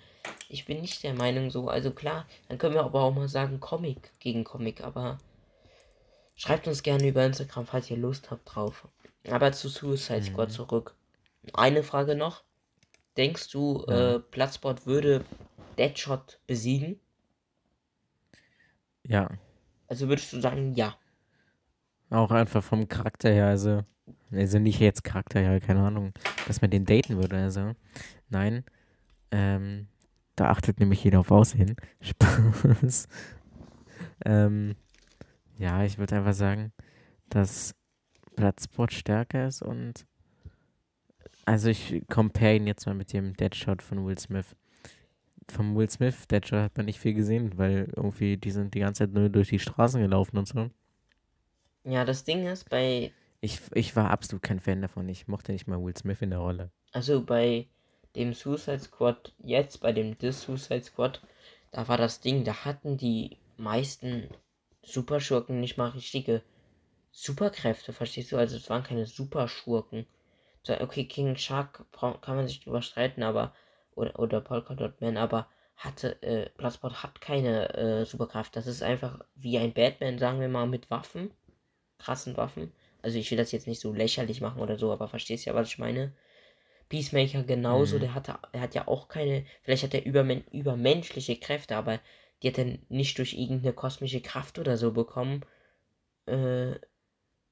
ich 0.48 0.64
bin 0.64 0.80
nicht 0.80 1.02
der 1.02 1.14
Meinung 1.14 1.50
so. 1.50 1.68
Also 1.68 1.90
klar, 1.90 2.24
dann 2.48 2.58
können 2.58 2.74
wir 2.74 2.84
aber 2.84 3.02
auch 3.02 3.12
mal 3.14 3.28
sagen 3.28 3.58
Comic 3.58 4.12
gegen 4.20 4.44
Comic, 4.44 4.80
aber 4.84 5.18
schreibt 6.36 6.68
uns 6.68 6.82
gerne 6.82 7.08
über 7.08 7.24
Instagram, 7.24 7.66
falls 7.66 7.90
ihr 7.90 7.96
Lust 7.96 8.30
habt 8.30 8.54
drauf. 8.54 8.86
Aber 9.28 9.50
zu 9.52 9.68
Suicide 9.68 10.22
Squad 10.22 10.50
Mhm. 10.50 10.52
zurück. 10.52 10.94
Eine 11.52 11.82
Frage 11.82 12.14
noch. 12.14 12.42
Denkst 13.16 13.48
du, 13.50 13.84
Ja. 13.88 14.16
äh, 14.16 14.18
Bloodsport 14.30 14.86
würde 14.86 15.24
Deadshot 15.78 16.38
besiegen? 16.46 17.00
Ja, 19.08 19.30
Also 19.88 20.08
würdest 20.08 20.32
du 20.32 20.40
sagen, 20.40 20.74
ja. 20.74 20.96
auch 22.10 22.30
einfach 22.30 22.62
vom 22.62 22.88
Charakter 22.88 23.30
her, 23.30 23.46
also, 23.46 23.82
also 24.30 24.58
nicht 24.58 24.80
jetzt 24.80 25.04
Charakter 25.04 25.40
her, 25.40 25.60
keine 25.60 25.80
Ahnung, 25.80 26.12
dass 26.46 26.60
man 26.60 26.70
den 26.70 26.84
daten 26.84 27.16
würde, 27.16 27.36
also, 27.36 27.72
nein, 28.28 28.64
ähm, 29.30 29.88
da 30.34 30.50
achtet 30.50 30.80
nämlich 30.80 31.02
jeder 31.02 31.20
auf 31.20 31.30
Aussehen. 31.30 31.76
Spaß. 32.00 33.08
ähm, 34.24 34.76
ja, 35.58 35.84
ich 35.84 35.98
würde 35.98 36.16
einfach 36.16 36.34
sagen, 36.34 36.72
dass 37.30 37.74
Bloodsport 38.36 38.92
stärker 38.92 39.46
ist 39.46 39.62
und 39.62 40.06
also 41.46 41.68
ich 41.70 42.02
compare 42.08 42.56
ihn 42.56 42.66
jetzt 42.66 42.86
mal 42.86 42.94
mit 42.94 43.12
dem 43.12 43.34
Deadshot 43.34 43.80
von 43.80 44.04
Will 44.04 44.18
Smith. 44.18 44.54
Vom 45.48 45.76
Will 45.76 45.90
Smith 45.90 46.26
Deadshot 46.28 46.60
hat 46.60 46.76
man 46.76 46.86
nicht 46.86 47.00
viel 47.00 47.14
gesehen, 47.14 47.56
weil 47.58 47.92
irgendwie 47.96 48.36
die 48.36 48.50
sind 48.50 48.74
die 48.74 48.80
ganze 48.80 49.00
Zeit 49.04 49.12
nur 49.12 49.28
durch 49.28 49.48
die 49.48 49.58
Straßen 49.58 50.00
gelaufen 50.00 50.38
und 50.38 50.46
so. 50.48 50.70
Ja, 51.84 52.04
das 52.04 52.24
Ding 52.24 52.46
ist, 52.46 52.68
bei 52.68 53.12
Ich, 53.40 53.60
ich 53.74 53.96
war 53.96 54.10
absolut 54.10 54.42
kein 54.42 54.60
Fan 54.60 54.82
davon. 54.82 55.08
Ich 55.08 55.26
mochte 55.28 55.52
nicht 55.52 55.66
mal 55.66 55.82
Will 55.82 55.96
Smith 55.96 56.20
in 56.20 56.30
der 56.30 56.40
Rolle. 56.40 56.70
Also 56.92 57.24
bei 57.24 57.66
dem 58.14 58.34
Suicide 58.34 58.80
Squad, 58.80 59.34
jetzt 59.38 59.80
bei 59.80 59.92
dem 59.92 60.16
The 60.20 60.32
Suicide 60.32 60.82
Squad, 60.82 61.22
da 61.70 61.86
war 61.88 61.96
das 61.96 62.20
Ding, 62.20 62.44
da 62.44 62.64
hatten 62.64 62.96
die 62.96 63.38
meisten 63.56 64.28
Superschurken 64.82 65.60
nicht 65.60 65.76
mal 65.76 65.90
richtige 65.90 66.42
Superkräfte, 67.10 67.92
verstehst 67.92 68.32
du? 68.32 68.36
Also 68.36 68.56
es 68.56 68.68
waren 68.70 68.82
keine 68.82 69.06
Superschurken. 69.06 70.06
Okay, 70.68 71.06
King 71.06 71.36
Shark 71.36 71.86
kann 71.92 72.36
man 72.36 72.48
sich 72.48 72.60
drüber 72.60 72.82
streiten, 72.82 73.22
aber 73.22 73.54
oder, 73.96 74.18
oder 74.20 74.40
Polka 74.40 74.74
Dot 74.76 75.00
Man, 75.00 75.16
aber 75.16 75.48
hatte, 75.76 76.22
äh, 76.22 76.48
Bloodsport 76.56 77.02
hat 77.02 77.20
keine 77.20 77.74
äh, 77.74 78.04
Superkraft. 78.06 78.54
Das 78.56 78.66
ist 78.68 78.82
einfach 78.82 79.20
wie 79.34 79.58
ein 79.58 79.74
Batman, 79.74 80.18
sagen 80.18 80.40
wir 80.40 80.48
mal, 80.48 80.66
mit 80.66 80.90
Waffen. 80.90 81.32
Krassen 81.98 82.36
Waffen. 82.36 82.72
Also 83.02 83.18
ich 83.18 83.30
will 83.30 83.38
das 83.38 83.52
jetzt 83.52 83.66
nicht 83.66 83.80
so 83.80 83.92
lächerlich 83.92 84.40
machen 84.40 84.60
oder 84.62 84.78
so, 84.78 84.92
aber 84.92 85.08
verstehst 85.08 85.44
ja, 85.46 85.54
was 85.54 85.68
ich 85.68 85.78
meine? 85.78 86.12
Peacemaker 86.88 87.42
genauso, 87.42 87.96
Mhm. 87.96 88.00
der 88.00 88.14
hatte, 88.14 88.38
er 88.52 88.60
hat 88.60 88.74
ja 88.74 88.86
auch 88.86 89.08
keine, 89.08 89.44
vielleicht 89.62 89.82
hat 89.82 89.94
er 89.94 90.06
übermen 90.06 90.44
übermenschliche 90.52 91.36
Kräfte, 91.36 91.76
aber 91.76 92.00
die 92.42 92.48
hat 92.48 92.58
er 92.58 92.78
nicht 92.88 93.18
durch 93.18 93.34
irgendeine 93.34 93.72
kosmische 93.72 94.20
Kraft 94.20 94.58
oder 94.58 94.76
so 94.76 94.92
bekommen. 94.92 95.44
Äh, 96.26 96.74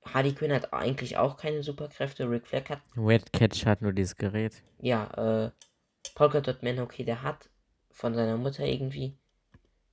Harley 0.04 0.34
Quinn 0.34 0.52
hat 0.52 0.72
eigentlich 0.72 1.16
auch 1.16 1.36
keine 1.36 1.62
Superkräfte, 1.62 2.28
Rick 2.30 2.46
Flag 2.46 2.68
hat, 2.68 2.80
Red 2.96 3.32
Catch 3.32 3.66
hat 3.66 3.82
nur 3.82 3.92
dieses 3.92 4.16
Gerät. 4.16 4.62
ja, 4.80 5.46
äh, 5.46 5.50
Polka 6.14 6.40
Dot 6.40 6.62
Man, 6.62 6.78
okay, 6.80 7.04
der 7.04 7.22
hat 7.22 7.48
von 7.90 8.14
seiner 8.14 8.36
Mutter 8.36 8.64
irgendwie, 8.64 9.16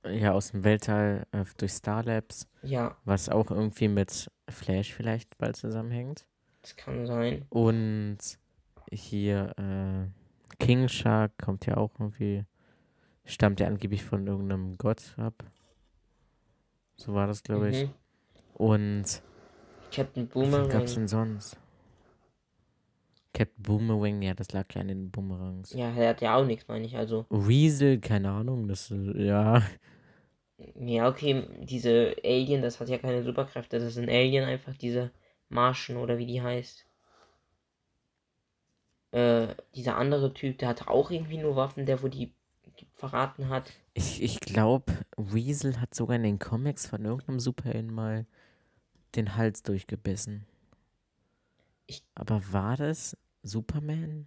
Ja, 0.04 0.32
aus 0.32 0.50
dem 0.50 0.64
Weltall 0.64 1.26
äh, 1.32 1.44
durch 1.58 1.72
Starlabs, 1.72 2.48
ja, 2.62 2.96
was 3.04 3.28
auch 3.28 3.50
irgendwie 3.50 3.88
mit 3.88 4.30
Flash 4.48 4.92
vielleicht 4.92 5.38
bald 5.38 5.56
zusammenhängt. 5.56 6.26
das 6.62 6.76
kann 6.76 7.06
sein. 7.06 7.46
Und 7.48 8.18
hier 8.90 9.54
äh, 9.58 10.08
King 10.58 10.88
Shark 10.88 11.32
kommt 11.38 11.66
ja 11.66 11.76
auch 11.76 11.92
irgendwie, 11.98 12.44
stammt 13.24 13.60
ja 13.60 13.66
angeblich 13.68 14.04
von 14.04 14.26
irgendeinem 14.26 14.76
Gott 14.76 15.14
ab. 15.18 15.44
So 16.96 17.14
war 17.14 17.26
das, 17.26 17.42
glaube 17.42 17.70
ich. 17.70 17.84
Mhm. 17.86 17.94
Und 18.54 19.22
Captain 19.90 20.28
was 20.34 20.68
gab's 20.68 20.94
Boomerang, 20.94 20.94
denn 20.94 21.08
sonst? 21.08 21.56
Captain 23.34 23.62
Boomerang, 23.62 24.22
ja, 24.22 24.34
das 24.34 24.52
lag 24.52 24.66
ja 24.74 24.80
an 24.82 24.88
den 24.88 25.10
Boomerangs. 25.10 25.72
ja, 25.74 25.90
der 25.92 26.08
hat 26.10 26.20
ja 26.22 26.36
auch 26.36 26.44
nichts, 26.44 26.68
meine 26.68 26.86
ich, 26.86 26.96
also. 26.96 27.26
Weasel, 27.30 27.98
keine 28.00 28.30
Ahnung, 28.30 28.68
das, 28.68 28.90
äh, 28.92 29.26
ja, 29.26 29.62
Ja, 30.76 31.08
okay, 31.08 31.46
diese 31.60 32.14
Alien, 32.24 32.62
das 32.62 32.80
hat 32.80 32.88
ja 32.88 32.96
keine 32.98 33.22
Superkräfte, 33.22 33.78
das 33.78 33.88
ist 33.88 33.98
ein 33.98 34.08
Alien 34.08 34.44
einfach, 34.44 34.74
diese 34.76 35.10
Martian 35.50 35.98
oder 35.98 36.16
wie 36.18 36.26
die 36.26 36.40
heißt. 36.42 36.86
Äh, 39.10 39.54
dieser 39.74 39.96
andere 39.96 40.34
Typ, 40.34 40.58
der 40.58 40.68
hatte 40.68 40.88
auch 40.88 41.10
irgendwie 41.10 41.38
nur 41.38 41.56
Waffen, 41.56 41.86
der 41.86 42.02
wo 42.02 42.08
die 42.08 42.34
verraten 42.92 43.48
hat. 43.48 43.72
Ich, 43.94 44.22
ich 44.22 44.38
glaube, 44.40 44.92
Weasel 45.16 45.80
hat 45.80 45.94
sogar 45.94 46.16
in 46.16 46.22
den 46.24 46.38
Comics 46.38 46.86
von 46.86 47.04
irgendeinem 47.06 47.40
Superhelden 47.40 47.92
mal 47.92 48.26
den 49.16 49.36
Hals 49.36 49.62
durchgebissen. 49.62 50.46
Ich- 51.86 52.02
Aber 52.14 52.42
war 52.52 52.76
das 52.76 53.16
Superman? 53.42 54.26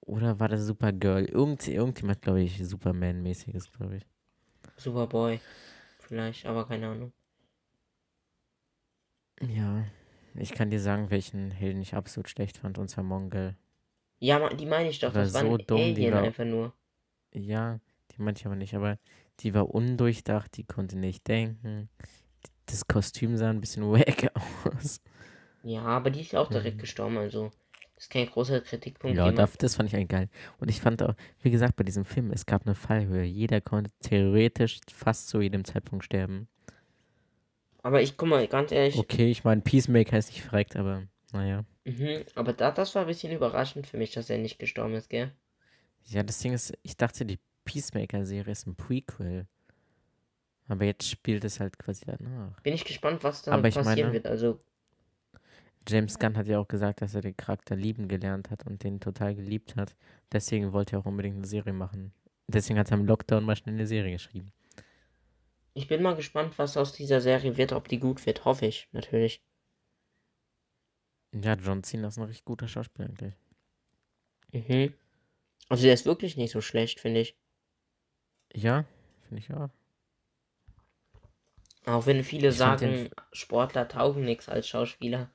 Oder 0.00 0.38
war 0.40 0.48
das 0.48 0.64
Supergirl? 0.66 1.24
Irgend, 1.26 1.66
irgendjemand, 1.66 2.22
glaube 2.22 2.42
ich, 2.42 2.58
Superman-mäßiges, 2.66 3.70
glaube 3.72 3.96
ich. 3.96 4.06
Superboy. 4.76 5.40
Vielleicht, 5.98 6.46
aber 6.46 6.66
keine 6.66 6.88
Ahnung. 6.88 7.12
Ja, 9.40 9.84
ich 10.34 10.52
kann 10.52 10.70
dir 10.70 10.80
sagen, 10.80 11.10
welchen 11.10 11.50
Helden 11.50 11.82
ich 11.82 11.94
absolut 11.94 12.28
schlecht 12.28 12.58
fand, 12.58 12.78
und 12.78 12.88
zwar 12.88 13.04
Mongol. 13.04 13.56
Ja, 14.18 14.48
die 14.54 14.66
meine 14.66 14.88
ich 14.88 14.98
doch, 14.98 15.14
War 15.14 15.22
das 15.22 15.34
war 15.34 15.42
so 15.42 15.54
ein 15.56 15.66
dumm, 15.66 15.80
die 15.94 15.96
Alien 15.96 16.14
war- 16.14 16.22
einfach 16.22 16.44
nur. 16.44 16.72
Ja, 17.34 17.80
die 18.12 18.22
meinte 18.22 18.40
ich 18.40 18.46
aber 18.46 18.56
nicht, 18.56 18.74
aber 18.74 18.98
die 19.40 19.52
war 19.52 19.68
undurchdacht, 19.74 20.56
die 20.56 20.64
konnte 20.64 20.96
nicht 20.96 21.26
denken. 21.28 21.90
Das 22.66 22.86
Kostüm 22.86 23.36
sah 23.36 23.50
ein 23.50 23.60
bisschen 23.60 23.84
wack 23.90 24.30
aus. 24.64 25.00
Ja, 25.66 25.82
aber 25.82 26.10
die 26.10 26.20
ist 26.20 26.32
ja 26.32 26.40
auch 26.40 26.48
direkt 26.48 26.76
Mhm. 26.76 26.80
gestorben, 26.80 27.18
also. 27.18 27.50
Das 27.96 28.04
ist 28.04 28.10
kein 28.10 28.26
großer 28.26 28.60
Kritikpunkt. 28.60 29.16
Ja, 29.16 29.32
das, 29.32 29.56
das 29.56 29.74
fand 29.74 29.88
ich 29.88 29.96
eigentlich 29.96 30.08
geil. 30.08 30.28
Und 30.58 30.68
ich 30.68 30.80
fand 30.80 31.02
auch, 31.02 31.14
wie 31.42 31.50
gesagt, 31.50 31.76
bei 31.76 31.82
diesem 31.84 32.04
Film, 32.04 32.30
es 32.30 32.44
gab 32.44 32.66
eine 32.66 32.74
Fallhöhe. 32.74 33.24
Jeder 33.24 33.60
konnte 33.62 33.90
theoretisch 34.00 34.80
fast 34.92 35.28
zu 35.28 35.40
jedem 35.40 35.64
Zeitpunkt 35.64 36.04
sterben. 36.04 36.46
aber 37.82 38.02
ich 38.02 38.16
guck 38.16 38.28
mal, 38.28 38.46
ganz 38.48 38.70
ehrlich, 38.72 38.96
Okay, 38.96 39.30
ich 39.30 39.44
meine, 39.44 39.60
Peacemaker 39.62 40.18
ist 40.18 40.28
nicht 40.30 40.42
verreckt, 40.42 40.76
aber 40.76 41.04
naja. 41.32 41.64
mhm, 41.84 42.24
aber 42.34 42.52
da, 42.52 42.70
das 42.70 42.94
war 42.94 43.02
ein 43.02 43.08
bisschen 43.08 43.32
überraschend 43.32 43.86
für 43.86 43.96
mich, 43.96 44.12
dass 44.12 44.28
er 44.28 44.38
nicht 44.38 44.58
gestorben 44.58 44.94
ist, 44.94 45.08
gell? 45.08 45.32
Ja, 46.04 46.22
das 46.22 46.38
Ding 46.38 46.52
ist, 46.52 46.76
ich 46.82 46.96
dachte, 46.96 47.24
die 47.24 47.38
Peacemaker-Serie 47.64 48.52
ist 48.52 48.66
ein 48.66 48.76
Prequel. 48.76 49.46
Aber 50.68 50.84
jetzt 50.84 51.08
spielt 51.08 51.44
es 51.44 51.60
halt 51.60 51.78
quasi 51.78 52.04
danach. 52.04 52.60
Bin 52.60 52.74
ich 52.74 52.84
gespannt, 52.84 53.24
was 53.24 53.42
da 53.42 53.56
passieren 53.56 53.84
meine- 53.84 54.12
wird. 54.12 54.26
Also, 54.26 54.60
James 55.88 56.18
Gunn 56.18 56.36
hat 56.36 56.48
ja 56.48 56.58
auch 56.58 56.68
gesagt, 56.68 57.00
dass 57.00 57.14
er 57.14 57.20
den 57.20 57.36
Charakter 57.36 57.76
lieben 57.76 58.08
gelernt 58.08 58.50
hat 58.50 58.66
und 58.66 58.82
den 58.82 59.00
total 59.00 59.34
geliebt 59.34 59.76
hat. 59.76 59.94
Deswegen 60.32 60.72
wollte 60.72 60.96
er 60.96 61.00
auch 61.00 61.06
unbedingt 61.06 61.36
eine 61.36 61.46
Serie 61.46 61.72
machen. 61.72 62.12
Deswegen 62.48 62.78
hat 62.78 62.90
er 62.90 62.98
im 62.98 63.06
Lockdown 63.06 63.44
mal 63.44 63.56
schnell 63.56 63.74
eine 63.74 63.86
Serie 63.86 64.12
geschrieben. 64.12 64.52
ich 65.74 65.88
bin 65.88 66.02
mal 66.02 66.16
gespannt, 66.16 66.58
was 66.58 66.76
aus 66.76 66.92
dieser 66.92 67.20
Serie 67.20 67.56
wird, 67.56 67.72
ob 67.72 67.88
die 67.88 67.98
gut 67.98 68.24
wird. 68.26 68.44
Hoffe 68.44 68.66
ich, 68.66 68.88
natürlich. 68.92 69.42
Ja, 71.34 71.54
John 71.54 71.82
Cena 71.82 72.08
ist 72.08 72.18
ein 72.18 72.24
richtig 72.24 72.44
guter 72.44 72.66
Schauspieler 72.68 73.08
eigentlich. 73.08 73.34
Mhm. 74.52 74.94
Also, 75.68 75.84
der 75.84 75.94
ist 75.94 76.06
wirklich 76.06 76.36
nicht 76.36 76.52
so 76.52 76.60
schlecht, 76.60 77.00
finde 77.00 77.20
ich. 77.20 77.36
Ja, 78.54 78.84
finde 79.28 79.42
ich 79.42 79.52
auch. 79.52 79.68
Auch 81.84 82.06
wenn 82.06 82.24
viele 82.24 82.48
Ich 82.48 82.56
sagen, 82.56 83.10
Sportler 83.32 83.86
taugen 83.86 84.24
nichts 84.24 84.48
als 84.48 84.66
Schauspieler 84.68 85.30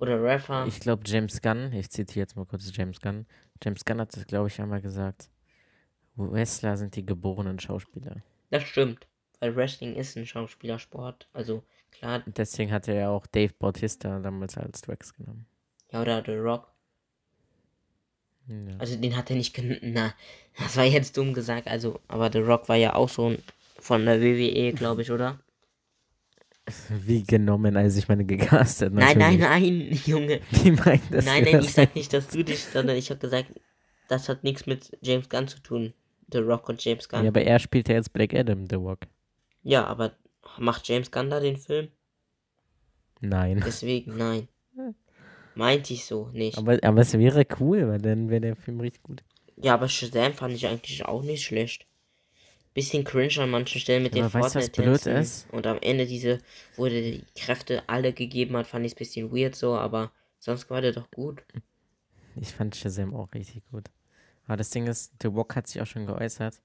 oder 0.00 0.22
Rapper. 0.22 0.66
Ich 0.66 0.80
glaube, 0.80 1.02
James 1.06 1.40
Gunn, 1.42 1.72
ich 1.72 1.90
zitiere 1.90 2.20
jetzt 2.24 2.36
mal 2.36 2.46
kurz 2.46 2.70
James 2.74 3.00
Gunn. 3.00 3.26
James 3.62 3.84
Gunn 3.84 4.00
hat 4.00 4.16
das, 4.16 4.26
glaube 4.26 4.48
ich, 4.48 4.60
einmal 4.60 4.80
gesagt. 4.80 5.30
Wrestler 6.16 6.76
sind 6.76 6.96
die 6.96 7.04
geborenen 7.06 7.58
Schauspieler. 7.58 8.16
Das 8.50 8.62
stimmt. 8.64 9.06
Weil 9.38 9.56
Wrestling 9.56 9.96
ist 9.96 10.16
ein 10.16 10.26
Schauspielersport. 10.26 11.28
Also 11.32 11.62
klar, 11.92 12.22
Deswegen 12.26 12.72
hat 12.72 12.88
er 12.88 12.94
ja 12.94 13.08
auch 13.10 13.26
Dave 13.26 13.52
Bautista 13.58 14.18
damals 14.20 14.56
als 14.58 14.82
Drax 14.82 15.14
genommen. 15.14 15.46
ja, 15.92 16.02
oder 16.02 16.22
The 16.24 16.32
Rock. 16.36 16.70
Ja. 18.48 18.76
Also 18.78 18.96
den 18.96 19.16
hat 19.16 19.30
er 19.30 19.36
nicht 19.36 19.54
gen 19.54 19.78
Na, 19.82 20.12
das 20.58 20.76
war 20.76 20.84
jetzt 20.84 21.16
dumm 21.16 21.32
gesagt. 21.34 21.68
Also, 21.68 22.00
aber 22.08 22.30
The 22.32 22.40
Rock 22.40 22.68
war 22.68 22.76
ja 22.76 22.94
auch 22.94 23.08
schon 23.08 23.38
von 23.78 24.04
der 24.04 24.20
WWE, 24.20 24.72
glaube 24.72 25.02
ich, 25.02 25.10
oder? 25.10 25.38
Wie 26.88 27.22
genommen, 27.22 27.76
als 27.76 27.96
ich 27.96 28.08
meine 28.08 28.24
gecastet. 28.24 28.92
Nein, 28.92 29.18
nein, 29.18 29.38
nein, 29.38 30.00
Junge. 30.06 30.40
Wie 30.50 30.70
meint 30.72 31.02
das 31.10 31.24
Nein, 31.24 31.44
nein, 31.44 31.60
ich 31.60 31.72
sag 31.72 31.94
nicht, 31.94 32.12
dass 32.12 32.28
du 32.28 32.42
dich, 32.42 32.64
sondern 32.64 32.96
ich 32.96 33.10
habe 33.10 33.20
gesagt, 33.20 33.52
das 34.08 34.28
hat 34.28 34.44
nichts 34.44 34.66
mit 34.66 34.96
James 35.02 35.28
Gunn 35.28 35.48
zu 35.48 35.60
tun. 35.60 35.94
The 36.32 36.38
Rock 36.38 36.68
und 36.68 36.84
James 36.84 37.08
Gunn. 37.08 37.24
Ja, 37.24 37.30
aber 37.30 37.42
er 37.42 37.58
spielt 37.58 37.88
ja 37.88 37.94
jetzt 37.96 38.12
Black 38.12 38.34
Adam, 38.34 38.66
The 38.68 38.76
Rock. 38.76 39.00
Ja, 39.62 39.84
aber 39.84 40.12
macht 40.58 40.88
James 40.88 41.10
Gunn 41.10 41.30
da 41.30 41.40
den 41.40 41.56
Film? 41.56 41.88
Nein. 43.20 43.60
Deswegen, 43.66 44.16
nein. 44.16 44.48
Meinte 45.54 45.92
ich 45.92 46.04
so 46.04 46.28
nicht. 46.32 46.56
Aber, 46.56 46.78
aber 46.82 47.00
es 47.00 47.12
wäre 47.18 47.46
cool, 47.58 47.88
weil 47.88 47.98
dann 47.98 48.30
wäre 48.30 48.40
der 48.40 48.56
Film 48.56 48.80
richtig 48.80 49.02
gut. 49.02 49.22
ja, 49.56 49.74
aber 49.74 49.88
Shazam 49.88 50.32
fand 50.32 50.54
ich 50.54 50.66
eigentlich 50.66 51.04
auch 51.04 51.22
nicht 51.22 51.44
schlecht. 51.44 51.86
Bisschen 52.72 53.04
cringe 53.04 53.38
an 53.38 53.50
manchen 53.50 53.80
Stellen 53.80 54.04
mit 54.04 54.14
Ja, 54.14 54.22
den 54.22 54.30
Fortnite-Tänzen. 54.30 55.50
Und 55.50 55.66
am 55.66 55.78
Ende 55.80 56.06
diese, 56.06 56.38
wo 56.76 56.86
der 56.86 57.00
die 57.02 57.24
Kräfte 57.36 57.82
alle 57.88 58.12
gegeben 58.12 58.56
hat, 58.56 58.66
fand 58.66 58.86
ich 58.86 58.92
es 58.92 58.98
bisschen 58.98 59.32
weird 59.32 59.56
so, 59.56 59.74
aber 59.74 60.12
sonst 60.38 60.70
war 60.70 60.80
der 60.80 60.92
doch 60.92 61.10
gut. 61.10 61.42
Ich 62.36 62.52
fand 62.52 62.76
Shazam 62.76 63.14
auch 63.14 63.32
richtig 63.34 63.62
gut. 63.70 63.90
Aber 64.46 64.56
das 64.56 64.70
Ding 64.70 64.86
ist, 64.86 65.12
The 65.20 65.28
Rock 65.28 65.56
hat 65.56 65.66
sich 65.66 65.82
auch 65.82 65.86
schon 65.86 66.06
geäußert, 66.06 66.60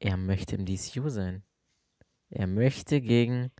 er 0.00 0.16
möchte 0.16 0.56
im 0.56 0.64
DCU 0.64 1.08
sein. 1.08 1.42
Er 2.30 2.46
möchte 2.46 3.00
gegen 3.00 3.50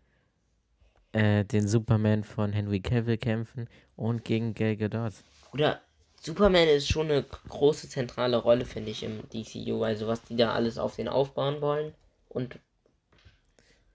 äh, 1.12 1.44
den 1.44 1.66
Superman 1.66 2.24
von 2.24 2.52
Henry 2.52 2.80
Cavill 2.80 3.18
kämpfen 3.18 3.68
und 3.96 4.24
gegen 4.24 4.54
Gal 4.54 4.76
Gadot. 4.76 5.12
Oder 5.52 5.82
Superman 6.22 6.68
ist 6.68 6.88
schon 6.88 7.10
eine 7.10 7.22
große 7.22 7.88
zentrale 7.88 8.36
Rolle, 8.36 8.66
finde 8.66 8.90
ich, 8.90 9.02
im 9.02 9.26
DCU. 9.30 9.82
Also 9.82 10.06
was 10.06 10.22
die 10.22 10.36
da 10.36 10.52
alles 10.52 10.76
auf 10.76 10.96
den 10.96 11.08
aufbauen 11.08 11.62
wollen. 11.62 11.94
Und 12.28 12.58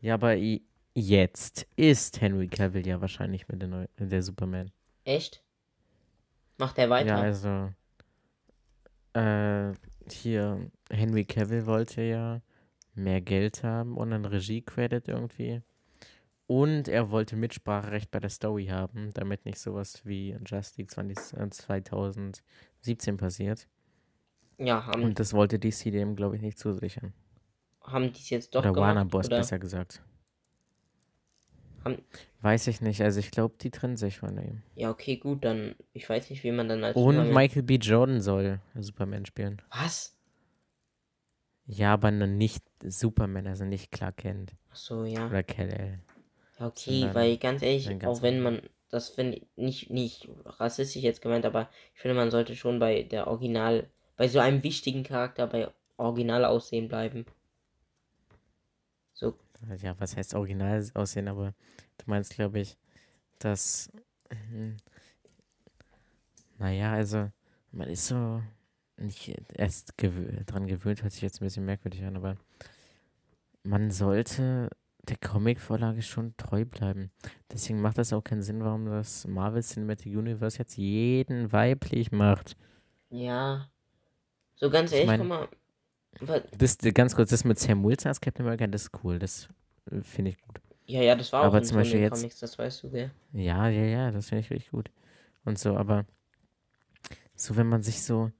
Ja, 0.01 0.15
aber 0.15 0.35
jetzt 0.95 1.67
ist 1.75 2.19
Henry 2.21 2.47
Cavill 2.47 2.87
ja 2.87 2.99
wahrscheinlich 2.99 3.47
mit 3.47 3.61
der, 3.61 3.69
Neu 3.69 3.85
der 3.99 4.23
Superman. 4.23 4.71
echt? 5.03 5.43
Macht 6.57 6.77
er 6.79 6.89
weiter? 6.89 7.09
Ja, 7.09 7.21
also 7.21 7.71
äh, 9.13 9.73
hier 10.09 10.71
Henry 10.89 11.25
Cavill 11.25 11.65
wollte 11.67 12.01
ja 12.01 12.41
mehr 12.95 13.21
Geld 13.21 13.63
haben 13.63 13.97
und 13.97 14.13
einen 14.13 14.25
Regie-Credit 14.25 15.07
irgendwie. 15.09 15.61
Und 16.47 16.87
er 16.87 17.09
wollte 17.09 17.35
Mitspracherecht 17.35 18.11
bei 18.11 18.19
der 18.19 18.29
Story 18.29 18.67
haben, 18.67 19.11
damit 19.13 19.45
nicht 19.45 19.57
sowas 19.59 20.05
wie 20.05 20.37
Justice 20.45 20.87
20, 20.87 21.39
äh, 21.39 21.49
2017 21.49 23.17
passiert. 23.17 23.67
ja, 24.59 24.85
haben, 24.85 25.03
Und 25.03 25.19
das 25.19 25.33
wollte 25.33 25.57
DC 25.59 25.91
dem, 25.91 26.15
glaube 26.15 26.35
ich, 26.35 26.41
nicht 26.41 26.59
zusichern. 26.59 27.13
haben 27.81 28.13
die 28.13 28.19
es 28.19 28.29
jetzt 28.29 28.53
doch 28.55 28.61
Oder 28.61 28.73
gemacht? 28.73 28.95
Warner 28.95 29.05
Bros. 29.05 29.25
oder 29.27 29.37
besser 29.37 29.57
gesagt. 29.59 30.03
Haben, 31.83 31.97
Weiß 32.41 32.67
ich 32.67 32.81
nicht, 32.81 33.01
also 33.01 33.19
ich 33.19 33.31
glaube, 33.31 33.55
die 33.59 33.71
trennen 33.71 33.97
sich 33.97 34.19
von 34.19 34.37
ihm. 34.37 34.61
ja, 34.75 34.89
okay, 34.91 35.17
gut, 35.17 35.43
dann, 35.45 35.75
ich 35.93 36.07
weiß 36.07 36.29
nicht, 36.29 36.43
wie 36.43 36.51
man 36.51 36.67
dann 36.69 36.83
als 36.83 36.95
Und 36.95 37.31
Michael 37.31 37.63
B. 37.63 37.75
Jordan 37.75 38.21
soll 38.21 38.59
Superman 38.75 39.25
spielen. 39.25 39.61
Was? 39.71 40.15
Ja, 41.67 41.93
aber 41.93 42.11
nicht 42.11 42.63
Superman, 42.83 43.47
also 43.47 43.65
nicht 43.65 43.91
Clark 43.91 44.17
Kent 44.17 44.55
Ach 44.71 44.75
so, 44.75 45.05
ja. 45.05 45.25
oder 45.27 45.41
Kal-El. 45.41 45.99
Okay, 46.59 47.09
sondern 47.09 47.13
weil 47.13 47.37
ganz 47.37 47.61
ehrlich, 47.61 47.97
ganz 47.99 48.03
auch 48.03 48.21
wenn 48.21 48.41
man, 48.41 48.61
das 48.89 49.07
finde 49.09 49.37
ich 49.37 49.47
nicht, 49.55 49.89
nicht 49.89 50.27
rassistisch 50.45 51.01
jetzt 51.01 51.21
gemeint, 51.21 51.45
aber 51.45 51.69
ich 51.93 52.01
finde, 52.01 52.15
man 52.15 52.29
sollte 52.31 52.55
schon 52.57 52.77
bei 52.79 53.03
der 53.03 53.27
Original, 53.27 53.89
bei 54.17 54.27
so 54.27 54.39
einem 54.39 54.61
wichtigen 54.63 55.03
Charakter 55.03 55.47
bei 55.47 55.69
Original 55.97 56.43
aussehen 56.45 56.87
bleiben. 56.89 57.25
So, 59.13 59.35
Ja, 59.81 59.99
was 59.99 60.15
heißt 60.15 60.33
original 60.35 60.85
aussehen, 60.93 61.27
aber 61.27 61.53
du 61.97 62.05
meinst, 62.07 62.33
glaube 62.35 62.59
ich, 62.59 62.77
dass. 63.39 63.91
hm, 64.31 64.77
Naja, 66.57 66.93
also, 66.93 67.31
man 67.71 67.89
ist 67.89 68.07
so 68.07 68.41
nicht 68.97 69.33
erst 69.53 69.97
gewö 69.97 70.43
dran 70.45 70.67
gewöhnt, 70.67 71.03
hört 71.03 71.13
sich 71.13 71.21
jetzt 71.21 71.41
ein 71.41 71.45
bisschen 71.45 71.65
merkwürdig 71.65 72.03
an, 72.05 72.15
aber 72.17 72.35
man 73.63 73.91
sollte 73.91 74.69
der 75.09 75.17
Comic-Vorlage 75.17 76.01
schon 76.01 76.35
treu 76.37 76.65
bleiben. 76.65 77.11
Deswegen 77.51 77.81
macht 77.81 77.97
das 77.97 78.11
auch 78.13 78.21
keinen 78.23 78.41
Sinn, 78.41 78.63
warum 78.63 78.85
das 78.85 79.25
Marvel 79.27 79.61
Cinematic 79.63 80.15
Universe 80.15 80.57
jetzt 80.59 80.77
jeden 80.77 81.51
weiblich 81.51 82.11
macht. 82.11 82.55
ja. 83.09 83.67
So 84.57 84.69
ganz 84.69 84.91
Ich 84.93 84.99
ehrlich, 84.99 85.07
mein- 85.07 85.19
guck 85.19 85.27
mal. 85.27 85.47
wa- 86.21 86.41
Das, 86.57 86.77
ganz 86.93 87.13
kurz, 87.13 87.29
das 87.31 87.43
mit 87.43 87.59
Sam 87.59 87.83
Wilson 87.83 88.07
als 88.07 88.21
Captain 88.21 88.45
America, 88.45 88.65
das 88.67 88.83
ist 88.83 88.91
cool, 89.03 89.19
das 89.19 89.49
äh, 89.91 90.01
finde 90.01 90.31
ich 90.31 90.37
gut. 90.41 90.61
Ja, 90.85 91.01
ja, 91.01 91.13
das 91.15 91.33
war 91.33 91.41
auch 91.41 91.45
Aber 91.47 91.57
in 91.57 91.65
zum 91.65 91.75
Beispiel 91.77 91.99
jetzt- 91.99 92.13
Comics, 92.21 92.39
das 92.39 92.57
weißt 92.57 92.83
du, 92.83 92.89
gell? 92.91 93.11
Ja, 93.33 93.67
ja, 93.67 93.83
ja, 93.83 94.11
das 94.11 94.29
finde 94.29 94.41
ich 94.45 94.49
richtig 94.51 94.71
gut. 94.71 94.89
Und 95.43 95.59
so, 95.59 95.75
aber 95.75 96.05
so, 97.35 97.57
wenn 97.57 97.67
man 97.67 97.83
sich 97.83 98.01
so, 98.01 98.31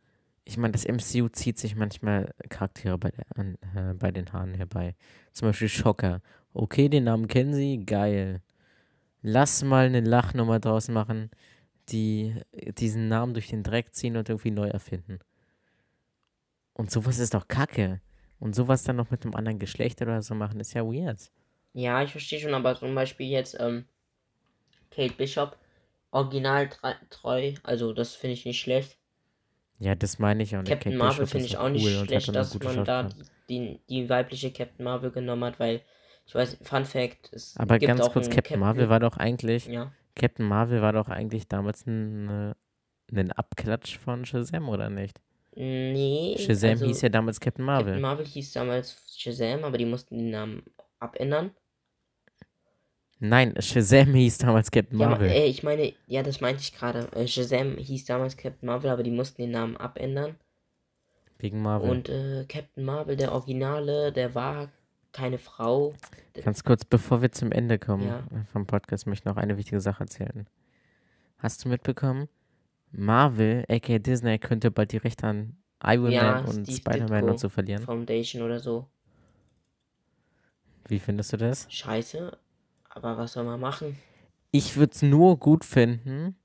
ich 0.46 0.58
meine, 0.58 0.74
das 0.74 0.86
MCU 0.86 1.30
zieht 1.30 1.58
sich 1.60 1.76
manchmal 1.76 2.34
Charaktere 2.50 2.98
bei, 2.98 3.12
der, 3.12 3.26
an, 3.36 3.58
äh, 3.76 3.94
bei 3.96 4.12
den 4.12 4.32
Haaren 4.32 4.54
herbei. 4.54 4.96
Zum 5.32 5.50
Beispiel 5.50 5.70
Schocker. 5.70 6.22
Okay, 6.54 6.90
den 6.90 7.06
Namen 7.06 7.28
kennen 7.28 7.54
Sie, 7.54 7.86
geil. 7.86 8.42
Lass 9.22 9.64
mal 9.64 9.88
eine 9.88 10.02
Lachnummer 10.02 10.60
draus 10.60 10.88
machen, 10.90 11.32
die 11.90 12.36
diesen 12.78 13.08
Namen 13.10 13.34
durch 13.34 13.50
den 13.50 13.64
Dreck 13.64 13.94
ziehen 13.96 14.18
und 14.18 14.30
irgendwie 14.30 14.52
neu 14.52 14.68
erfinden. 14.70 15.20
Und 16.74 16.92
sowas 16.92 17.18
ist 17.20 17.34
doch 17.34 17.48
Kacke. 17.48 18.02
Und 18.40 18.54
sowas 18.56 18.84
dann 18.84 18.98
noch 18.98 19.10
mit 19.10 19.24
einem 19.26 19.36
anderen 19.36 19.60
Geschlecht 19.60 20.02
oder 20.02 20.22
so 20.22 20.36
machen, 20.36 20.60
ist 20.60 20.74
ja 20.74 20.84
weird. 20.86 21.32
Ja, 21.74 22.02
ich 22.02 22.10
verstehe 22.12 22.40
schon, 22.40 22.56
aber 22.56 22.76
zum 22.76 22.96
Beispiel 22.96 23.28
jetzt, 23.30 23.56
ähm, 23.60 23.86
Kate 24.90 25.14
Bishop, 25.14 25.60
original 26.10 26.68
tre- 26.70 26.98
treu, 27.12 27.54
also 27.62 27.94
das 27.94 28.16
finde 28.16 28.34
ich 28.34 28.46
nicht 28.46 28.60
schlecht. 28.60 28.98
Ja, 29.80 29.96
das 29.96 30.20
meine 30.20 30.44
ich 30.44 30.56
auch 30.56 30.62
nicht. 30.62 30.70
Captain 30.70 30.94
Kate 30.94 31.04
Marvel 31.04 31.28
finde 31.28 31.46
ist 31.46 31.52
ich 31.52 31.58
auch 31.58 31.70
nicht 31.70 31.86
cool 31.86 32.00
hat 32.00 32.08
schlecht, 32.08 32.36
dass 32.36 32.60
man 32.60 32.86
da 32.86 33.10
die, 33.50 33.80
die, 33.90 34.10
weibliche 34.10 34.52
Captain 34.52 34.84
Marvel 34.84 35.12
genommen 35.12 35.44
hat, 35.44 35.60
weil 35.60 35.82
ich 36.26 36.34
weiß, 36.34 36.58
Fun 36.62 36.86
Fact, 36.86 37.32
es 37.34 37.56
Aber 37.58 37.78
gibt 37.78 37.88
ganz 37.88 38.02
auch 38.02 38.14
kurz, 38.14 38.28
einen 38.28 38.36
Captain 38.36 38.60
Marvel 38.60 38.90
war 38.90 39.00
doch 39.00 39.18
eigentlich, 39.18 39.68
ja, 39.68 39.92
Captain 40.16 40.48
Marvel 40.48 40.82
war 40.82 40.94
doch 40.94 41.10
eigentlich 41.10 41.48
damals 41.48 41.86
ein, 41.86 42.56
ein 43.12 43.32
Abklatsch 43.34 43.98
von 43.98 44.26
Shazam, 44.26 44.70
oder 44.70 44.90
nicht? 44.90 45.20
nee, 45.56 46.36
Shazam 46.38 46.72
also 46.72 46.86
hieß 46.86 47.02
ja 47.02 47.10
damals 47.10 47.40
Captain 47.40 47.66
Marvel. 47.66 47.86
Captain 47.86 48.02
Marvel 48.02 48.26
hieß 48.26 48.54
damals 48.54 49.16
Shazam, 49.18 49.64
aber 49.64 49.78
die 49.78 49.86
mussten 49.86 50.18
den 50.18 50.30
Namen 50.32 50.64
abändern. 51.00 51.52
Nein, 53.30 53.54
Shazam 53.60 54.14
hieß 54.14 54.38
damals 54.40 54.72
Captain 54.72 55.00
Ja, 55.00 55.10
Marvel. 55.10 55.30
äh, 55.30 55.46
ich 55.46 55.64
meine, 55.64 55.94
ja, 56.08 56.24
das 56.24 56.42
meinte 56.42 56.62
ich 56.62 56.74
gerade. 56.74 57.08
Äh, 57.14 57.28
Shazam 57.28 57.78
hieß 57.78 58.06
damals 58.06 58.38
Captain 58.38 58.68
Marvel, 58.68 58.90
aber 58.90 59.04
die 59.04 59.12
mussten 59.12 59.42
den 59.42 59.52
Namen 59.52 59.78
abändern. 59.78 60.36
wegen 61.38 61.62
Marvel. 61.62 61.90
Und 61.90 62.10
äh, 62.10 62.46
Captain 62.48 62.84
Marvel, 62.86 63.16
der 63.18 63.32
Originale, 63.34 64.12
der 64.12 64.34
war 64.36 64.70
keine 65.12 65.38
Frau. 65.38 65.94
Ganz 66.44 66.64
kurz, 66.64 66.84
bevor 66.86 67.22
wir 67.22 67.32
zum 67.32 67.52
Ende 67.52 67.78
kommen 67.80 68.08
Ja. 68.08 68.24
vom 68.52 68.66
Podcast, 68.66 69.06
möchte 69.08 69.24
ich 69.24 69.26
noch 69.26 69.38
eine 69.42 69.58
wichtige 69.58 69.80
Sache 69.82 70.04
erzählen. 70.04 70.48
Hast 71.38 71.64
du 71.64 71.70
mitbekommen? 71.70 72.28
Marvel, 72.92 73.66
aka 73.70 73.98
Disney, 74.00 74.40
könnte 74.40 74.72
bald 74.72 74.92
die 74.94 74.98
Rechte 74.98 75.28
an 75.28 75.58
Iron 75.84 76.12
Ja, 76.12 76.42
Man 76.42 76.46
und 76.46 76.72
Spider-Man 76.72 77.30
und 77.30 77.40
so 77.40 77.50
verlieren. 77.50 77.84
Foundation 77.84 78.42
oder 78.42 78.60
so. 78.60 78.88
Wie 80.88 81.00
findest 81.00 81.34
du 81.34 81.38
das? 81.38 81.68
Scheiße. 81.70 82.38
Aber 82.96 83.18
was 83.18 83.34
soll 83.34 83.44
man 83.44 83.60
machen? 83.60 83.98
Ich 84.52 84.78
würde 84.78 84.94
es 84.94 85.02
nur 85.02 85.38
gut 85.38 85.66
finden, 85.66 86.36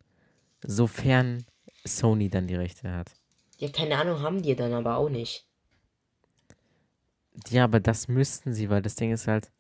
sofern 0.63 1.45
Sony 1.85 2.29
dann 2.29 2.49
die 2.49 2.57
Rechte 2.57 2.91
hat. 2.93 3.13
Ja, 3.59 3.69
keine 3.69 3.97
Ahnung, 3.99 4.21
haben 4.21 4.43
die 4.43 4.57
dann 4.57 4.73
aber 4.75 4.97
auch 4.97 5.09
nicht. 5.09 5.47
Ja, 7.49 7.65
aber 7.65 7.79
das 7.81 8.09
müssten 8.09 8.53
sie, 8.53 8.69
weil 8.69 8.83
das 8.83 8.97
Ding 8.97 9.13
ist 9.13 9.27
halt, 9.29 9.51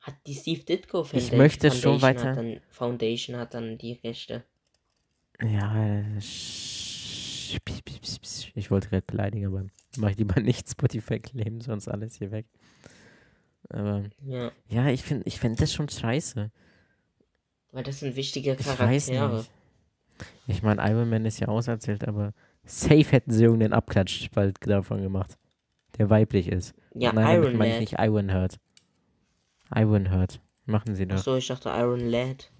Hat 0.00 0.14
die 0.26 0.34
Steve 0.34 0.62
Ditko 0.64 1.02
Ich 1.12 1.28
Founda- 1.30 1.36
möchte 1.36 1.70
schon 1.70 1.98
Foundation 1.98 2.02
weiter- 2.02 2.30
Hat 2.30 2.36
dann, 2.36 2.60
Foundation 2.70 3.36
hat 3.36 3.54
dann 3.54 3.78
die 3.78 3.92
Rechte. 4.04 4.44
ja, 5.40 5.84
äh, 5.84 6.18
ich 6.18 7.58
wollte 8.70 8.88
gerade 8.88 9.04
beleidigen, 9.06 9.46
aber 9.46 9.66
mach 9.96 10.10
ich 10.10 10.16
lieber 10.18 10.40
nicht 10.40 10.68
Spotify 10.68 11.20
claimen, 11.20 11.60
sonst 11.60 11.88
alles 11.88 12.16
hier 12.16 12.30
weg. 12.30 12.46
Aber 13.70 14.04
Ja, 14.24 14.52
ja, 14.68 14.88
ich 14.88 15.02
finde 15.02 15.24
ich 15.26 15.38
find 15.40 15.60
das 15.60 15.72
schon 15.72 15.88
scheiße. 15.88 16.50
weil 17.72 17.82
das 17.82 18.00
sind 18.00 18.16
wichtige 18.16 18.52
Ich 18.58 18.64
Charaktere. 18.66 19.36
nicht. 19.38 19.50
Ich 20.46 20.62
meine, 20.62 20.82
Iron 20.90 21.08
Man 21.10 21.24
ist 21.24 21.40
ja 21.40 21.48
auserzählt, 21.48 22.06
aber 22.06 22.32
Safe 22.64 23.04
hätten 23.10 23.32
sie 23.32 23.44
irgendeinen 23.44 23.72
Abklatsch 23.72 24.30
bald 24.32 24.56
davon 24.66 25.02
gemacht. 25.02 25.36
Der 25.98 26.08
weiblich 26.10 26.48
ist. 26.48 26.74
Ja, 26.94 27.12
Nein, 27.12 27.42
Iron 27.42 27.56
meine 27.56 27.70
ich 27.70 27.74
Lad. 27.74 27.80
nicht 27.80 27.96
Iron 27.98 28.30
Heart. 28.30 28.58
Iron 29.74 30.10
Heart. 30.10 30.40
Machen 30.66 30.94
sie 30.94 31.06
doch. 31.06 31.16
Achso, 31.16 31.36
ich 31.36 31.46
dachte 31.46 31.68
Iron 31.70 32.00
Lad. 32.00 32.50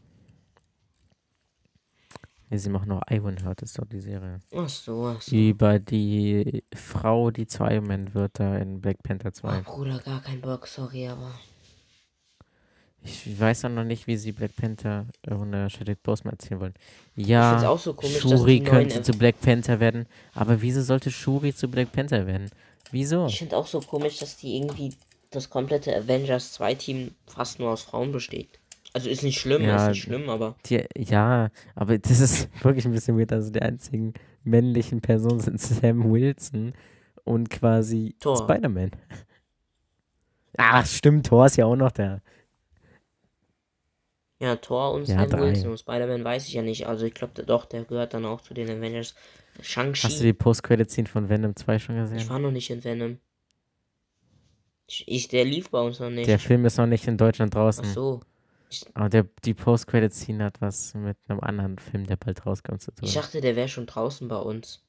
Nee, 2.50 2.58
sie 2.58 2.70
machen 2.70 2.88
noch 2.88 3.02
Iron 3.10 3.42
Heart, 3.42 3.62
ist 3.62 3.78
doch 3.78 3.86
die 3.86 4.00
Serie. 4.00 4.40
Achso, 4.54 5.08
achso. 5.08 5.34
Über 5.34 5.78
die 5.78 6.62
Frau, 6.74 7.30
die 7.30 7.46
zu 7.46 7.64
Iron 7.64 7.86
Man 7.86 8.14
wird, 8.14 8.38
da 8.38 8.56
in 8.58 8.80
Black 8.80 9.02
Panther 9.02 9.32
2. 9.32 9.58
Oh, 9.60 9.62
Bruder, 9.62 9.98
gar 9.98 10.22
kein 10.22 10.40
Bock, 10.40 10.66
sorry, 10.66 11.08
aber. 11.08 11.32
Ich 13.02 13.38
weiß 13.38 13.66
auch 13.66 13.70
noch 13.70 13.84
nicht, 13.84 14.06
wie 14.06 14.16
sie 14.16 14.32
Black 14.32 14.56
Panther 14.56 15.06
ohne 15.30 15.68
Chadwick 15.68 16.02
Boseman 16.02 16.32
erzählen 16.32 16.60
wollen. 16.60 16.74
Ja, 17.16 17.68
auch 17.68 17.78
so 17.78 17.92
komisch, 17.92 18.20
Shuri 18.20 18.60
könnte 18.60 19.02
zu 19.02 19.12
Black 19.12 19.40
Panther 19.42 19.78
werden, 19.78 20.06
aber 20.32 20.62
wieso 20.62 20.80
sollte 20.80 21.10
Shuri 21.10 21.54
zu 21.54 21.68
Black 21.68 21.92
Panther 21.92 22.26
werden? 22.26 22.50
Wieso? 22.90 23.26
Ich 23.26 23.38
finde 23.38 23.56
auch 23.56 23.66
so 23.66 23.80
komisch, 23.80 24.18
dass 24.18 24.38
die 24.38 24.56
irgendwie 24.56 24.94
das 25.30 25.50
komplette 25.50 25.94
Avengers 25.94 26.52
2 26.54 26.74
Team 26.76 27.14
fast 27.26 27.58
nur 27.58 27.70
aus 27.72 27.82
Frauen 27.82 28.12
besteht. 28.12 28.58
Also 28.94 29.10
ist 29.10 29.22
nicht 29.24 29.40
schlimm, 29.40 29.62
Ja, 29.62 29.76
ist 29.76 29.88
nicht 29.88 30.02
schlimm, 30.02 30.30
aber 30.30 30.56
Die, 30.66 30.84
ja, 30.96 31.50
aber 31.74 31.98
das 31.98 32.20
ist 32.20 32.48
wirklich 32.64 32.84
ein 32.86 32.92
bisschen 32.92 33.18
weird. 33.18 33.32
Also 33.32 33.50
die 33.50 33.60
einzigen 33.60 34.14
männlichen 34.44 35.00
Personen 35.02 35.40
sind 35.40 35.60
Sam 35.60 36.10
Wilson 36.12 36.74
und 37.24 37.50
quasi. 37.50 38.14
Spider-Man. 38.22 38.92
Ach, 40.56 40.86
stimmt, 40.86 41.26
Thor 41.26 41.46
ist 41.46 41.56
ja 41.56 41.66
auch 41.66 41.76
noch 41.76 41.90
da. 41.92 42.22
ja, 44.40 44.56
Thor 44.56 44.92
und 44.92 45.08
Ja, 45.08 45.26
Sam 45.26 45.30
drei. 45.30 45.40
Wilson 45.40 45.70
und 45.72 45.78
Spider-Man 45.78 46.22
weiß 46.24 46.46
ich 46.48 46.54
ja 46.54 46.62
nicht. 46.62 46.86
Also 46.86 47.06
ich 47.06 47.14
glaube 47.14 47.44
doch, 47.44 47.64
der 47.66 47.84
gehört 47.84 48.14
dann 48.14 48.24
auch 48.24 48.40
zu 48.42 48.54
den 48.54 48.70
Avengers. 48.70 49.14
Hast 50.02 50.20
du 50.20 50.24
Shang-Chi. 50.24 50.24
die 50.24 50.32
Post-Credit-Scene 50.32 51.08
von 51.08 51.28
Venom 51.28 51.56
2 51.56 51.78
schon 51.78 51.96
Ich 51.96 52.02
gesehen? 52.10 52.28
war 52.28 52.38
noch 52.38 52.50
nicht 52.50 52.70
in 52.70 52.82
Venom. 52.84 53.18
Ich, 54.86 55.04
ich, 55.08 55.28
der 55.28 55.44
lief 55.44 55.70
bei 55.70 55.80
uns 55.80 55.98
noch 56.00 56.10
nicht. 56.10 56.28
Der 56.28 56.38
Film 56.38 56.64
ist 56.66 56.76
noch 56.76 56.86
nicht 56.86 57.06
in 57.08 57.16
Deutschland 57.16 57.54
Ach 57.54 57.60
draußen. 57.60 57.84
so. 57.84 58.20
Aber 58.94 59.08
der, 59.08 59.26
die 59.44 59.54
Post-Credit-Scene 59.54 60.44
hat 60.44 60.60
was 60.60 60.94
mit 60.94 61.16
einem 61.28 61.40
anderen 61.40 61.78
Film, 61.78 62.06
der 62.06 62.16
bald 62.16 62.44
rauskommt, 62.46 62.82
zu 62.82 62.90
tun. 62.92 63.08
Ich 63.08 63.14
dachte, 63.14 63.40
der 63.40 63.56
wäre 63.56 63.68
schon 63.68 63.86
draußen 63.86 64.28
bei 64.28 64.38
uns. 64.38 64.82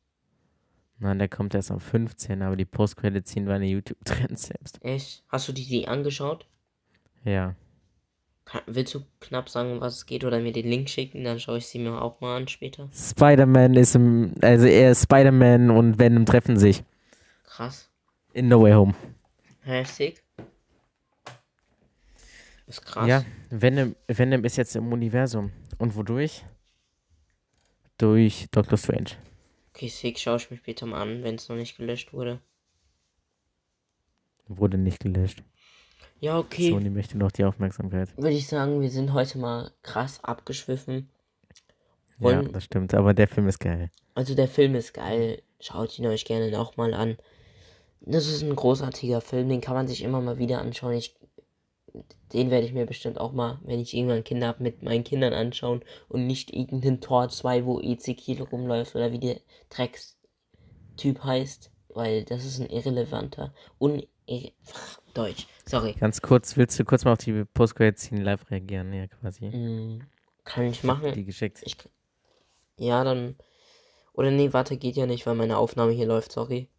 Nein, 0.99 1.19
der 1.19 1.27
kommt 1.27 1.53
erst 1.53 1.71
am 1.71 1.79
15. 1.79 2.41
Aber 2.41 2.55
die 2.55 2.65
Post-Credit-Scene 2.65 3.47
war 3.47 3.55
eine 3.55 3.67
YouTube-Trend 3.67 4.39
selbst. 4.39 4.83
Echt? 4.83 5.23
Hast 5.29 5.47
du 5.47 5.51
die, 5.51 5.65
die 5.65 5.87
angeschaut? 5.87 6.45
Ja. 7.23 7.55
Kann, 8.45 8.61
willst 8.67 8.93
du 8.93 9.01
knapp 9.19 9.49
sagen, 9.49 9.81
was 9.81 9.95
es 9.95 10.05
geht 10.05 10.23
oder 10.23 10.39
mir 10.39 10.53
den 10.53 10.67
Link 10.67 10.89
schicken? 10.89 11.23
Dann 11.23 11.39
schaue 11.39 11.57
ich 11.57 11.65
sie 11.65 11.79
mir 11.79 12.01
auch 12.01 12.21
mal 12.21 12.37
an 12.37 12.47
später. 12.47 12.89
Spider-Man 12.93 13.75
ist 13.75 13.95
im. 13.95 14.35
Also 14.41 14.67
er 14.67 14.93
Spider-Man 14.93 15.71
und 15.71 15.97
Venom 15.97 16.25
treffen 16.25 16.57
sich. 16.57 16.83
Krass. 17.43 17.89
In 18.33 18.47
No 18.47 18.61
Way 18.61 18.73
Home. 18.73 18.95
Heftig. 19.61 20.24
Ist 22.67 22.83
krass. 22.85 23.07
Ja, 23.07 23.23
Venom, 23.49 23.95
Venom 24.07 24.43
ist 24.43 24.57
jetzt 24.57 24.75
im 24.75 24.91
Universum. 24.91 25.51
Und 25.77 25.95
wodurch? 25.95 26.43
Durch 27.97 28.47
Doctor 28.51 28.77
Strange. 28.77 29.11
Okay, 29.73 29.87
sick, 29.89 30.19
schaue 30.19 30.37
ich 30.37 30.49
mir 30.49 30.57
später 30.57 30.85
mal 30.85 31.01
an, 31.01 31.23
wenn 31.23 31.35
es 31.35 31.47
noch 31.49 31.55
nicht 31.55 31.77
gelöscht 31.77 32.13
wurde. 32.13 32.39
Wurde 34.47 34.77
nicht 34.77 34.99
gelöscht. 34.99 35.43
Ja, 36.19 36.37
okay. 36.39 36.69
Sony 36.71 36.89
möchte 36.89 37.17
noch 37.17 37.31
die 37.31 37.43
Aufmerksamkeit. 37.43 38.15
Würde 38.17 38.35
ich 38.35 38.47
sagen, 38.47 38.81
wir 38.81 38.89
sind 38.89 39.13
heute 39.13 39.37
mal 39.37 39.71
krass 39.83 40.23
abgeschwiffen. 40.23 41.09
Ja, 42.19 42.23
Wollen- 42.23 42.51
das 42.53 42.63
stimmt. 42.63 42.93
Aber 42.93 43.13
der 43.13 43.27
Film 43.27 43.47
ist 43.47 43.59
geil. 43.59 43.91
Also 44.13 44.33
der 44.35 44.47
Film 44.47 44.75
ist 44.75 44.93
geil. 44.93 45.41
Schaut 45.59 45.97
ihn 45.99 46.05
euch 46.07 46.25
gerne 46.25 46.57
auch 46.59 46.77
mal 46.77 46.93
an. 46.93 47.17
Das 48.01 48.27
ist 48.27 48.43
ein 48.43 48.55
großartiger 48.55 49.19
Film, 49.19 49.49
den 49.49 49.61
kann 49.61 49.73
man 49.73 49.87
sich 49.87 50.03
immer 50.03 50.21
mal 50.21 50.37
wieder 50.37 50.59
anschauen. 50.61 50.93
Ich, 50.93 51.15
den 52.33 52.51
werde 52.51 52.65
ich 52.65 52.73
mir 52.73 52.85
bestimmt 52.85 53.19
auch 53.19 53.31
mal, 53.31 53.59
wenn 53.63 53.79
ich 53.79 53.95
irgendwann 53.95 54.23
Kinder 54.23 54.47
habe, 54.47 54.63
mit 54.63 54.83
meinen 54.83 55.03
Kindern 55.03 55.33
anschauen 55.33 55.83
und 56.09 56.27
nicht 56.27 56.53
irgendeinen 56.53 57.01
Tor 57.01 57.29
2, 57.29 57.65
wo 57.65 57.79
Ezekiel 57.79 58.41
rumläuft 58.41 58.95
oder 58.95 59.11
wie 59.11 59.19
der 59.19 59.39
Dreckstyp 59.69 61.23
heißt, 61.23 61.71
weil 61.89 62.23
das 62.25 62.45
ist 62.45 62.59
ein 62.59 62.69
irrelevanter, 62.69 63.53
un 63.79 64.03
Deutsch, 65.13 65.47
sorry. 65.65 65.93
Ganz 65.93 66.21
kurz, 66.21 66.57
willst 66.57 66.79
du 66.79 66.83
kurz 66.83 67.05
mal 67.05 67.13
auf 67.13 67.19
die 67.19 67.45
Post-Credit-Scene 67.45 68.23
live 68.23 68.49
reagieren? 68.49 68.91
Ja, 68.91 69.07
quasi. 69.07 69.45
Mm, 69.45 70.01
Kann 70.43 70.65
ich 70.65 70.83
machen. 70.83 71.13
Die 71.13 71.23
geschickt. 71.23 71.61
Ich, 71.63 71.77
ja, 72.77 73.03
dann. 73.03 73.35
Oder 74.13 74.31
nee, 74.31 74.51
warte, 74.51 74.77
geht 74.77 74.95
ja 74.95 75.05
nicht, 75.05 75.25
weil 75.25 75.35
meine 75.35 75.57
Aufnahme 75.57 75.91
hier 75.91 76.07
läuft, 76.07 76.31
sorry. 76.31 76.69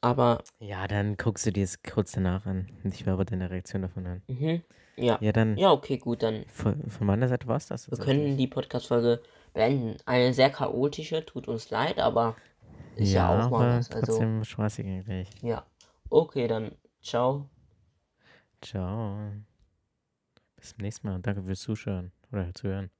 Aber, 0.00 0.42
Ja, 0.60 0.86
dann 0.88 1.16
guckst 1.16 1.46
du 1.46 1.52
dir 1.52 1.64
es 1.64 1.82
kurz 1.82 2.12
danach 2.12 2.46
an. 2.46 2.68
Ich 2.84 3.04
will 3.06 3.12
aber 3.12 3.24
deine 3.24 3.50
Reaktion 3.50 3.82
davon 3.82 4.06
hören. 4.06 4.22
mhm. 4.28 4.62
Ja. 4.96 5.16
Ja, 5.20 5.30
dann 5.30 5.56
Ja, 5.56 5.70
okay, 5.70 5.96
gut, 5.96 6.24
dann. 6.24 6.44
von, 6.48 6.90
von 6.90 7.06
meiner 7.06 7.28
Seite 7.28 7.46
war 7.46 7.56
es 7.56 7.66
das. 7.66 7.88
Wir 7.88 7.98
können 7.98 8.36
die 8.36 8.48
Podcast-Folge 8.48 9.22
beenden. 9.54 9.96
Eine 10.06 10.34
sehr 10.34 10.50
chaotische, 10.50 11.24
tut 11.24 11.46
uns 11.46 11.70
leid, 11.70 12.00
aber 12.00 12.34
ist 12.96 13.12
ja, 13.12 13.46
auch 13.46 13.50
mal 13.50 13.78
was. 13.78 13.92
Also, 13.92 14.06
trotzdem 14.06 14.42
spaßig 14.42 14.84
eigentlich. 14.86 15.30
ja. 15.40 15.64
Okay, 16.10 16.48
dann. 16.48 16.72
Ciao. 17.00 17.48
Ciao. 18.60 19.16
Bis 20.56 20.70
zum 20.70 20.78
nächsten 20.80 21.06
Mal 21.06 21.14
und 21.14 21.26
danke 21.26 21.44
fürs 21.44 21.60
Zuschauen 21.60 22.10
oder 22.32 22.52
zuhören. 22.54 22.90